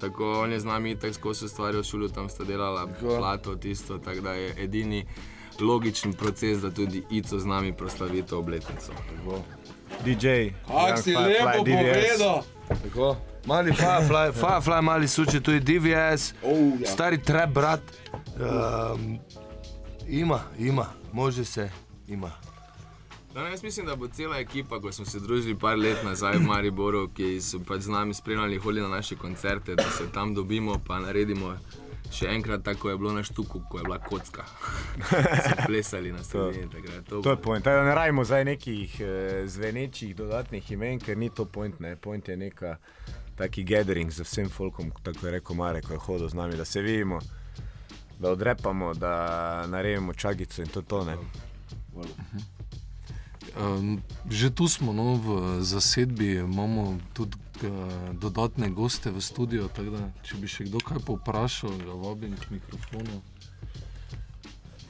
Tako 0.00 0.32
on 0.40 0.52
je 0.52 0.60
z 0.60 0.64
nami 0.64 0.96
tako 0.96 1.14
skozi 1.14 1.44
ustvarjal 1.44 1.82
šolo, 1.82 2.08
tam 2.08 2.28
sta 2.28 2.44
delala 2.44 2.88
plato, 3.00 3.56
tisto, 3.56 3.98
tako 3.98 4.20
da 4.20 4.32
je 4.32 4.54
edini 4.58 5.06
logičen 5.60 6.12
proces, 6.12 6.58
da 6.58 6.70
tudi 6.70 7.02
Ico 7.10 7.38
z 7.38 7.46
nami 7.46 7.72
proslavi 7.72 8.22
to 8.22 8.38
obletnico. 8.38 8.92
DJ. 10.04 10.52
Ak 10.66 10.98
si 10.98 11.10
Firefly, 11.10 11.44
lepo 11.46 11.64
DVS. 11.64 12.18
povedal. 12.18 12.42
Tako. 12.82 13.16
Mali 13.46 13.72
Firefly, 13.72 14.32
Firefly 14.32 14.82
mali 14.82 15.08
suče, 15.08 15.40
tu 15.40 15.52
je 15.52 15.60
DVS, 15.60 16.34
Oh, 16.42 16.50
ja. 16.80 16.86
stari 16.86 17.18
trap 17.18 17.50
brat. 17.50 17.80
Um, 18.34 19.18
ima, 20.08 20.40
ima, 20.58 20.86
može 21.12 21.44
se, 21.44 21.70
ima. 22.08 22.30
No, 23.34 23.40
jaz 23.42 23.62
mislim, 23.62 23.86
da 23.86 23.96
bo 23.96 24.08
cela 24.08 24.38
ekipa, 24.38 24.80
ko 24.80 24.92
smo 24.92 25.04
se 25.04 25.20
družili 25.20 25.54
par 25.54 25.78
let 25.78 25.96
nazaj 26.04 26.36
v 26.36 26.42
Mariboru, 26.42 27.08
ki 27.08 27.40
so 27.40 27.58
pač 27.60 27.80
z 27.80 27.88
nami 27.88 28.14
spremljali 28.14 28.58
hodi 28.58 28.80
na 28.80 28.88
naše 28.88 29.16
koncerte, 29.16 29.74
da 29.74 29.84
se 29.84 30.08
tam 30.08 30.34
dobimo 30.34 30.80
pa 30.86 30.98
naredimo 30.98 31.54
še 32.12 32.28
enkrat 32.32 32.62
tako, 32.64 32.90
je 32.90 32.98
bilo 32.98 33.12
na 33.12 33.22
štuku, 33.22 33.60
ko 33.68 33.78
je 33.78 33.84
bila 33.84 33.98
kocka. 33.98 34.44
plesali 35.68 36.12
na 36.12 36.24
sredini 36.24 36.70
takrat. 36.70 37.04
To, 37.08 37.22
To 37.22 37.30
je 37.30 37.36
point. 37.36 37.64
Tako 37.64 37.82
da 37.82 37.84
ne 37.84 37.94
rajmo 37.94 38.24
zdaj 38.24 38.44
nekih 38.44 39.00
eh, 39.00 39.42
zvenečih 39.46 40.16
dodatnih 40.16 40.70
imen, 40.72 41.00
ker 41.00 41.18
ni 41.18 41.30
to 41.30 41.44
point. 41.44 41.80
Ne. 41.80 41.96
Point 41.96 42.28
je 42.28 42.36
neka 42.36 42.76
taki 43.36 43.64
gathering 43.64 44.10
z 44.10 44.24
vsem 44.24 44.48
folkom, 44.48 44.92
tako 45.02 45.26
je 45.26 45.32
rekel 45.32 45.56
Marek, 45.56 45.86
ko 45.86 45.92
je 45.92 45.98
hodil 45.98 46.28
z 46.28 46.34
nami, 46.34 46.56
da 46.56 46.64
se 46.64 46.80
vidimo, 46.80 47.20
da 48.18 48.30
odrepamo, 48.30 48.94
da 48.94 49.66
naredimo 49.66 50.14
čagico 50.14 50.62
in 50.62 50.68
to 50.68 50.80
je 50.80 50.84
to. 50.84 51.04
Ne. 51.04 51.16
Um, 53.56 54.02
že 54.28 54.50
tu 54.50 54.68
smo 54.68 54.92
no, 54.92 55.16
v 55.16 55.28
zasedbi, 55.64 56.34
imamo 56.44 56.98
tudi 57.12 57.36
dodatne 58.12 58.70
goste 58.70 59.10
v 59.10 59.20
studiu. 59.20 59.68
tako 59.68 59.90
Da, 59.90 60.10
če 60.22 60.36
bi 60.36 60.48
še 60.48 60.64
kdo 60.64 60.78
kaj 60.78 60.98
povprašal, 61.06 61.70
ga 61.78 61.92
vabim 61.92 62.36
k 62.36 62.50
mikrofonu. 62.50 63.22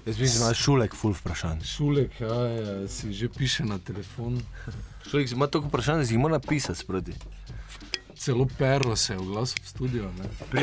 Jaz 0.06 0.18
mislim, 0.18 0.40
da 0.40 0.44
imaš 0.46 0.58
šulek 0.58 0.94
full 0.94 1.14
vprašanj. 1.14 1.64
Šulek, 1.66 2.20
ja, 2.20 2.34
ja, 2.46 2.88
si 2.88 3.12
že 3.12 3.28
piše 3.28 3.64
na 3.64 3.78
telefon. 3.78 4.38
Šulek 5.10 5.32
ima 5.32 5.46
toliko 5.46 5.68
vprašanj, 5.68 5.98
da 5.98 6.06
si 6.06 6.14
jih 6.14 6.20
mora 6.20 6.38
napisati 6.38 6.78
sproti. 6.78 7.12
Celo 8.16 8.46
Pero 8.58 8.96
se 8.96 9.12
je 9.12 9.18
oglasil 9.18 9.58
v 9.64 9.68
studio. 9.68 10.10
Ne? 10.18 10.24
Pri, 10.50 10.62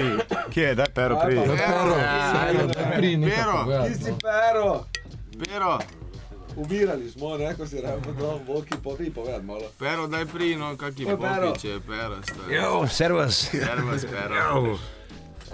kje 0.49 0.63
je, 0.63 0.75
da 0.75 0.85
pero 0.95 1.19
pri? 1.19 1.35
Pero, 1.35 1.97
ja, 1.97 2.67
pri 2.95 3.17
nekaj 3.17 3.37
Pero, 3.37 3.53
povedati, 3.63 3.93
Ti 3.93 4.03
si 4.03 4.11
no. 4.11 4.17
pero. 4.21 4.85
Pero, 5.43 5.79
Umirali 6.55 7.11
smo, 7.11 7.37
neko 7.37 7.67
si 7.67 7.75
rekel, 7.75 7.99
da 7.99 8.11
bomo 8.11 8.39
volki 8.47 8.73
povi 8.83 9.09
povedati 9.09 9.45
malo. 9.45 9.71
pero, 9.79 10.07
daj 10.07 10.25
pri, 10.25 10.55
no, 10.55 10.77
kaki 10.77 11.05
Oj, 11.05 11.17
Pero. 11.21 11.47
popi, 11.47 11.59
če 11.59 11.69
je 11.69 11.79
pero. 11.79 12.15
Jo, 12.51 12.87
servus. 12.87 13.49
Servus, 13.49 14.05
pero. 14.11 14.77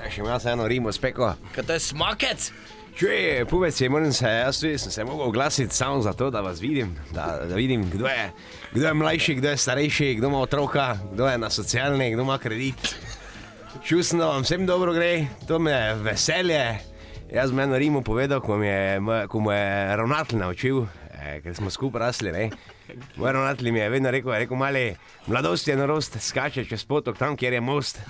Še 0.09 0.21
imam 0.21 0.39
eno 0.47 0.67
rimo 0.67 0.91
speko. 0.91 1.33
Kaj 1.55 1.63
to 1.63 1.73
je 1.73 1.79
smakec? 1.79 2.51
Čuje, 2.95 3.45
povedz, 3.45 3.81
moram 3.89 4.11
se, 4.13 4.27
jaz 4.27 4.59
tudi 4.59 4.77
sem 4.77 4.91
se 4.91 5.03
mogel 5.03 5.27
oglasiti 5.27 5.75
samo 5.75 6.01
zato, 6.01 6.29
da 6.29 6.41
vas 6.41 6.59
vidim, 6.59 6.95
da, 7.11 7.39
da 7.47 7.55
vidim, 7.55 7.89
kdo 7.91 8.07
je, 8.07 8.31
kdo 8.73 8.87
je 8.87 8.93
mlajši, 8.93 9.35
kdo 9.35 9.49
je 9.49 9.57
starejši, 9.57 10.15
kdo 10.15 10.27
ima 10.27 10.39
otroka, 10.39 10.97
kdo 11.13 11.27
je 11.27 11.37
na 11.37 11.49
socialni, 11.49 12.11
kdo 12.11 12.21
ima 12.21 12.37
kredit. 12.37 12.95
čustno 13.85 14.27
vam 14.27 14.41
vsem 14.43 14.65
dobro 14.65 14.93
gre, 14.93 15.27
to 15.47 15.59
me 15.59 15.71
je 15.71 15.95
veselje. 15.95 16.88
Jaz 17.29 17.49
sem 17.49 17.59
eno 17.59 17.77
Rimu 17.77 18.01
povedal, 18.01 18.41
ko, 18.41 18.57
mi 18.57 18.67
je, 18.67 18.97
ko 19.29 19.39
mu 19.39 19.51
je 19.51 19.95
ravnatelj 19.95 20.39
naučil, 20.39 20.85
eh, 21.13 21.41
ker 21.43 21.53
smo 21.55 21.69
skupaj 21.69 22.01
rasli. 22.01 22.31
Ne? 22.33 22.49
Moj 23.21 23.31
ravnatelj 23.37 23.71
mi 23.71 23.79
je 23.79 23.89
vedno 23.89 24.11
rekel, 24.11 24.33
rekel 24.33 24.57
mali, 24.57 24.95
mladost 25.27 25.67
je 25.67 25.75
norost, 25.77 26.17
skače 26.21 26.65
čez 26.65 26.85
potok 26.89 27.17
tam, 27.17 27.37
kjer 27.37 27.53
je 27.53 27.61
most, 27.61 28.01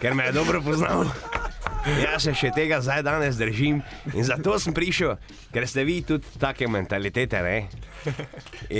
ker 0.00 0.14
me 0.14 0.24
je 0.24 0.32
dobro 0.32 0.62
poznal. 0.64 1.04
Jaz 2.00 2.24
se 2.24 2.32
še 2.34 2.48
tega 2.56 2.80
zdaj 2.80 3.04
danes 3.06 3.36
držim 3.36 3.82
in 4.14 4.24
zato 4.24 4.56
sem 4.58 4.74
prišel, 4.74 5.18
ker 5.52 5.68
ste 5.68 5.84
vi 5.84 6.00
tudi 6.02 6.40
take 6.40 6.66
mentalitete. 6.66 7.44
Ne? 7.44 7.68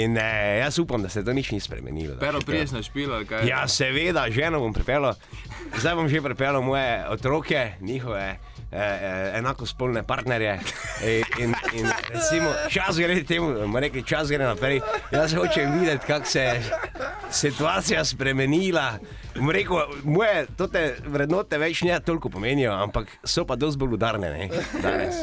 In 0.03 0.17
eh, 0.17 0.65
jaz 0.65 0.81
upam, 0.81 1.05
da 1.05 1.13
se 1.13 1.21
to 1.25 1.37
nič 1.37 1.53
ni 1.53 1.61
spremenilo. 1.61 2.17
Pero 2.21 2.41
priješ 2.41 2.73
na 2.73 2.83
špil 2.83 3.13
ali 3.13 3.29
kaj? 3.29 3.45
Ja, 3.45 3.67
seveda, 3.69 4.25
ženo 4.33 4.65
bom 4.65 4.73
pripeljal. 4.73 5.21
Zdaj 5.77 6.01
bom 6.01 6.09
že 6.09 6.25
pripeljal 6.25 6.65
moje 6.65 7.03
otroke, 7.13 7.75
njihove 7.85 8.39
eh, 8.73 8.79
eh, 8.79 9.39
enako 9.39 9.67
spolne 9.67 10.03
partnerje. 10.03 10.59
In, 11.05 11.45
in, 11.45 11.55
in 11.73 11.87
recimo, 12.13 12.51
čas 12.69 12.99
gre 12.99 13.23
temu, 13.25 13.53
bomo 13.55 13.81
rekli, 13.81 14.03
čas 14.03 14.31
gre 14.31 14.45
naprej. 14.45 14.81
Jaz 15.13 15.35
hočem 15.35 15.79
videti, 15.79 16.07
kako 16.07 16.27
se 16.27 16.41
je 16.41 16.63
situacija 17.31 18.05
spremenila. 18.05 18.99
Bom 19.37 19.51
Rekel, 19.51 19.77
moje 20.05 20.47
tote 20.57 20.97
vrednote 21.07 21.59
več 21.59 21.83
ne 21.83 22.01
toliko 22.01 22.29
pomenijo, 22.33 22.73
ampak 22.73 23.11
so 23.25 23.45
pa 23.45 23.57
dosti 23.57 23.79
bolj 23.79 23.99
udarne 23.99 24.31
ne, 24.33 24.49
danes. 24.83 25.21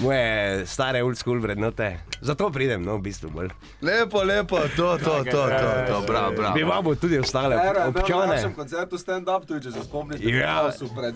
Moje 0.00 0.66
stare 0.66 1.02
old 1.02 1.16
school 1.18 1.40
vrednote, 1.40 1.98
zato 2.20 2.50
pridem, 2.50 2.82
no, 2.82 2.96
v 2.96 3.02
bistvu 3.04 3.30
bolj. 3.30 3.50
Lepo, 3.82 4.22
lepo, 4.24 4.58
to, 4.76 4.98
to, 4.98 5.24
to, 5.24 5.30
to, 5.30 5.42
to, 5.88 6.04
bravo, 6.06 6.32
bravo. 6.36 6.54
Bi 6.54 6.62
vam 6.62 6.96
tudi 6.96 7.18
ostale 7.18 7.54
Era 7.54 7.84
bil 7.84 7.92
na 7.92 8.00
občane. 8.00 8.26
našem 8.26 8.54
koncertu 8.54 8.98
stand-up, 8.98 9.44
tudi 9.46 9.66
če 9.66 9.72
se 9.72 9.84
spomnite. 9.84 10.24
Ja. 10.24 10.70
Pred 10.96 11.14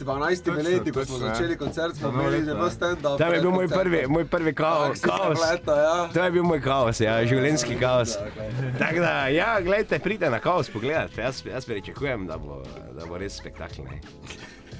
12 0.00 0.64
leti, 0.64 0.92
ko 0.92 1.04
smo 1.04 1.16
ja. 1.16 1.32
začeli 1.32 1.56
koncert, 1.56 1.96
smo 1.96 2.10
imeli 2.12 2.42
že 2.44 2.50
ja. 2.52 2.58
v 2.60 2.70
stand-up. 2.70 3.16
To 3.16 3.32
je 3.32 3.40
bil 3.40 3.50
moj 3.50 3.68
prvi, 3.68 4.02
moj 4.08 4.24
prvi 4.24 4.52
kaos. 4.54 5.00
kaos. 5.00 5.40
Leta, 5.40 5.76
ja. 5.80 5.96
To 6.12 6.24
je 6.24 6.30
bil 6.30 6.44
moj 6.44 6.60
kaos, 6.60 7.00
ja, 7.00 7.16
življenjski 7.24 7.78
kaos. 7.80 8.18
Tako 8.78 9.00
da, 9.00 9.14
ja, 9.32 9.56
gledajte, 9.64 9.98
pridite 10.04 10.30
na 10.30 10.42
kaos 10.44 10.68
pogledati. 10.68 11.20
Jaz, 11.20 11.40
jaz 11.46 11.64
pričakujem, 11.64 12.28
da 12.28 12.36
bo, 12.36 12.60
da 12.92 13.08
bo 13.08 13.16
res 13.16 13.40
spektakel. 13.40 13.88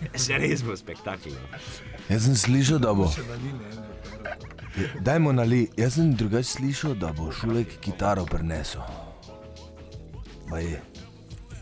Se 0.24 0.38
res 0.38 0.62
bo 0.62 0.76
spektakel. 0.76 1.32
ne. 1.32 1.58
Jaz 2.08 2.24
sem 2.24 2.36
slišal, 2.36 2.78
da 2.78 2.94
bo. 2.94 3.10
Dajmo 5.00 5.32
nali, 5.32 5.68
jaz 5.76 5.94
sem 5.94 6.14
drugače 6.14 6.48
slišal, 6.48 6.94
da 6.94 7.12
bo 7.12 7.32
šulek 7.32 7.80
kitaro 7.80 8.24
prenesel. 8.24 8.80
Baje, 10.50 10.82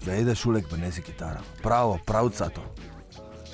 da 0.05 0.13
je 0.13 0.25
da 0.25 0.35
šulek 0.35 0.69
prenese 0.69 1.03
kitaro. 1.03 1.41
Pravo, 1.63 1.99
pravca 2.07 2.49
to. 2.49 2.63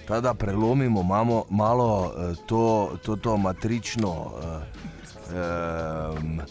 Ta, 0.08 0.20
da 0.20 0.34
prelomimo 0.34 1.02
mamo, 1.02 1.44
malo 1.50 2.12
eh, 2.18 2.34
to, 2.46 2.96
to, 3.02 3.16
to 3.16 3.36
matrično, 3.36 4.32
eh, 5.32 6.44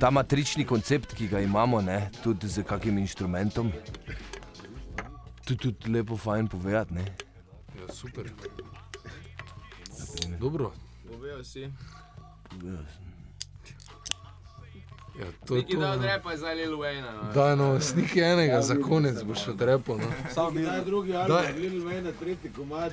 ta 0.00 0.10
matrični 0.10 0.64
koncept, 0.64 1.14
ki 1.14 1.28
ga 1.28 1.40
imamo, 1.40 1.80
ne, 1.80 2.10
tudi 2.22 2.48
z 2.48 2.62
kakim 2.62 2.98
inštrumentom. 2.98 3.72
Tudi, 5.46 5.58
tudi 5.78 5.90
lepo 5.94 6.16
fajn 6.16 6.48
povedati, 6.48 6.94
ne. 6.94 7.04
Ja, 7.78 7.92
super. 7.94 8.26
Dobro. 10.40 10.72
Povejo 11.06 11.44
si. 11.44 11.70
Ja, 15.20 15.26
to 15.46 15.54
je 15.54 15.60
Neki 15.60 15.72
to. 15.74 15.80
da 15.80 15.86
no. 15.88 15.94
odrepa 15.94 16.36
za 16.36 16.46
Lil 16.46 16.76
Wayne. 16.76 17.12
no. 17.22 17.32
Daj 17.34 17.56
no, 17.56 17.80
sniki 17.80 18.20
enega 18.20 18.60
za 18.62 18.76
konec 18.88 19.22
boš 19.22 19.48
odrepal. 19.48 19.96
No. 19.96 20.04
Sam 20.34 20.54
bi 20.54 20.66
drugi 20.84 21.12
Daj. 21.12 21.52
Lil 21.58 21.84
Wayne, 21.84 22.12
tretji 22.20 22.50
komad. 22.56 22.92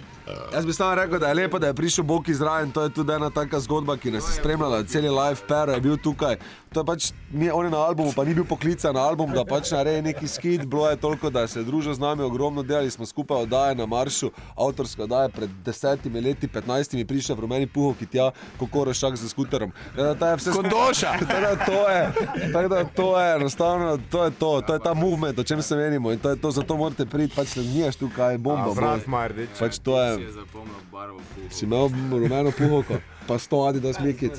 Jaz 0.54 0.66
bi 0.66 0.74
samo 0.74 0.96
rekel, 0.96 1.20
da 1.20 1.28
je 1.28 1.34
lepo, 1.34 1.60
da 1.60 1.68
je 1.68 1.74
prišel 1.74 2.04
Bog 2.04 2.30
izraven. 2.30 2.72
To 2.72 2.84
je 2.84 2.90
tudi 2.90 3.14
ena 3.14 3.30
taka 3.30 3.60
zgodba, 3.60 3.98
ki 3.98 4.12
nas 4.12 4.30
je 4.30 4.34
spremljala, 4.40 4.84
cel 4.84 5.20
life, 5.20 5.44
Pero 5.48 5.72
je 5.72 5.82
bil 5.82 5.98
tukaj. 5.98 6.36
To 6.74 6.80
je 6.80 6.86
pač, 6.86 7.12
mi, 7.32 7.52
on 7.52 7.66
je 7.66 7.72
na 7.72 7.78
albumu, 7.78 8.14
pa 8.16 8.24
ni 8.24 8.34
bil 8.34 8.46
poklican 8.46 8.96
na 8.96 9.02
album, 9.02 9.32
da 9.32 9.46
pač 9.46 9.72
naredi 9.72 10.02
neki 10.02 10.28
skit. 10.28 10.66
Bilo 10.66 10.90
je 10.90 10.98
toliko, 10.98 11.30
da 11.30 11.48
se 11.48 11.60
je 11.60 11.64
družil 11.64 11.94
z 11.94 12.00
nami, 12.00 12.24
ogromno 12.24 12.64
delali 12.64 12.92
smo 12.92 13.06
skupaj 13.06 13.44
oddaje 13.44 13.76
na 13.76 13.86
Maršu, 13.86 14.32
avtorska 14.58 15.04
oddaja 15.04 15.30
pred 15.30 15.50
desetimi 15.66 16.22
leti, 16.22 16.48
petnajstimi 16.48 17.06
prišel 17.06 17.36
v 17.36 17.40
rumeni 17.40 17.68
puhovki 17.68 18.06
tja, 18.06 18.32
kako 18.60 18.84
rešak 18.84 19.16
z 19.16 19.30
skuterom. 19.30 19.72
Da 19.96 20.16
to 20.20 20.28
je 20.28 20.36
vse 20.36 20.52
Kondoša! 20.52 21.12
Tako 21.20 21.40
da 21.42 21.66
to 21.66 21.90
je, 21.90 22.13
tako 22.54 22.68
da 22.68 22.84
to 22.86 23.20
je 23.20 23.36
enostavno, 23.36 24.00
to 24.10 24.26
je 24.26 24.32
to, 24.32 24.62
to 24.62 24.74
je 24.74 24.80
ta 24.80 24.94
movement, 24.94 25.40
o 25.40 25.44
čem 25.44 25.62
se 25.62 25.76
menimo 25.76 26.12
in 26.12 26.20
to 26.20 26.30
je 26.30 26.36
to, 26.36 26.52
zato 26.52 26.78
morate 26.78 27.06
priti, 27.06 27.36
pač 27.36 27.56
ne 27.56 27.64
gniješ 27.64 27.96
tukaj, 27.96 28.38
bomba. 28.38 28.66
bo. 28.66 28.74
Vrat 28.74 29.08
Mardič. 29.08 29.50
Pač 29.60 29.80
to 29.80 29.96
Si 29.96 30.22
je, 30.22 30.28
je 30.28 30.34
barvo 30.92 31.18
puhu. 31.18 31.50
si 31.50 31.66
imel 31.66 31.90
rumeno 32.12 32.52
puhovko, 32.52 32.94
pa 33.28 33.38
sto 33.38 33.64
Adidas 33.64 34.00
Mikic. 34.00 34.32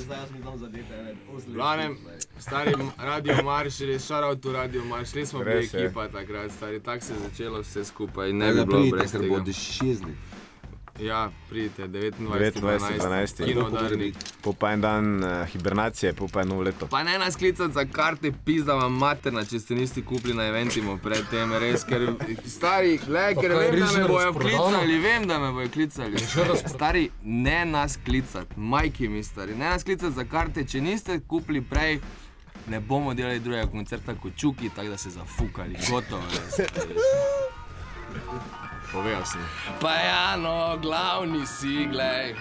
Glavnem, 1.47 1.97
stari 2.39 2.71
radio 2.97 3.43
marš, 3.43 3.79
res 3.79 4.07
šarov 4.07 4.35
tu 4.35 4.53
radio 4.53 4.83
marš, 4.83 5.13
res 5.13 5.29
smo 5.29 5.39
bili 5.39 5.55
je. 5.63 5.85
ekipa 5.85 6.07
takrat, 6.07 6.51
stari, 6.51 6.79
tako 6.79 7.03
se 7.03 7.13
je 7.13 7.19
začelo 7.19 7.61
vse 7.61 7.85
skupaj 7.85 8.33
ne 8.33 8.45
Ne 8.45 8.51
bi 8.51 8.57
da 8.57 8.65
bilo 8.65 8.85
brez 8.91 9.11
tega. 9.11 9.27
bodo 9.27 9.53
šizli. 9.53 10.15
Ja, 10.99 11.31
pridite, 11.49 11.87
29. 11.87 12.11
29. 12.19 12.99
12. 12.99 13.45
Kino 13.45 13.69
Darnik. 13.69 14.15
Po 14.41 14.53
pa 14.53 14.71
en 14.71 14.81
dan 14.81 15.23
uh, 15.23 15.45
hibernacije, 15.45 16.13
po 16.13 16.27
pa 16.27 16.41
eno 16.41 16.61
leto. 16.61 16.87
Pa 16.87 17.03
ne 17.03 17.17
nas 17.19 17.35
klicati 17.35 17.73
za 17.73 17.85
karte, 17.85 18.31
pizda 18.45 18.73
vam 18.73 18.97
materna, 18.97 19.45
če 19.45 19.59
ste 19.59 19.75
niste 19.75 20.01
kupili 20.01 20.33
na 20.33 20.47
eventimo 20.47 20.97
predtem, 21.03 21.53
res, 21.53 21.83
ker 21.83 22.07
stari, 22.47 22.99
gledaj, 23.05 23.35
ker 23.35 23.51
Pa 23.51 23.57
kaj, 23.59 23.71
vem, 23.71 23.79
da 23.79 23.85
res 23.85 23.95
me 23.95 24.01
že 24.01 24.07
bojo 24.07 24.25
razprodano? 24.25 24.63
klicali, 24.69 24.99
vem, 24.99 25.27
da 25.27 25.39
me 25.39 25.51
bojo 25.51 25.69
klicali. 25.69 26.17
Stari, 26.65 27.09
ne 27.23 27.65
nas 27.65 27.97
klicati, 28.05 28.59
majki 28.59 29.07
mi 29.09 29.23
stari, 29.23 29.55
ne 29.55 29.69
nas 29.69 29.83
klicati 29.83 30.15
za 30.15 30.23
karte, 30.23 30.65
če 30.65 30.81
niste 30.81 31.19
kupili 31.27 31.61
prej. 31.61 31.99
Ne 32.67 32.79
bomo 32.79 33.13
delali 33.13 33.39
drugega 33.39 33.67
koncerta 33.69 34.15
kot 34.15 34.35
čuki, 34.35 34.69
tako 34.75 34.89
da 34.89 34.97
se 34.97 35.09
zafukali, 35.09 35.75
gotovo. 35.89 36.23
Povedal 38.95 39.27
sem. 39.27 39.43
Pa 39.83 39.91
ja, 39.99 40.39
no, 40.39 40.79
glavni 40.79 41.43
si, 41.43 41.83
glej. 41.91 42.31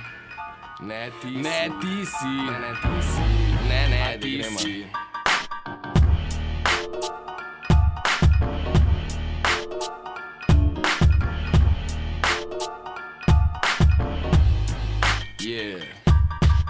Ne 0.79 1.11
ti 1.19 1.35
si. 1.35 1.43
Ne 1.43 1.67
ti 1.83 2.07
si. 2.07 2.35
Ne, 2.47 2.59
ne 2.63 2.73
ti 2.79 2.95
si. 3.03 3.27
Ne, 3.67 3.81
ne 3.91 4.03
Ajde, 4.07 4.23
ti 4.23 4.39
gremo. 4.39 4.59
si. 4.59 4.87
Yeah. 15.43 15.93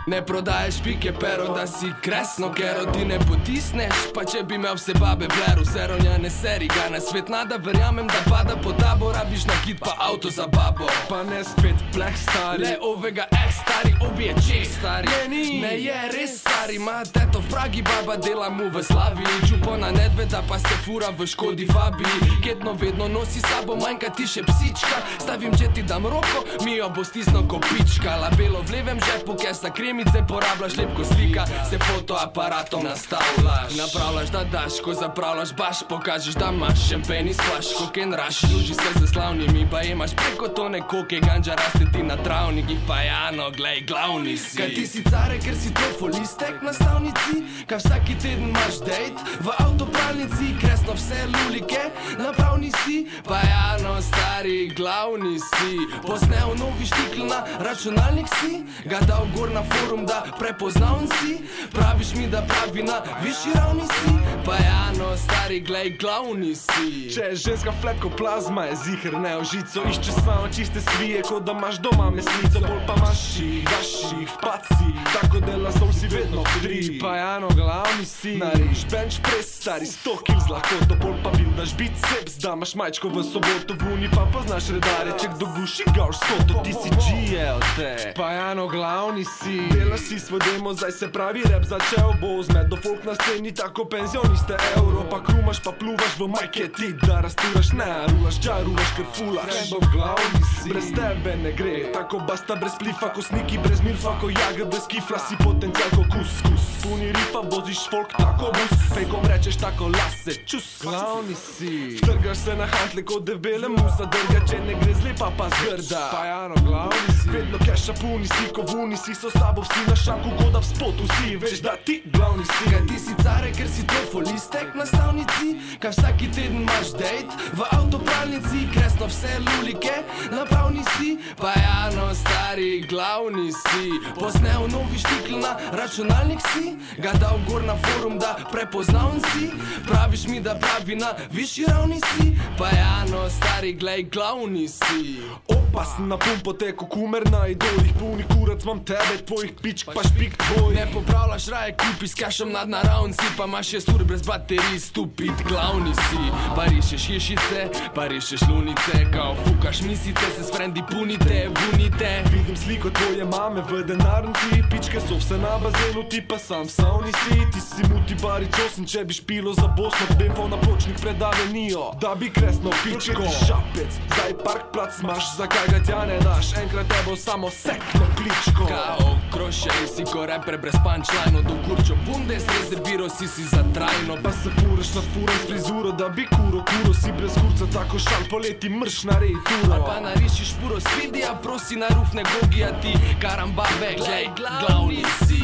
Ne 0.06 0.26
prodaješ 0.26 0.82
pike, 0.82 1.12
pero 1.20 1.54
da 1.54 1.66
si 1.66 1.86
kresno, 2.02 2.52
ker 2.52 2.92
ti 2.92 3.04
ne 3.04 3.18
potisneš. 3.18 4.12
Pa 4.14 4.24
če 4.24 4.42
bi 4.44 4.58
imel 4.60 4.76
vse 4.76 4.92
babe 5.00 5.24
v 5.32 5.38
leru, 5.40 5.64
vse 5.64 5.86
ronjane 5.88 6.30
seri, 6.30 6.68
ga 6.68 6.90
na 6.92 7.00
svet 7.00 7.30
nada, 7.32 7.56
verjamem, 7.56 8.06
da 8.06 8.20
pada 8.28 8.56
po 8.60 8.72
tabo, 8.76 9.12
rabiš 9.12 9.46
na 9.48 9.56
kit, 9.64 9.80
pa 9.80 9.96
avto 9.98 10.30
za 10.30 10.44
babo. 10.46 10.84
Pa 11.08 11.22
ne 11.24 11.40
spet 11.44 11.80
pleh 11.94 12.16
stari, 12.20 12.66
le 12.66 12.74
ovega 12.84 13.24
eh 13.32 13.48
stari, 13.48 13.94
obje 14.04 14.34
če 14.44 14.58
stari. 14.68 15.08
Ne, 15.08 15.28
ni. 15.28 15.60
ne 15.62 15.72
je 15.80 15.96
res 16.12 16.36
stari, 16.40 16.76
ima 16.76 17.00
teto 17.08 17.40
v 17.40 17.48
Pragi, 17.54 17.82
baba 17.82 18.16
dela 18.20 18.50
mu 18.50 18.68
v 18.68 18.82
slavi. 18.84 19.24
Čupo 19.48 19.76
na 19.80 19.88
nedveda, 19.90 20.42
pa 20.48 20.58
se 20.58 20.76
fura 20.84 21.08
v 21.16 21.24
škodi 21.26 21.64
fabi. 21.72 22.04
Ketno 22.44 22.76
vedno 22.76 23.08
nosi 23.08 23.40
sabo, 23.40 23.76
manjka 23.80 24.12
ti 24.12 24.28
še 24.28 24.44
psička. 24.44 25.00
Stavim, 25.16 25.56
če 25.56 25.72
ti 25.72 25.82
dam 25.82 26.04
roko, 26.04 26.44
mi 26.64 26.76
jo 26.76 26.92
bo 26.92 27.04
stisnil 27.04 27.48
kopička. 27.48 28.20
Labelo 28.20 28.60
v 28.68 28.76
levem 28.76 29.00
žepu, 29.00 29.38
ker 29.40 29.56
sta 29.56 29.72
kremice, 29.94 30.24
porabljaš 30.28 30.76
lepko 30.76 31.04
slika, 31.04 31.46
se 31.70 31.78
fotoaparatom 31.78 32.84
nastavljaš. 32.84 33.70
Napravljaš, 33.78 34.30
da 34.30 34.44
daš, 34.44 34.72
ko 34.84 34.94
zapravljaš 34.94 35.54
baš, 35.56 35.78
pokažeš, 35.88 36.34
da 36.34 36.50
imaš 36.54 36.88
šampen 36.88 37.28
iz 37.28 37.36
flaš, 37.36 37.66
koken 37.78 38.12
raš, 38.12 38.40
druži 38.40 38.74
se 38.74 38.90
z 39.00 39.12
slavnimi, 39.12 39.68
pa 39.70 39.82
imaš 39.82 40.10
preko 40.16 40.48
tone 40.48 40.80
koke, 40.80 41.20
ganđa 41.20 41.54
raste 41.54 41.86
ti 41.92 42.02
na 42.02 42.16
travnikih, 42.16 42.78
pa 42.88 43.00
jano, 43.00 43.50
glej, 43.50 43.80
glavni 43.80 44.36
si. 44.36 44.56
Kaj 44.56 44.74
ti 44.74 44.86
si 44.86 45.02
care, 45.10 45.38
ker 45.44 45.56
si 45.56 45.74
trofolistek 45.74 46.62
na 46.62 46.72
stavnici, 46.72 47.34
kaj 47.66 47.78
vsaki 47.78 48.14
teden 48.22 48.48
imaš 48.48 48.78
dejt 48.86 49.16
v 49.40 49.48
avtopravnici, 49.58 50.46
kresno 50.60 50.92
vse 50.94 51.20
lulike, 51.34 51.82
napravni 52.18 52.72
si, 52.84 53.06
pa 53.28 53.38
jano, 53.50 54.02
stari, 54.02 54.74
glavni 54.76 55.38
si. 55.38 55.72
Posnel 56.06 56.54
novi 56.58 56.86
štikl 56.86 57.26
na 57.30 57.44
računalnik 57.58 58.28
si, 58.40 58.64
ga 58.90 58.98
dal 59.06 59.26
gor 59.36 59.50
na 59.50 59.62
forum, 59.84 60.06
da 60.06 60.24
prepoznavn 60.38 61.06
si, 61.06 61.38
praviš 61.72 62.14
mi, 62.14 62.26
da 62.26 62.42
pravi 62.42 62.82
na 62.82 63.02
višji 63.22 63.52
ravni 63.54 63.82
si, 63.82 64.10
pa 64.46 64.52
jano, 64.52 65.16
stari, 65.16 65.60
glej, 65.60 65.96
glavni 66.00 66.54
si. 66.54 67.10
Če 67.14 67.20
je 67.20 67.36
ženska 67.36 67.72
fletko 67.80 68.10
plazma, 68.10 68.64
je 68.64 68.76
zihar 68.76 69.20
ne 69.20 69.36
ožico. 69.36 69.82
Išče 69.90 70.12
svoje 70.12 70.52
čiste 70.56 70.80
svije, 70.80 71.22
kot 71.22 71.44
da 71.44 71.52
imaš 71.52 71.78
doma 71.78 72.10
mesnico. 72.10 72.60
Bolj 72.60 72.82
pa 72.86 72.94
imaš 72.96 73.22
jih, 73.38 73.64
daš 73.64 73.92
jih, 74.12 74.30
paci 74.42 74.88
Tako 75.12 75.40
dela 75.40 75.72
sol 75.72 75.92
si 75.92 76.08
vedno 76.08 76.42
tri 76.62 76.98
Pa 77.00 77.16
jano, 77.16 77.48
glavni 77.48 78.04
si. 78.04 78.36
Nariš 78.36 78.84
bench 78.90 79.20
press, 79.22 79.60
stari 79.60 79.86
100 79.86 80.16
kg 80.26 80.38
z 80.46 80.50
lahkoto. 80.50 80.94
Bolj 81.02 81.16
pa 81.24 81.30
bildaš 81.36 81.76
biceps, 81.76 82.38
da 82.42 82.52
imaš 82.52 82.74
majčko 82.74 83.08
v 83.08 83.22
soboto. 83.22 83.74
V 83.80 83.92
uni 83.94 84.08
pa 84.14 84.26
poznaš 84.32 84.68
redare, 84.76 85.14
če 85.20 85.28
kdo 85.36 85.46
guši 85.56 85.84
gorsko, 85.96 86.34
to 86.48 86.62
ti 86.64 86.72
si 86.72 86.90
G 86.90 87.38
od 87.54 87.66
te. 87.76 88.12
Pa 88.16 88.32
Jano, 88.32 88.66
glavni 88.68 89.24
si, 89.24 89.60
delaš 89.74 90.00
si 90.00 90.20
svoj 90.20 90.40
demo, 90.44 90.74
zdaj 90.74 90.92
se 90.92 91.12
pravi 91.12 91.42
rap 91.50 91.64
začel 91.64 92.12
bo 92.20 92.42
zmedo 92.42 92.76
folk 92.82 93.04
na 93.04 93.14
sceni, 93.14 93.54
tako 93.54 93.84
penzioniste 93.84 94.56
euro, 94.76 95.02
pa 95.10 95.18
krumaš, 95.26 95.58
pa 95.64 95.72
pluvaš 95.72 96.14
v 96.18 96.28
majke 96.28 96.68
ti, 96.76 96.88
da 97.06 97.20
rasturaš, 97.20 97.72
ne, 97.72 97.90
rulaš, 98.10 98.36
čarulaš, 98.44 98.90
ker 98.96 99.06
fulaš. 99.16 99.54
Endo 99.64 99.78
glavni 99.92 100.42
si, 100.52 100.70
brez 100.70 100.88
tebe 100.94 101.36
ne 101.42 101.52
gre, 101.52 101.76
tako 101.92 102.22
basta 102.28 102.54
brez 102.54 102.78
plifa, 102.78 103.10
ko 103.14 103.22
sniki 103.22 103.58
brez 103.58 103.82
milfa, 103.82 104.14
ko 104.20 104.30
jager 104.30 104.66
brez 104.70 104.86
kifla, 104.86 105.18
si 105.18 105.34
potencial 105.42 105.90
ko 105.96 106.04
kuskus. 106.12 106.64
Puni 106.84 107.08
rifa, 107.16 107.40
voziš 107.50 107.82
folk 107.90 108.14
tako 108.14 108.52
bus, 108.54 108.74
fejkom 108.94 109.26
rečeš 109.30 109.56
tako 109.56 109.88
lase, 109.88 110.38
čus. 110.46 110.68
Glavni 110.82 111.34
si, 111.34 111.98
trgaš 112.04 112.44
se 112.46 112.56
na 112.56 112.68
hantle 112.70 113.02
kot 113.02 113.26
debele 113.26 113.68
musa, 113.68 114.06
drga, 114.06 114.44
če 114.50 114.60
ne 114.66 114.78
gre 114.82 114.94
zlepa 115.02 115.32
pa 115.38 115.50
zgrda. 115.58 116.04
Pa 116.12 116.24
Jano, 116.30 116.60
glavni 116.66 117.18
si, 117.20 117.30
vedno 117.32 117.58
keša 117.64 117.98
puni 118.00 118.28
si, 118.28 118.48
ko 118.54 118.66
vuni 118.68 118.96
si, 119.00 119.16
so 119.16 119.32
s 119.32 119.40
tabo 119.40 119.63
vsi 119.64 119.80
na 119.88 119.96
šanku, 119.96 120.30
kot 120.38 120.52
da 120.52 120.58
v 120.58 120.66
spotu 120.66 121.04
si, 121.16 121.36
veš 121.36 121.60
da 121.62 121.76
ti 121.76 122.02
glavni 122.12 122.44
si. 122.44 122.64
Kaj 122.70 122.82
ti 122.88 122.98
si 122.98 123.14
care, 123.22 123.50
ker 123.56 123.68
si 123.68 123.86
trofolistek 123.86 124.74
na 124.74 124.86
stavnici? 124.86 125.48
Kaj 125.80 125.90
vsaki 125.90 126.28
teden 126.34 126.62
imaš 126.62 126.92
dejt 126.98 127.28
v 127.56 127.60
avtopralnici? 127.70 128.68
Kresno 128.74 129.06
vse 129.08 129.32
lulike, 129.46 129.94
napravni 130.30 130.84
si. 130.96 131.16
Pa 131.40 131.52
jano, 131.56 132.14
stari, 132.14 132.84
glavni 132.88 133.52
si. 133.52 133.86
Posnel 134.18 134.68
novi 134.72 134.98
štikl 134.98 135.40
na 135.40 135.56
računalnik 135.72 136.40
si. 136.52 136.76
Ga 137.00 137.16
dal 137.20 137.40
gor 137.48 137.64
na 137.64 137.76
forum, 137.76 138.18
da 138.18 138.36
prepoznavn 138.52 139.20
si. 139.32 139.50
Praviš 139.88 140.26
mi, 140.28 140.40
da 140.40 140.54
pravi 140.54 140.96
na 140.96 141.14
višji 141.32 141.64
ravni 141.68 142.00
si. 142.00 142.36
Pa 142.58 142.68
jano, 142.68 143.28
stari, 143.30 143.72
glej, 143.72 144.08
glavni 144.12 144.68
si. 144.68 145.24
Opa, 145.48 145.84
sem 145.84 146.08
na 146.08 146.18
pumpo 146.18 146.52
teko, 146.52 146.86
kumer 146.86 147.24
na 147.30 147.46
idolih, 147.48 147.92
puni 147.98 148.24
kurac, 148.28 148.62
imam 148.64 148.84
tebe, 148.84 149.18
tvojih 149.26 149.53
pičk, 149.62 149.88
pa 149.94 150.02
špik 150.08 150.36
tvoj. 150.36 150.74
Ne 150.74 150.86
popravljaš 150.92 151.46
raje 151.46 151.76
kupi 151.76 152.08
s 152.08 152.14
kašem 152.14 152.52
nad 152.52 152.68
naravn 152.68 153.12
si 153.12 153.26
Pa 153.36 153.44
imaš 153.44 153.68
šest 153.68 153.88
ur 153.88 154.04
brez 154.04 154.22
baterij, 154.22 154.78
stupid 154.80 155.32
glavni 155.48 155.94
si 155.94 156.22
Pa 156.56 156.64
rišeš 156.64 157.06
hišice, 157.06 157.68
pa 157.94 158.06
rišeš 158.06 158.40
lunice 158.50 159.06
Kao 159.12 159.36
fukaš 159.44 159.80
misice, 159.80 160.26
se 160.36 160.44
s 160.44 160.56
frendi 160.56 160.82
punite, 160.90 161.48
vunite 161.60 162.22
Vidim 162.32 162.56
sliko 162.56 162.90
tvoje 162.90 163.24
mame 163.24 163.62
v 163.70 163.84
denarnici, 163.84 164.62
pičke 164.70 165.00
so 165.00 165.16
vse 165.16 165.38
na 165.38 165.58
bazenu, 165.58 166.02
ti 166.10 166.20
pa 166.28 166.38
sam 166.38 166.68
savni 166.68 167.12
si. 167.12 167.38
Ti 167.52 167.60
si 167.60 167.82
muti 167.88 168.14
barič 168.22 168.54
osem, 168.66 168.86
če 168.86 169.04
bi 169.04 169.14
špilo 169.14 169.54
za 169.54 169.68
Bosno, 169.76 170.06
bemfo 170.18 170.48
na 170.48 170.56
pločnik 170.56 171.00
predave 171.00 171.46
nijo, 171.52 171.90
da 172.00 172.14
bi 172.14 172.30
kresno 172.30 172.70
pičko. 172.84 173.26
Šapec, 173.46 173.98
zdaj 174.12 174.32
park 174.44 174.72
plac 174.72 175.00
imaš, 175.02 175.36
zakaj 175.36 175.66
ga 175.70 175.80
tja 175.86 176.04
ne 176.06 176.18
daš, 176.24 176.52
enkrat 176.62 176.88
te 176.88 177.02
bo 177.06 177.16
samo 177.16 177.50
sekno 177.50 178.06
kličko. 178.16 178.66
Kao 178.68 179.14
krošej 179.44 179.88
si 179.96 180.04
ko 180.08 180.26
reper 180.26 180.56
brez 180.58 180.74
punchline 180.84 181.42
Do 181.42 181.54
kurčo 181.68 181.96
bundes 182.06 182.44
rezerviral 182.48 183.10
si 183.10 183.28
si 183.28 183.44
za 183.44 183.64
trajno. 183.74 184.16
Pa 184.22 184.32
se 184.32 184.48
furaš 184.56 184.94
na 184.94 185.02
furem 185.12 185.38
s 185.42 185.46
frizuro, 185.48 185.92
da 185.92 186.08
bi 186.08 186.24
kuro, 186.26 186.64
kuro 186.64 186.94
si 186.94 187.12
brez 187.12 187.34
kurca, 187.34 187.66
tako 187.72 187.98
šal 187.98 188.24
poleti 188.30 188.68
mrš 188.68 189.04
na 189.04 189.18
rej 189.18 189.36
turo. 189.44 189.84
Pa 189.84 190.00
narišiš 190.00 190.50
puro 190.60 190.80
spidija, 190.80 191.34
prosi 191.42 191.76
na 191.76 191.88
ruf 191.88 192.12
ne 192.14 192.22
gogija 192.32 192.80
ti 192.80 192.92
Karambabe, 193.20 193.90
glej, 194.00 194.28
glavni 194.36 195.04
si. 195.26 195.42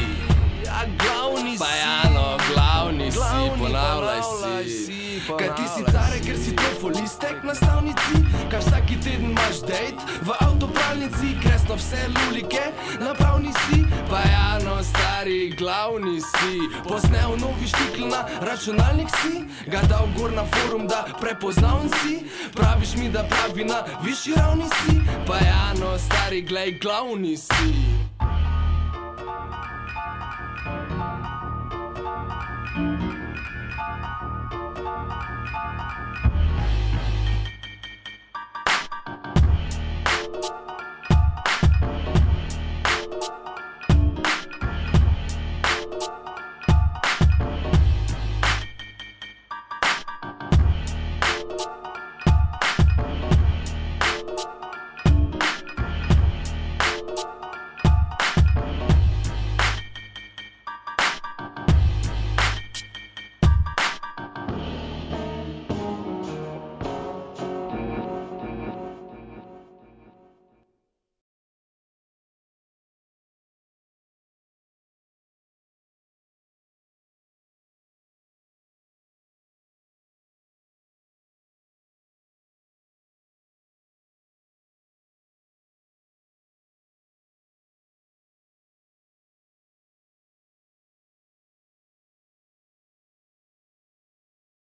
A 0.70 0.80
glavni 1.00 1.52
si. 1.52 1.58
Pa 1.58 1.70
jano, 1.76 2.26
glavni 2.48 3.12
si, 3.12 3.42
ponavljaj 3.58 4.22
si 4.68 5.09
Kaj 5.26 5.50
ti 5.56 5.64
si 5.68 5.82
care, 5.84 6.18
ker 6.24 6.36
si 6.36 6.52
trofolistek 6.56 7.44
na 7.44 7.54
stavnici? 7.54 8.24
Kaj 8.50 8.60
vsaki 8.64 8.96
teden 9.04 9.30
imaš 9.30 9.60
dejt 9.68 10.00
v 10.24 10.32
avtopralnici? 10.40 11.36
Kresno 11.42 11.76
vse 11.76 12.08
lulike, 12.08 12.62
napravni 13.00 13.52
si? 13.66 13.84
Pa 14.08 14.24
jano, 14.24 14.80
stari, 14.82 15.52
glavni 15.58 16.20
si. 16.20 16.56
Posnel 16.88 17.36
novi 17.36 17.68
štikl 17.68 18.08
na 18.08 18.24
računalnik 18.40 19.12
si. 19.20 19.44
Ga 19.68 19.84
dal 19.84 20.08
gor 20.16 20.32
na 20.32 20.48
forum, 20.48 20.88
da 20.88 21.04
prepoznavn 21.20 21.92
si. 22.00 22.24
Praviš 22.56 22.96
mi, 22.96 23.12
da 23.12 23.28
pravi 23.28 23.64
na 23.64 23.84
višji 24.00 24.34
ravni 24.40 24.68
si. 24.80 25.00
Pa 25.26 25.36
jano, 25.36 25.98
stari, 25.98 26.40
glej, 26.42 26.78
glavni 26.80 27.36
si 27.36 27.89